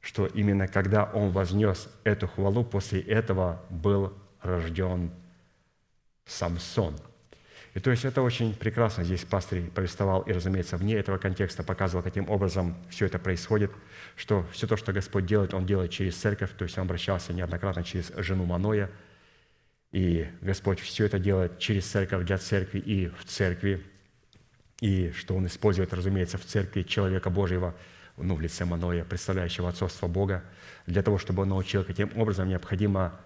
что 0.00 0.26
именно 0.26 0.68
когда 0.68 1.04
он 1.04 1.30
вознес 1.30 1.88
эту 2.04 2.28
хвалу, 2.28 2.64
после 2.64 3.00
этого 3.00 3.62
был 3.70 4.12
рожден 4.40 5.10
Самсон. 6.26 6.96
И 7.74 7.80
то 7.80 7.90
есть 7.90 8.04
это 8.04 8.22
очень 8.22 8.54
прекрасно. 8.54 9.04
Здесь 9.04 9.24
пастырь 9.24 9.62
повествовал, 9.70 10.22
и, 10.22 10.32
разумеется, 10.32 10.76
вне 10.76 10.94
этого 10.94 11.18
контекста 11.18 11.62
показывал, 11.62 12.02
каким 12.02 12.28
образом 12.28 12.76
все 12.90 13.06
это 13.06 13.18
происходит, 13.18 13.70
что 14.16 14.44
все 14.52 14.66
то, 14.66 14.76
что 14.76 14.92
Господь 14.92 15.26
делает, 15.26 15.54
Он 15.54 15.66
делает 15.66 15.90
через 15.90 16.16
церковь, 16.16 16.50
то 16.56 16.64
есть 16.64 16.76
Он 16.78 16.84
обращался 16.84 17.32
неоднократно 17.32 17.84
через 17.84 18.12
жену 18.16 18.44
Маноя, 18.44 18.90
и 19.92 20.28
Господь 20.40 20.80
все 20.80 21.06
это 21.06 21.18
делает 21.18 21.58
через 21.58 21.86
церковь, 21.86 22.26
для 22.26 22.38
церкви 22.38 22.78
и 22.80 23.08
в 23.08 23.24
церкви, 23.24 23.84
и 24.80 25.12
что 25.12 25.36
Он 25.36 25.46
использует, 25.46 25.92
разумеется, 25.92 26.38
в 26.38 26.44
церкви 26.44 26.82
человека 26.82 27.30
Божьего, 27.30 27.76
ну, 28.16 28.34
в 28.34 28.40
лице 28.40 28.64
Маноя, 28.64 29.04
представляющего 29.04 29.68
отцовство 29.68 30.08
Бога, 30.08 30.44
для 30.86 31.02
того, 31.02 31.18
чтобы 31.18 31.42
он 31.42 31.50
научил, 31.50 31.84
каким 31.84 32.10
образом 32.16 32.48
необходимо 32.48 33.20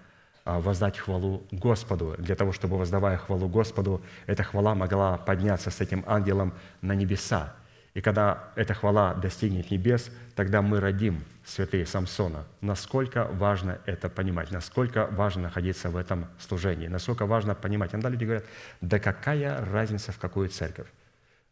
воздать 0.45 0.99
хвалу 0.99 1.47
Господу. 1.51 2.15
Для 2.19 2.37
того, 2.37 2.53
чтобы, 2.53 2.77
воздавая 2.79 3.17
хвалу 3.17 3.49
Господу, 3.49 4.03
эта 4.27 4.43
хвала 4.43 4.75
могла 4.75 5.17
подняться 5.17 5.71
с 5.71 5.81
этим 5.81 6.05
ангелом 6.07 6.55
на 6.83 6.95
небеса. 6.95 7.55
И 7.95 8.01
когда 8.01 8.53
эта 8.57 8.75
хвала 8.75 9.15
достигнет 9.15 9.71
небес, 9.71 10.11
тогда 10.35 10.63
мы 10.63 10.81
родим 10.81 11.25
святые 11.45 11.87
Самсона. 11.87 12.45
Насколько 12.61 13.25
важно 13.27 13.79
это 13.87 14.09
понимать, 14.09 14.51
насколько 14.51 15.07
важно 15.07 15.43
находиться 15.43 15.91
в 15.91 15.97
этом 15.97 16.27
служении, 16.39 16.89
насколько 16.89 17.25
важно 17.25 17.55
понимать. 17.55 17.95
Иногда 17.95 18.09
люди 18.09 18.25
говорят, 18.25 18.45
да 18.81 18.99
какая 18.99 19.65
разница, 19.65 20.11
в 20.11 20.19
какую 20.19 20.49
церковь. 20.49 20.89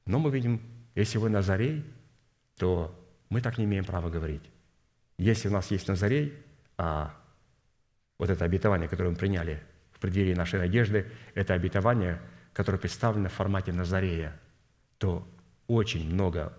Но 0.04 0.18
мы 0.18 0.30
видим, 0.30 0.60
если 0.96 1.18
вы 1.18 1.30
Назарей, 1.30 1.84
то 2.58 2.92
мы 3.28 3.40
так 3.40 3.56
не 3.56 3.64
имеем 3.64 3.84
права 3.84 4.10
говорить. 4.10 4.42
Если 5.18 5.48
у 5.48 5.52
нас 5.52 5.70
есть 5.70 5.86
Назарей, 5.86 6.34
а 6.76 7.14
вот 8.22 8.30
это 8.30 8.44
обетование, 8.44 8.88
которое 8.88 9.10
мы 9.10 9.16
приняли 9.16 9.60
в 9.90 9.98
преддверии 9.98 10.32
нашей 10.32 10.60
надежды, 10.60 11.06
это 11.34 11.54
обетование, 11.54 12.20
которое 12.52 12.78
представлено 12.78 13.28
в 13.28 13.32
формате 13.32 13.72
Назарея, 13.72 14.38
то 14.98 15.26
очень 15.66 16.08
много 16.08 16.56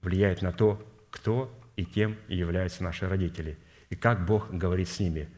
влияет 0.00 0.42
на 0.42 0.52
то, 0.52 0.80
кто 1.10 1.52
и 1.74 1.84
кем 1.84 2.16
являются 2.28 2.84
наши 2.84 3.08
родители, 3.08 3.58
и 3.90 3.96
как 3.96 4.24
Бог 4.24 4.52
говорит 4.52 4.88
с 4.88 5.00
ними. 5.00 5.28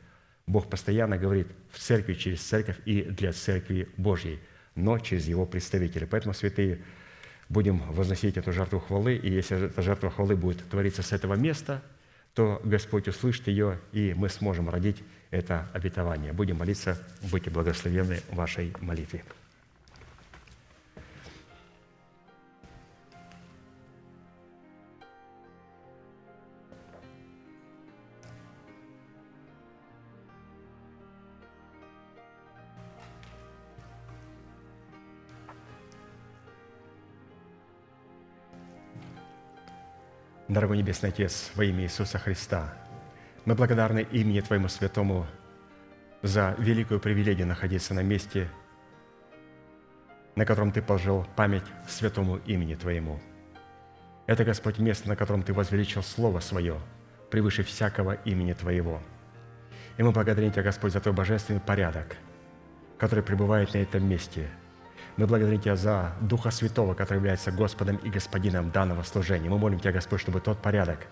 Бог 0.47 0.69
постоянно 0.69 1.17
говорит 1.17 1.49
в 1.71 1.79
церкви, 1.79 2.13
через 2.13 2.43
церковь 2.43 2.77
и 2.85 3.01
для 3.01 3.33
церкви 3.33 3.89
Божьей, 3.97 4.41
но 4.75 4.99
через 4.99 5.27
его 5.29 5.47
представителей. 5.47 6.07
Поэтому, 6.07 6.35
святые, 6.35 6.85
будем 7.49 7.79
возносить 7.91 8.37
эту 8.37 8.53
жертву 8.53 8.81
хвалы, 8.81 9.17
и 9.17 9.33
если 9.33 9.69
эта 9.69 9.81
жертва 9.81 10.11
хвалы 10.11 10.37
будет 10.37 10.63
твориться 10.69 11.01
с 11.01 11.13
этого 11.13 11.37
места, 11.37 11.83
то 12.35 12.61
Господь 12.65 13.09
услышит 13.09 13.49
ее, 13.49 13.81
и 13.93 14.13
мы 14.15 14.29
сможем 14.29 14.69
родить 14.69 15.03
это 15.35 15.67
обетование. 15.73 16.33
Будем 16.33 16.59
молиться, 16.59 16.97
будьте 17.31 17.51
благословенны 17.51 18.21
вашей 18.31 18.73
молитве. 18.81 19.25
Дорогой 40.47 40.79
Небесный 40.79 41.09
Отец, 41.09 41.51
во 41.57 41.65
имя 41.65 41.83
Иисуса 41.83 42.21
Христа, 42.21 42.84
мы 43.45 43.55
благодарны 43.55 44.07
имени 44.11 44.41
Твоему 44.41 44.69
Святому 44.69 45.27
за 46.23 46.55
великую 46.59 47.01
привилегию 47.01 47.47
находиться 47.47 47.95
на 47.95 48.01
месте, 48.01 48.49
на 50.35 50.47
котором 50.47 50.73
Ты 50.73 50.83
положил 50.83 51.27
память 51.37 51.65
святому 51.89 52.39
имени 52.47 52.75
Твоему. 52.75 53.21
Это, 54.27 54.45
Господь, 54.45 54.79
место, 54.79 55.09
на 55.09 55.17
котором 55.17 55.43
Ты 55.43 55.53
возвеличил 55.53 56.03
Слово 56.03 56.41
Свое 56.41 56.81
превыше 57.31 57.63
всякого 57.63 58.15
имени 58.25 58.53
Твоего. 58.53 59.01
И 59.99 60.03
мы 60.03 60.13
благодарим 60.13 60.51
Тебя, 60.51 60.63
Господь, 60.63 60.93
за 60.93 61.01
Твой 61.01 61.15
божественный 61.15 61.61
порядок, 61.61 62.17
который 62.99 63.23
пребывает 63.25 63.75
на 63.75 63.79
этом 63.79 64.09
месте– 64.09 64.49
мы 65.17 65.29
благодарим 65.29 65.61
Тебя 65.61 65.77
за 65.77 66.13
Духа 66.21 66.51
Святого, 66.51 66.95
который 66.95 67.19
является 67.19 67.53
Господом 67.53 67.97
и 67.99 68.11
Господином 68.11 68.73
данного 68.73 69.05
служения. 69.05 69.49
Мы 69.49 69.59
молим 69.59 69.79
Тебя, 69.79 69.93
Господь, 69.93 70.21
чтобы 70.21 70.41
тот 70.41 70.61
порядок 70.61 71.07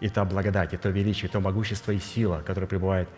и 0.00 0.08
та 0.08 0.24
благодать, 0.24 0.74
и 0.74 0.76
то 0.76 0.88
величие, 0.90 1.28
и 1.28 1.32
то 1.32 1.40
могущество 1.40 1.92
и 1.92 1.98
сила, 1.98 2.42
которое 2.46 2.66
пребывает 2.66 3.08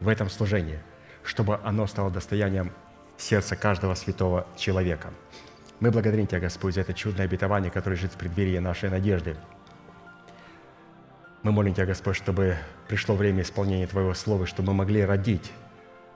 в 0.00 0.08
этом 0.08 0.28
служении, 0.28 0.78
чтобы 1.22 1.60
оно 1.62 1.86
стало 1.86 2.10
достоянием 2.10 2.72
сердца 3.16 3.56
каждого 3.56 3.94
святого 3.94 4.46
человека. 4.56 5.10
Мы 5.80 5.90
благодарим 5.90 6.26
Тебя, 6.26 6.40
Господь, 6.40 6.74
за 6.74 6.82
это 6.82 6.94
чудное 6.94 7.26
обетование, 7.26 7.70
которое 7.70 7.96
лежит 7.96 8.12
в 8.12 8.16
преддверии 8.16 8.58
нашей 8.58 8.90
надежды. 8.90 9.36
Мы 11.42 11.52
молим 11.52 11.74
Тебя, 11.74 11.86
Господь, 11.86 12.16
чтобы 12.16 12.56
пришло 12.88 13.14
время 13.14 13.42
исполнения 13.42 13.86
Твоего 13.86 14.14
Слова, 14.14 14.46
чтобы 14.46 14.72
мы 14.72 14.78
могли 14.78 15.04
родить, 15.04 15.52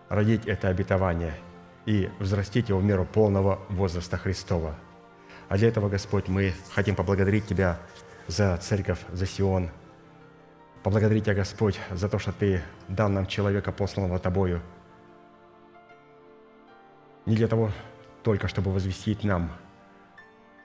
родить 0.09 0.47
это 0.47 0.68
обетование– 0.68 1.34
и 1.86 2.10
взрастить 2.18 2.68
его 2.68 2.78
в 2.78 2.84
меру 2.84 3.05
полного 3.05 3.60
возраста 3.68 4.16
Христова. 4.16 4.74
А 5.48 5.56
для 5.56 5.68
этого, 5.68 5.88
Господь, 5.88 6.28
мы 6.28 6.55
хотим 6.72 6.94
поблагодарить 6.94 7.47
Тебя 7.47 7.78
за 8.26 8.56
церковь, 8.59 9.01
за 9.12 9.26
Сион. 9.26 9.70
Поблагодарить 10.82 11.24
Тебя, 11.24 11.35
Господь, 11.35 11.78
за 11.90 12.09
то, 12.09 12.19
что 12.19 12.32
Ты 12.32 12.62
дал 12.89 13.11
нам 13.11 13.27
человека, 13.27 13.70
посланного 13.70 14.19
Тобою. 14.19 14.62
Не 17.27 17.36
для 17.36 17.48
того 17.48 17.70
только, 18.23 18.48
чтобы 18.48 18.73
возвестить 18.73 19.23
нам 19.23 19.52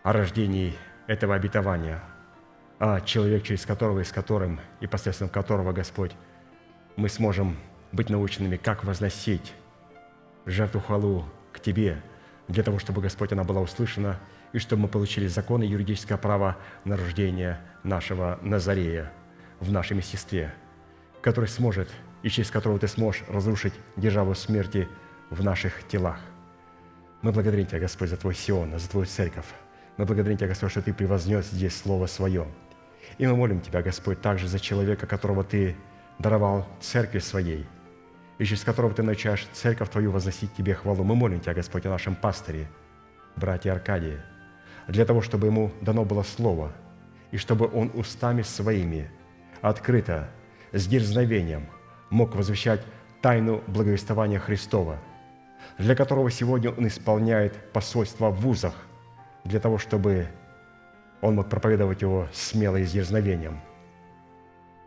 о 0.04 0.14
рождении 0.14 0.74
этого 1.08 1.36
обетования, 1.36 2.02
а 2.80 3.02
человек, 3.02 3.44
через 3.44 3.66
которого 3.66 4.00
и 4.00 4.04
с 4.06 4.12
которым, 4.12 4.62
и 4.80 4.88
посредством 4.88 5.28
которого, 5.28 5.74
Господь, 5.74 6.12
мы 6.96 7.10
сможем 7.10 7.58
быть 7.92 8.10
наученными, 8.10 8.56
как 8.56 8.86
возносить 8.86 9.54
жертву 10.46 10.80
хвалу 10.80 11.26
к 11.52 11.60
Тебе, 11.60 12.02
для 12.48 12.64
того, 12.64 12.80
чтобы, 12.80 13.02
Господь, 13.02 13.34
она 13.34 13.44
была 13.44 13.60
услышана, 13.60 14.20
и 14.54 14.60
чтобы 14.60 14.84
мы 14.84 14.88
получили 14.88 15.28
закон 15.28 15.62
и 15.62 15.68
юридическое 15.68 16.18
право 16.18 16.56
на 16.86 16.96
рождение 16.96 17.60
нашего 17.84 18.40
Назарея 18.42 19.12
в 19.60 19.72
нашем 19.72 19.98
естестве, 19.98 20.54
который 21.22 21.48
сможет 21.48 21.90
и 22.24 22.30
через 22.30 22.52
которого 22.52 22.80
Ты 22.80 22.88
сможешь 22.88 23.24
разрушить 23.28 23.74
державу 23.96 24.36
смерти 24.36 24.88
в 25.30 25.44
наших 25.44 25.88
телах. 25.88 26.20
Мы 27.22 27.32
благодарим 27.32 27.66
Тебя, 27.66 27.80
Господь, 27.80 28.10
за 28.10 28.18
Твой 28.18 28.36
Сион, 28.36 28.78
за 28.78 28.90
Твою 28.90 29.06
церковь. 29.06 29.48
Мы 29.98 30.06
благодарим 30.06 30.38
Тебя, 30.38 30.50
Господь, 30.50 30.72
что 30.72 30.82
Ты 30.82 30.94
превознес 30.94 31.50
здесь 31.50 31.76
Слово 31.76 32.08
Свое. 32.08 32.48
И 33.18 33.26
мы 33.26 33.36
молим 33.36 33.62
Тебя, 33.62 33.82
Господь, 33.82 34.22
также 34.22 34.48
за 34.48 34.60
человека, 34.60 35.08
которого 35.08 35.44
Ты 35.44 35.76
даровал 36.20 36.68
церкви 36.80 37.20
Своей– 37.20 37.66
и 38.38 38.44
через 38.44 38.64
которого 38.64 38.94
Ты 38.94 39.04
начаешь 39.04 39.48
церковь 39.54 39.90
Твою 39.90 40.12
возносить 40.12 40.54
Тебе 40.56 40.74
хвалу. 40.74 41.04
Мы 41.04 41.16
молим 41.16 41.40
Тебя, 41.40 41.54
Господь, 41.54 41.86
о 41.86 41.90
нашем 41.90 42.16
пастыре, 42.16 42.68
братья 43.36 43.72
Аркадии, 43.74 44.20
для 44.88 45.06
того, 45.06 45.22
чтобы 45.22 45.48
ему 45.48 45.72
дано 45.82 46.04
было 46.06 46.24
слово, 46.24 46.72
и 47.32 47.38
чтобы 47.38 47.68
он 47.72 47.92
устами 47.94 48.42
своими 48.42 49.10
открыто, 49.62 50.30
с 50.72 50.88
дерзновением 50.88 51.68
мог 52.10 52.36
возвещать 52.36 52.82
тайну 53.22 53.64
благовествования 53.68 54.40
Христова, 54.40 55.00
для 55.78 55.96
которого 55.96 56.30
сегодня 56.30 56.72
он 56.72 56.88
исполняет 56.88 57.72
посольство 57.72 58.30
в 58.30 58.42
вузах, 58.42 58.76
для 59.44 59.60
того, 59.60 59.78
чтобы 59.78 60.28
он 61.22 61.36
мог 61.36 61.50
проповедовать 61.50 62.02
его 62.02 62.28
смело 62.34 62.78
и 62.78 62.86
с 62.86 62.92
дерзновением. 62.92 63.60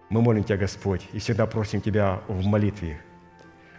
Мы 0.08 0.22
молим 0.22 0.44
Тебя, 0.44 0.56
Господь, 0.56 1.06
и 1.12 1.18
всегда 1.18 1.46
просим 1.46 1.80
Тебя 1.80 2.22
в 2.28 2.46
молитве, 2.46 3.00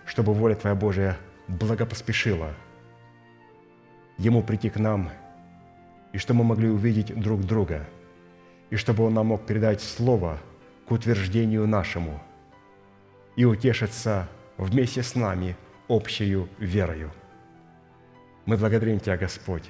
чтобы 0.05 0.33
воля 0.33 0.55
Твоя 0.55 0.75
Божия 0.75 1.17
благопоспешила 1.47 2.53
Ему 4.17 4.43
прийти 4.43 4.69
к 4.69 4.77
нам, 4.77 5.09
и 6.11 6.17
чтобы 6.17 6.39
мы 6.39 6.49
могли 6.49 6.69
увидеть 6.69 7.17
друг 7.17 7.41
друга, 7.41 7.87
и 8.69 8.75
чтобы 8.75 9.05
Он 9.05 9.13
нам 9.13 9.27
мог 9.27 9.45
передать 9.45 9.81
Слово 9.81 10.37
к 10.89 10.91
утверждению 10.91 11.67
нашему 11.67 12.19
и 13.35 13.45
утешиться 13.45 14.27
вместе 14.57 15.03
с 15.03 15.13
нами 15.13 15.55
общую 15.87 16.49
верою. 16.57 17.11
Мы 18.47 18.57
благодарим 18.57 18.99
Тебя, 18.99 19.15
Господь, 19.15 19.69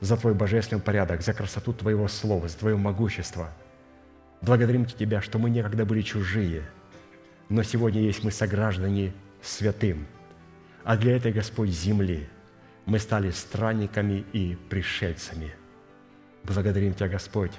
за 0.00 0.16
Твой 0.16 0.34
божественный 0.34 0.82
порядок, 0.82 1.22
за 1.22 1.32
красоту 1.32 1.72
Твоего 1.72 2.08
Слова, 2.08 2.48
за 2.48 2.58
Твое 2.58 2.76
могущество. 2.76 3.50
Благодарим 4.42 4.84
Тебя, 4.84 5.22
что 5.22 5.38
мы 5.38 5.48
некогда 5.48 5.84
были 5.86 6.02
чужие, 6.02 6.64
но 7.48 7.62
сегодня 7.62 8.00
есть 8.00 8.24
мы 8.24 8.32
сограждане 8.32 9.12
святым. 9.40 10.08
А 10.82 10.96
для 10.96 11.16
этой, 11.16 11.30
Господь, 11.30 11.68
земли 11.68 12.28
мы 12.84 12.98
стали 12.98 13.30
странниками 13.30 14.24
и 14.32 14.56
пришельцами. 14.68 15.52
Благодарим 16.42 16.94
Тебя, 16.94 17.06
Господь, 17.06 17.52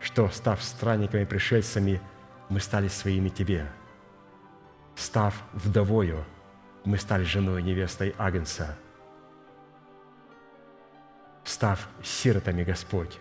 что, 0.00 0.28
став 0.30 0.60
странниками 0.60 1.22
и 1.22 1.26
пришельцами, 1.26 2.00
мы 2.48 2.60
стали 2.60 2.88
своими 2.88 3.28
Тебе. 3.28 3.66
Став 4.94 5.34
вдовою, 5.52 6.24
мы 6.84 6.98
стали 6.98 7.24
женой 7.24 7.62
невестой 7.62 8.14
Агнца. 8.18 8.76
Став 11.44 11.88
сиротами, 12.02 12.64
Господь, 12.64 13.18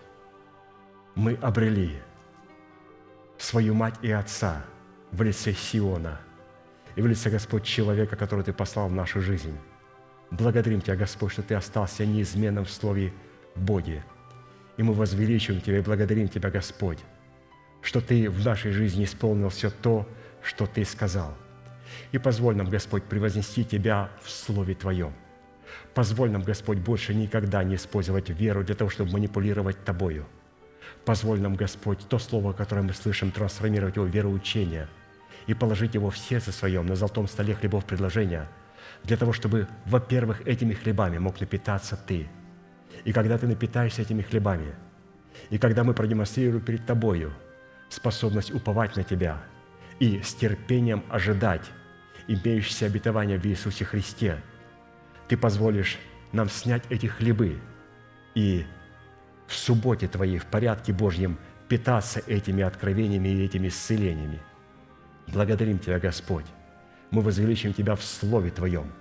мы 1.15 1.33
обрели 1.35 2.01
свою 3.37 3.73
мать 3.73 3.95
и 4.01 4.11
отца 4.11 4.65
в 5.11 5.21
лице 5.21 5.53
Сиона 5.53 6.19
и 6.95 7.01
в 7.01 7.07
лице, 7.07 7.29
Господь, 7.29 7.63
человека, 7.63 8.15
который 8.15 8.43
Ты 8.43 8.53
послал 8.53 8.87
в 8.87 8.93
нашу 8.93 9.21
жизнь. 9.21 9.57
Благодарим 10.31 10.81
Тебя, 10.81 10.95
Господь, 10.95 11.33
что 11.33 11.43
Ты 11.43 11.55
остался 11.55 12.05
неизменным 12.05 12.65
в 12.65 12.71
Слове 12.71 13.13
Боге. 13.55 14.03
И 14.77 14.83
мы 14.83 14.93
возвеличиваем 14.93 15.61
Тебя 15.61 15.79
и 15.79 15.81
благодарим 15.81 16.29
Тебя, 16.29 16.49
Господь, 16.49 16.99
что 17.85 18.01
Ты 18.01 18.29
в 18.29 18.43
нашей 18.43 18.71
жизни 18.71 19.05
исполнил 19.05 19.49
все 19.49 19.69
то, 19.69 20.07
что 20.41 20.65
Ты 20.65 20.83
сказал. 20.85 21.35
И 22.11 22.17
позволь 22.17 22.55
нам, 22.55 22.67
Господь, 22.67 23.03
превознести 23.03 23.63
Тебя 23.63 24.09
в 24.23 24.29
Слове 24.29 24.73
Твоем. 24.73 25.13
Позволь 25.93 26.31
нам, 26.31 26.41
Господь, 26.41 26.79
больше 26.79 27.13
никогда 27.13 27.63
не 27.63 27.75
использовать 27.75 28.29
веру 28.29 28.63
для 28.63 28.73
того, 28.73 28.89
чтобы 28.89 29.11
манипулировать 29.11 29.85
Тобою. 29.85 30.25
Позволь 31.05 31.39
нам, 31.39 31.55
Господь, 31.55 31.99
то 32.09 32.17
слово, 32.17 32.53
которое 32.53 32.81
мы 32.81 32.93
слышим, 32.93 33.31
трансформировать 33.31 33.97
его 33.97 34.05
в 34.05 34.09
вероучение 34.09 34.87
и 35.45 35.53
положить 35.53 35.93
его 35.93 36.09
в 36.09 36.17
сердце 36.17 36.51
своем 36.51 36.87
на 36.87 36.95
золотом 36.95 37.27
столе 37.27 37.53
хлебов 37.53 37.85
предложения, 37.85 38.49
для 39.03 39.15
того, 39.15 39.31
чтобы, 39.31 39.67
во-первых, 39.85 40.47
этими 40.47 40.73
хлебами 40.73 41.19
мог 41.19 41.39
напитаться 41.39 41.95
Ты. 41.95 42.27
И 43.03 43.13
когда 43.13 43.37
Ты 43.37 43.45
напитаешься 43.45 44.01
этими 44.01 44.23
хлебами, 44.23 44.73
и 45.51 45.59
когда 45.59 45.83
мы 45.83 45.93
продемонстрируем 45.93 46.63
перед 46.63 46.83
Тобою 46.87 47.31
способность 47.95 48.53
уповать 48.53 48.95
на 48.95 49.03
Тебя 49.03 49.41
и 49.99 50.21
с 50.21 50.33
терпением 50.33 51.03
ожидать 51.09 51.71
имеющееся 52.27 52.87
обетование 52.87 53.39
в 53.39 53.45
Иисусе 53.45 53.85
Христе, 53.85 54.41
Ты 55.27 55.37
позволишь 55.37 55.97
нам 56.31 56.49
снять 56.49 56.83
эти 56.89 57.07
хлебы 57.07 57.59
и 58.35 58.65
в 59.47 59.53
субботе 59.53 60.07
Твоей, 60.07 60.37
в 60.37 60.45
порядке 60.45 60.91
Божьем, 60.91 61.37
питаться 61.67 62.21
этими 62.27 62.63
откровениями 62.63 63.29
и 63.29 63.45
этими 63.45 63.69
исцелениями. 63.69 64.39
Благодарим 65.27 65.79
Тебя, 65.79 65.99
Господь. 65.99 66.45
Мы 67.11 67.21
возвеличим 67.21 67.73
Тебя 67.73 67.95
в 67.95 68.03
Слове 68.03 68.51
Твоем. 68.51 68.91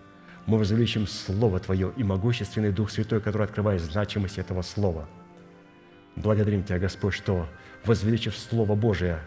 Мы 0.47 0.59
возвеличим 0.59 1.07
Слово 1.07 1.59
Твое 1.59 1.93
и 1.97 2.05
могущественный 2.05 2.71
Дух 2.71 2.91
Святой, 2.91 3.21
который 3.21 3.45
открывает 3.45 3.83
значимость 3.83 4.39
этого 4.39 4.63
Слова. 4.63 5.09
Благодарим 6.17 6.63
Тебя, 6.63 6.79
Господь, 6.79 7.15
что, 7.15 7.49
возвеличив 7.85 8.37
Слово 8.37 8.75
Божие 8.75 9.21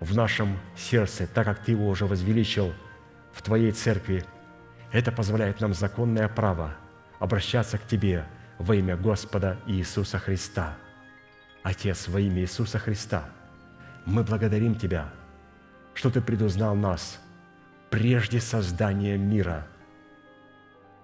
в 0.00 0.14
нашем 0.16 0.58
сердце, 0.76 1.26
так 1.26 1.44
как 1.44 1.60
Ты 1.60 1.72
его 1.72 1.88
уже 1.88 2.06
возвеличил 2.06 2.72
в 3.32 3.42
Твоей 3.42 3.72
церкви, 3.72 4.24
это 4.92 5.12
позволяет 5.12 5.60
нам 5.60 5.74
законное 5.74 6.28
право 6.28 6.74
обращаться 7.18 7.78
к 7.78 7.86
Тебе– 7.86 8.24
во 8.58 8.74
имя 8.74 8.96
Господа 8.96 9.58
Иисуса 9.66 10.18
Христа. 10.18 10.76
Отец, 11.62 12.08
во 12.08 12.20
имя 12.20 12.42
Иисуса 12.42 12.78
Христа, 12.78 13.24
мы 14.04 14.22
благодарим 14.22 14.74
Тебя, 14.74 15.12
что 15.94 16.10
Ты 16.10 16.20
предузнал 16.20 16.74
нас 16.74 17.20
прежде 17.90 18.40
создания 18.40 19.16
мира. 19.16 19.66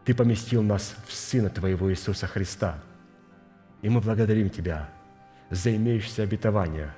Ты 0.05 0.15
поместил 0.15 0.63
нас 0.63 0.95
в 1.07 1.13
Сына 1.13 1.51
Твоего 1.51 1.91
Иисуса 1.91 2.27
Христа. 2.27 2.83
И 3.83 3.89
мы 3.89 4.01
благодарим 4.01 4.51
Тебя 4.51 4.89
за 5.51 5.75
имеющееся 5.75 6.23
обетование, 6.23 6.95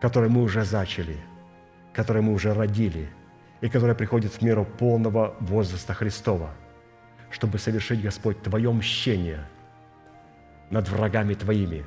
которое 0.00 0.28
мы 0.28 0.42
уже 0.42 0.64
зачали, 0.64 1.16
которое 1.92 2.20
мы 2.20 2.32
уже 2.32 2.54
родили, 2.54 3.08
и 3.60 3.68
которое 3.68 3.94
приходит 3.94 4.32
в 4.32 4.42
меру 4.42 4.64
полного 4.64 5.34
возраста 5.40 5.94
Христова– 5.94 6.50
чтобы 7.30 7.58
совершить, 7.58 8.02
Господь, 8.02 8.42
Твое 8.42 8.72
мщение 8.72 9.46
над 10.70 10.88
врагами 10.88 11.34
Твоими, 11.34 11.84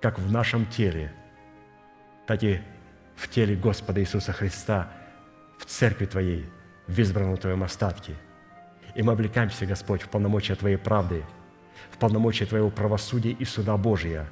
как 0.00 0.18
в 0.18 0.30
нашем 0.30 0.66
теле, 0.66 1.12
так 2.26 2.42
и 2.42 2.60
в 3.16 3.28
теле 3.28 3.56
Господа 3.56 4.00
Иисуса 4.00 4.32
Христа, 4.32 4.88
в 5.58 5.64
церкви 5.64 6.06
Твоей, 6.06 6.48
в 6.86 6.98
избранном 6.98 7.36
Твоем 7.36 7.62
остатке. 7.62 8.14
И 8.94 9.02
мы 9.02 9.12
облекаемся, 9.12 9.66
Господь, 9.66 10.02
в 10.02 10.08
полномочия 10.08 10.54
Твоей 10.54 10.76
правды, 10.76 11.24
в 11.90 11.98
полномочия 11.98 12.46
Твоего 12.46 12.70
правосудия 12.70 13.30
и 13.30 13.44
суда 13.44 13.76
Божия. 13.76 14.28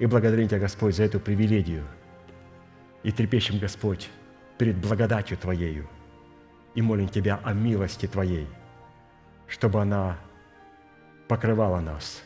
И 0.00 0.06
благодарим 0.06 0.48
Тебя, 0.48 0.58
Господь, 0.58 0.96
за 0.96 1.04
эту 1.04 1.20
привилегию. 1.20 1.86
И 3.04 3.12
трепещем, 3.12 3.60
Господь, 3.60 4.10
перед 4.58 4.76
благодатью 4.76 5.38
Твоею. 5.38 5.88
И 6.74 6.82
молим 6.82 7.08
Тебя 7.08 7.38
о 7.44 7.52
милости 7.52 8.06
Твоей– 8.06 8.48
чтобы 9.50 9.82
она 9.82 10.16
покрывала 11.28 11.80
нас, 11.80 12.22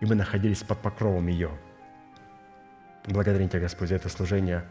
и 0.00 0.06
мы 0.06 0.14
находились 0.14 0.62
под 0.62 0.78
покровом 0.80 1.28
ее. 1.28 1.50
Благодарим 3.06 3.48
Тебя, 3.48 3.60
Господь, 3.60 3.88
за 3.88 3.94
это 3.94 4.08
служение. 4.08 4.64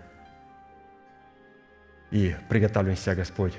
И 2.11 2.35
приготовим 2.49 2.95
себя, 2.95 3.15
Господь, 3.15 3.53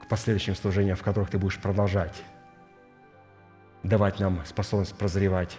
к 0.00 0.08
последующим 0.08 0.54
служениям, 0.54 0.96
в 0.96 1.02
которых 1.02 1.30
Ты 1.30 1.38
будешь 1.38 1.58
продолжать 1.58 2.22
давать 3.82 4.20
нам 4.20 4.44
способность 4.44 4.94
прозревать, 4.94 5.58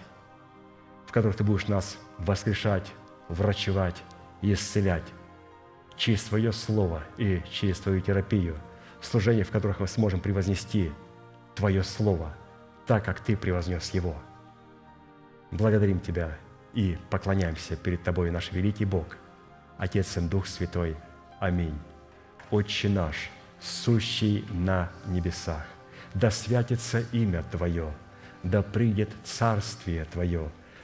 которых 1.14 1.36
Ты 1.36 1.44
будешь 1.44 1.68
нас 1.68 1.96
воскрешать, 2.18 2.92
врачевать 3.28 4.02
исцелять 4.42 5.04
через 5.96 6.24
Твое 6.24 6.52
Слово 6.52 7.04
и 7.16 7.40
через 7.50 7.78
Твою 7.78 8.00
терапию– 8.00 8.56
служения, 9.00 9.44
в 9.44 9.50
которых 9.50 9.78
мы 9.78 9.86
сможем 9.86 10.20
превознести 10.20 10.92
Твое 11.54 11.84
Слово, 11.84 12.34
так, 12.84 13.04
как 13.04 13.20
Ты 13.20 13.36
превознес 13.36 13.90
его. 13.94 14.16
Благодарим 15.52 16.00
Тебя 16.00 16.36
и 16.72 16.98
поклоняемся 17.10 17.76
перед 17.76 18.02
Тобой, 18.02 18.32
наш 18.32 18.50
великий 18.50 18.84
Бог, 18.84 19.16
Отец 19.78 20.16
и 20.16 20.20
Дух 20.20 20.48
Святой. 20.48 20.96
Аминь. 21.38 21.78
Отче 22.50 22.88
наш, 22.88 23.30
сущий 23.60 24.44
на 24.50 24.90
небесах, 25.06 25.64
да 26.12 26.32
святится 26.32 27.04
имя 27.12 27.44
Твое, 27.52 27.92
да 28.42 28.62
придет 28.62 29.10
царствие 29.22 30.04
Твое, 30.06 30.50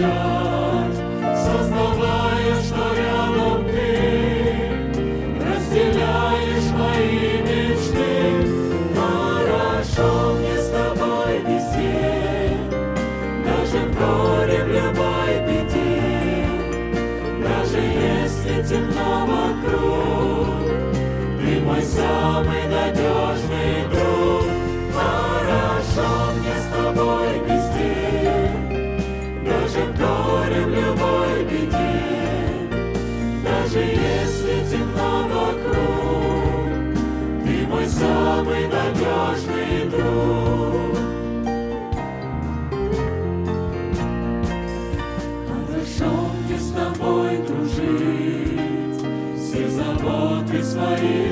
Молчать, 0.00 0.98
рядом 2.96 3.64
ты 3.66 3.88
разделяешь 5.40 6.70
мои 6.72 7.42
мечты. 7.42 8.12
Хорошо 8.94 10.08
мне 10.34 10.56
с 10.58 10.68
тобой 10.70 11.34
везде, 11.46 12.56
даже 13.44 13.78
в 13.86 13.90
горе, 13.96 14.60
в 14.64 14.68
любой 14.68 15.32
беде, 15.46 16.46
даже 17.42 17.78
если 17.78 18.62
темно 18.68 19.26
вокруг. 19.26 20.54
Ты 21.40 21.60
мой 21.60 21.82
самый 21.82 22.63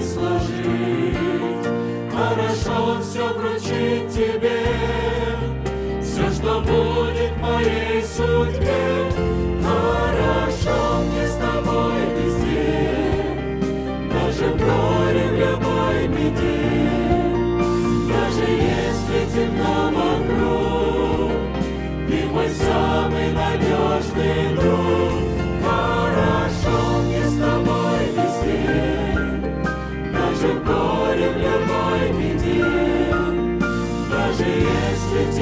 сложить. 0.02 1.16
Хорошо 2.12 3.00
все 3.00 3.11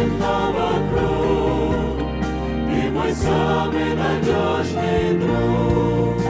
темно 0.01 0.53
вокруг. 0.53 1.99
Ты 2.71 2.91
мой 2.91 3.13
самый 3.13 3.95
надежный 3.95 5.19
друг. 5.19 6.23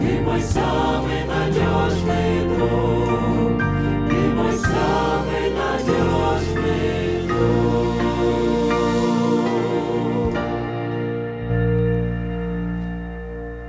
Ты 0.00 0.20
мой 0.20 0.40
самый 0.40 1.24
надежный 1.24 2.48
друг. 2.48 3.62
Ты 4.08 4.16
мой 4.34 4.52
самый 4.56 5.50
надежный 5.50 7.28
друг. 7.28 7.98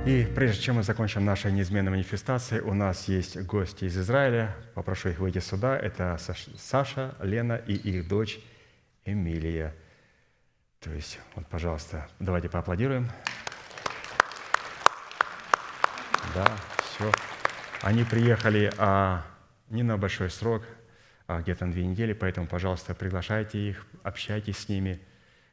И 0.06 0.26
прежде 0.34 0.62
чем 0.62 0.76
мы 0.76 0.82
закончим 0.82 1.24
нашей 1.26 1.52
неизменной 1.52 1.90
манифестацией, 1.90 2.62
у 2.62 2.72
нас 2.72 3.08
есть 3.08 3.38
гости 3.42 3.84
из 3.84 3.98
Израиля. 3.98 4.56
Попрошу 4.74 5.10
их 5.10 5.18
выйти 5.18 5.38
сюда. 5.38 5.76
Это 5.76 6.16
Саш- 6.18 6.48
Саша, 6.58 7.14
Лена 7.20 7.60
и 7.66 7.74
их 7.74 8.08
дочь 8.08 8.40
Эмилия. 9.12 9.74
То 10.80 10.90
есть, 10.92 11.18
вот, 11.34 11.46
пожалуйста, 11.46 12.08
давайте 12.18 12.48
поаплодируем. 12.48 13.08
Да, 16.34 16.46
все. 16.84 17.10
Они 17.82 18.04
приехали 18.04 18.72
а, 18.78 19.24
не 19.68 19.82
на 19.82 19.96
большой 19.96 20.30
срок, 20.30 20.64
а 21.26 21.40
где-то 21.40 21.66
на 21.66 21.72
две 21.72 21.86
недели, 21.86 22.12
поэтому, 22.12 22.46
пожалуйста, 22.46 22.94
приглашайте 22.94 23.70
их, 23.70 23.86
общайтесь 24.02 24.58
с 24.58 24.68
ними. 24.68 25.00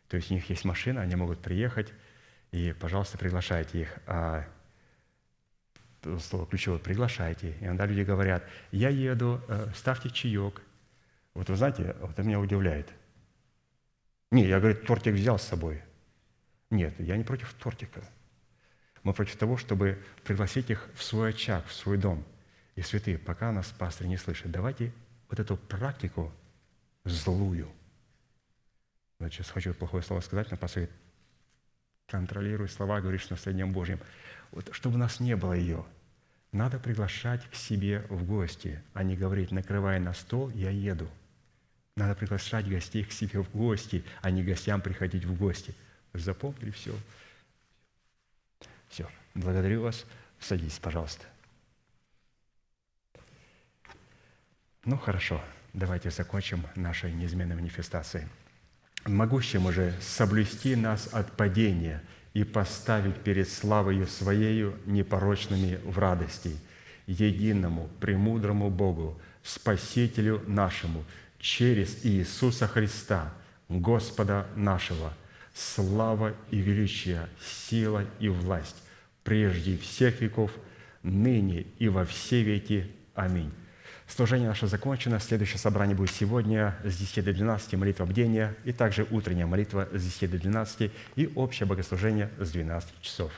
То 0.07 0.17
есть 0.17 0.31
у 0.31 0.33
них 0.33 0.49
есть 0.49 0.65
машина, 0.65 1.01
они 1.01 1.15
могут 1.15 1.39
приехать, 1.39 1.93
и, 2.51 2.73
пожалуйста, 2.73 3.17
приглашайте 3.17 3.81
их. 3.81 3.97
А, 4.05 4.45
слово 6.19 6.45
ключевое 6.45 6.79
«приглашайте». 6.79 7.55
Иногда 7.59 7.85
люди 7.85 8.01
говорят, 8.01 8.43
я 8.71 8.89
еду, 8.89 9.41
э, 9.47 9.67
ставьте 9.75 10.09
чаек. 10.09 10.61
Вот 11.33 11.49
вы 11.49 11.55
знаете, 11.55 11.95
вот 11.99 12.11
это 12.11 12.23
меня 12.23 12.39
удивляет. 12.39 12.89
Не, 14.31 14.45
я, 14.45 14.59
говорю, 14.59 14.75
тортик 14.75 15.13
взял 15.13 15.39
с 15.39 15.43
собой. 15.43 15.81
Нет, 16.69 16.99
я 16.99 17.15
не 17.15 17.23
против 17.23 17.53
тортика. 17.53 18.03
Мы 19.03 19.13
против 19.13 19.37
того, 19.37 19.55
чтобы 19.57 20.03
пригласить 20.25 20.69
их 20.69 20.89
в 20.93 21.03
свой 21.03 21.29
очаг, 21.29 21.65
в 21.67 21.73
свой 21.73 21.97
дом. 21.97 22.25
И 22.75 22.81
святые, 22.81 23.17
пока 23.17 23.51
нас 23.51 23.67
пастор 23.67 24.07
не 24.07 24.17
слышит, 24.17 24.51
давайте 24.51 24.91
вот 25.29 25.39
эту 25.39 25.55
практику 25.55 26.31
злую. 27.05 27.69
Вот 29.19 29.31
сейчас 29.31 29.49
хочу 29.49 29.73
плохое 29.73 30.03
слово 30.03 30.19
сказать, 30.19 30.51
но 30.51 30.57
пастор 30.57 30.83
говорит, 30.83 30.95
контролируй 32.07 32.69
слова, 32.69 33.01
говоришь 33.01 33.29
наследием 33.29 33.71
Божьим. 33.71 33.99
Вот, 34.51 34.69
чтобы 34.73 34.95
у 34.95 34.99
нас 34.99 35.19
не 35.19 35.35
было 35.35 35.53
ее, 35.53 35.85
надо 36.51 36.79
приглашать 36.79 37.45
к 37.49 37.55
себе 37.55 38.05
в 38.09 38.25
гости, 38.25 38.81
а 38.93 39.03
не 39.03 39.15
говорить, 39.15 39.51
накрывай 39.51 39.99
на 39.99 40.13
стол, 40.13 40.49
я 40.49 40.69
еду. 40.69 41.09
Надо 41.97 42.13
приглашать 42.13 42.69
гостей 42.69 43.03
к 43.03 43.11
себе 43.11 43.41
в 43.41 43.49
гости, 43.49 44.03
а 44.21 44.29
не 44.29 44.43
гостям 44.43 44.81
приходить 44.81 45.25
в 45.25 45.35
гости. 45.35 45.73
Запомнили 46.13 46.69
все? 46.69 46.95
Все. 48.87 49.09
Благодарю 49.33 49.81
вас. 49.81 50.05
Садитесь, 50.39 50.77
пожалуйста. 50.77 51.25
Ну, 54.85 54.99
хорошо. 54.99 55.43
Давайте 55.73 56.11
закончим 56.11 56.67
нашей 56.75 57.11
неизменной 57.11 57.55
манифестацией. 57.55 58.27
Могущему 59.05 59.71
же 59.71 59.91
соблюсти 59.99 60.75
нас 60.75 61.09
от 61.11 61.31
падения 61.35 62.03
и 62.35 62.43
поставить 62.43 63.15
перед 63.23 63.49
славою 63.49 64.05
Своею 64.05 64.77
непорочными 64.85 65.79
в 65.83 65.97
радости, 65.97 66.59
единому, 67.07 67.89
премудрому 67.99 68.69
Богу, 68.69 69.19
Спасителю 69.41 70.43
нашему, 70.45 71.03
через 71.39 72.05
Иисуса 72.05 72.67
Христа, 72.67 73.33
Господа 73.69 74.47
нашего, 74.55 75.13
слава 75.53 76.33
и 76.51 76.57
величие, 76.57 77.27
сила 77.41 78.05
и 78.19 78.29
власть, 78.29 78.75
прежде 79.23 79.77
всех 79.77 80.21
веков, 80.21 80.51
ныне 81.03 81.65
и 81.79 81.89
во 81.89 82.05
все 82.05 82.43
веки. 82.43 82.91
Аминь. 83.13 83.51
Служение 84.07 84.47
наше 84.47 84.67
закончено. 84.67 85.19
Следующее 85.19 85.59
собрание 85.59 85.95
будет 85.95 86.11
сегодня 86.11 86.77
с 86.85 86.97
10 86.97 87.25
до 87.25 87.33
12, 87.33 87.73
молитва 87.73 88.05
бдения, 88.05 88.55
и 88.63 88.71
также 88.71 89.05
утренняя 89.11 89.45
молитва 89.45 89.89
с 89.91 90.01
10 90.01 90.31
до 90.31 90.39
12 90.39 90.91
и 91.17 91.31
общее 91.35 91.67
богослужение 91.67 92.29
с 92.39 92.51
12 92.51 93.01
часов. 93.01 93.31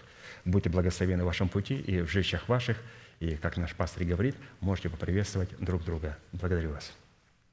Будьте 0.46 0.70
благословены 0.70 1.24
в 1.24 1.26
вашем 1.26 1.50
пути 1.50 1.76
и 1.76 2.02
в 2.02 2.10
жилищах 2.10 2.48
ваших, 2.48 2.78
и, 3.20 3.36
как 3.36 3.58
наш 3.58 3.74
пастор 3.74 4.04
говорит, 4.04 4.36
можете 4.62 4.90
поприветствовать 4.90 5.50
друг 5.60 5.84
друга. 5.84 6.18
Благодарю 6.32 6.72
вас. 6.72 6.92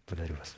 Благодарю 0.06 0.36
вас. 0.36 0.56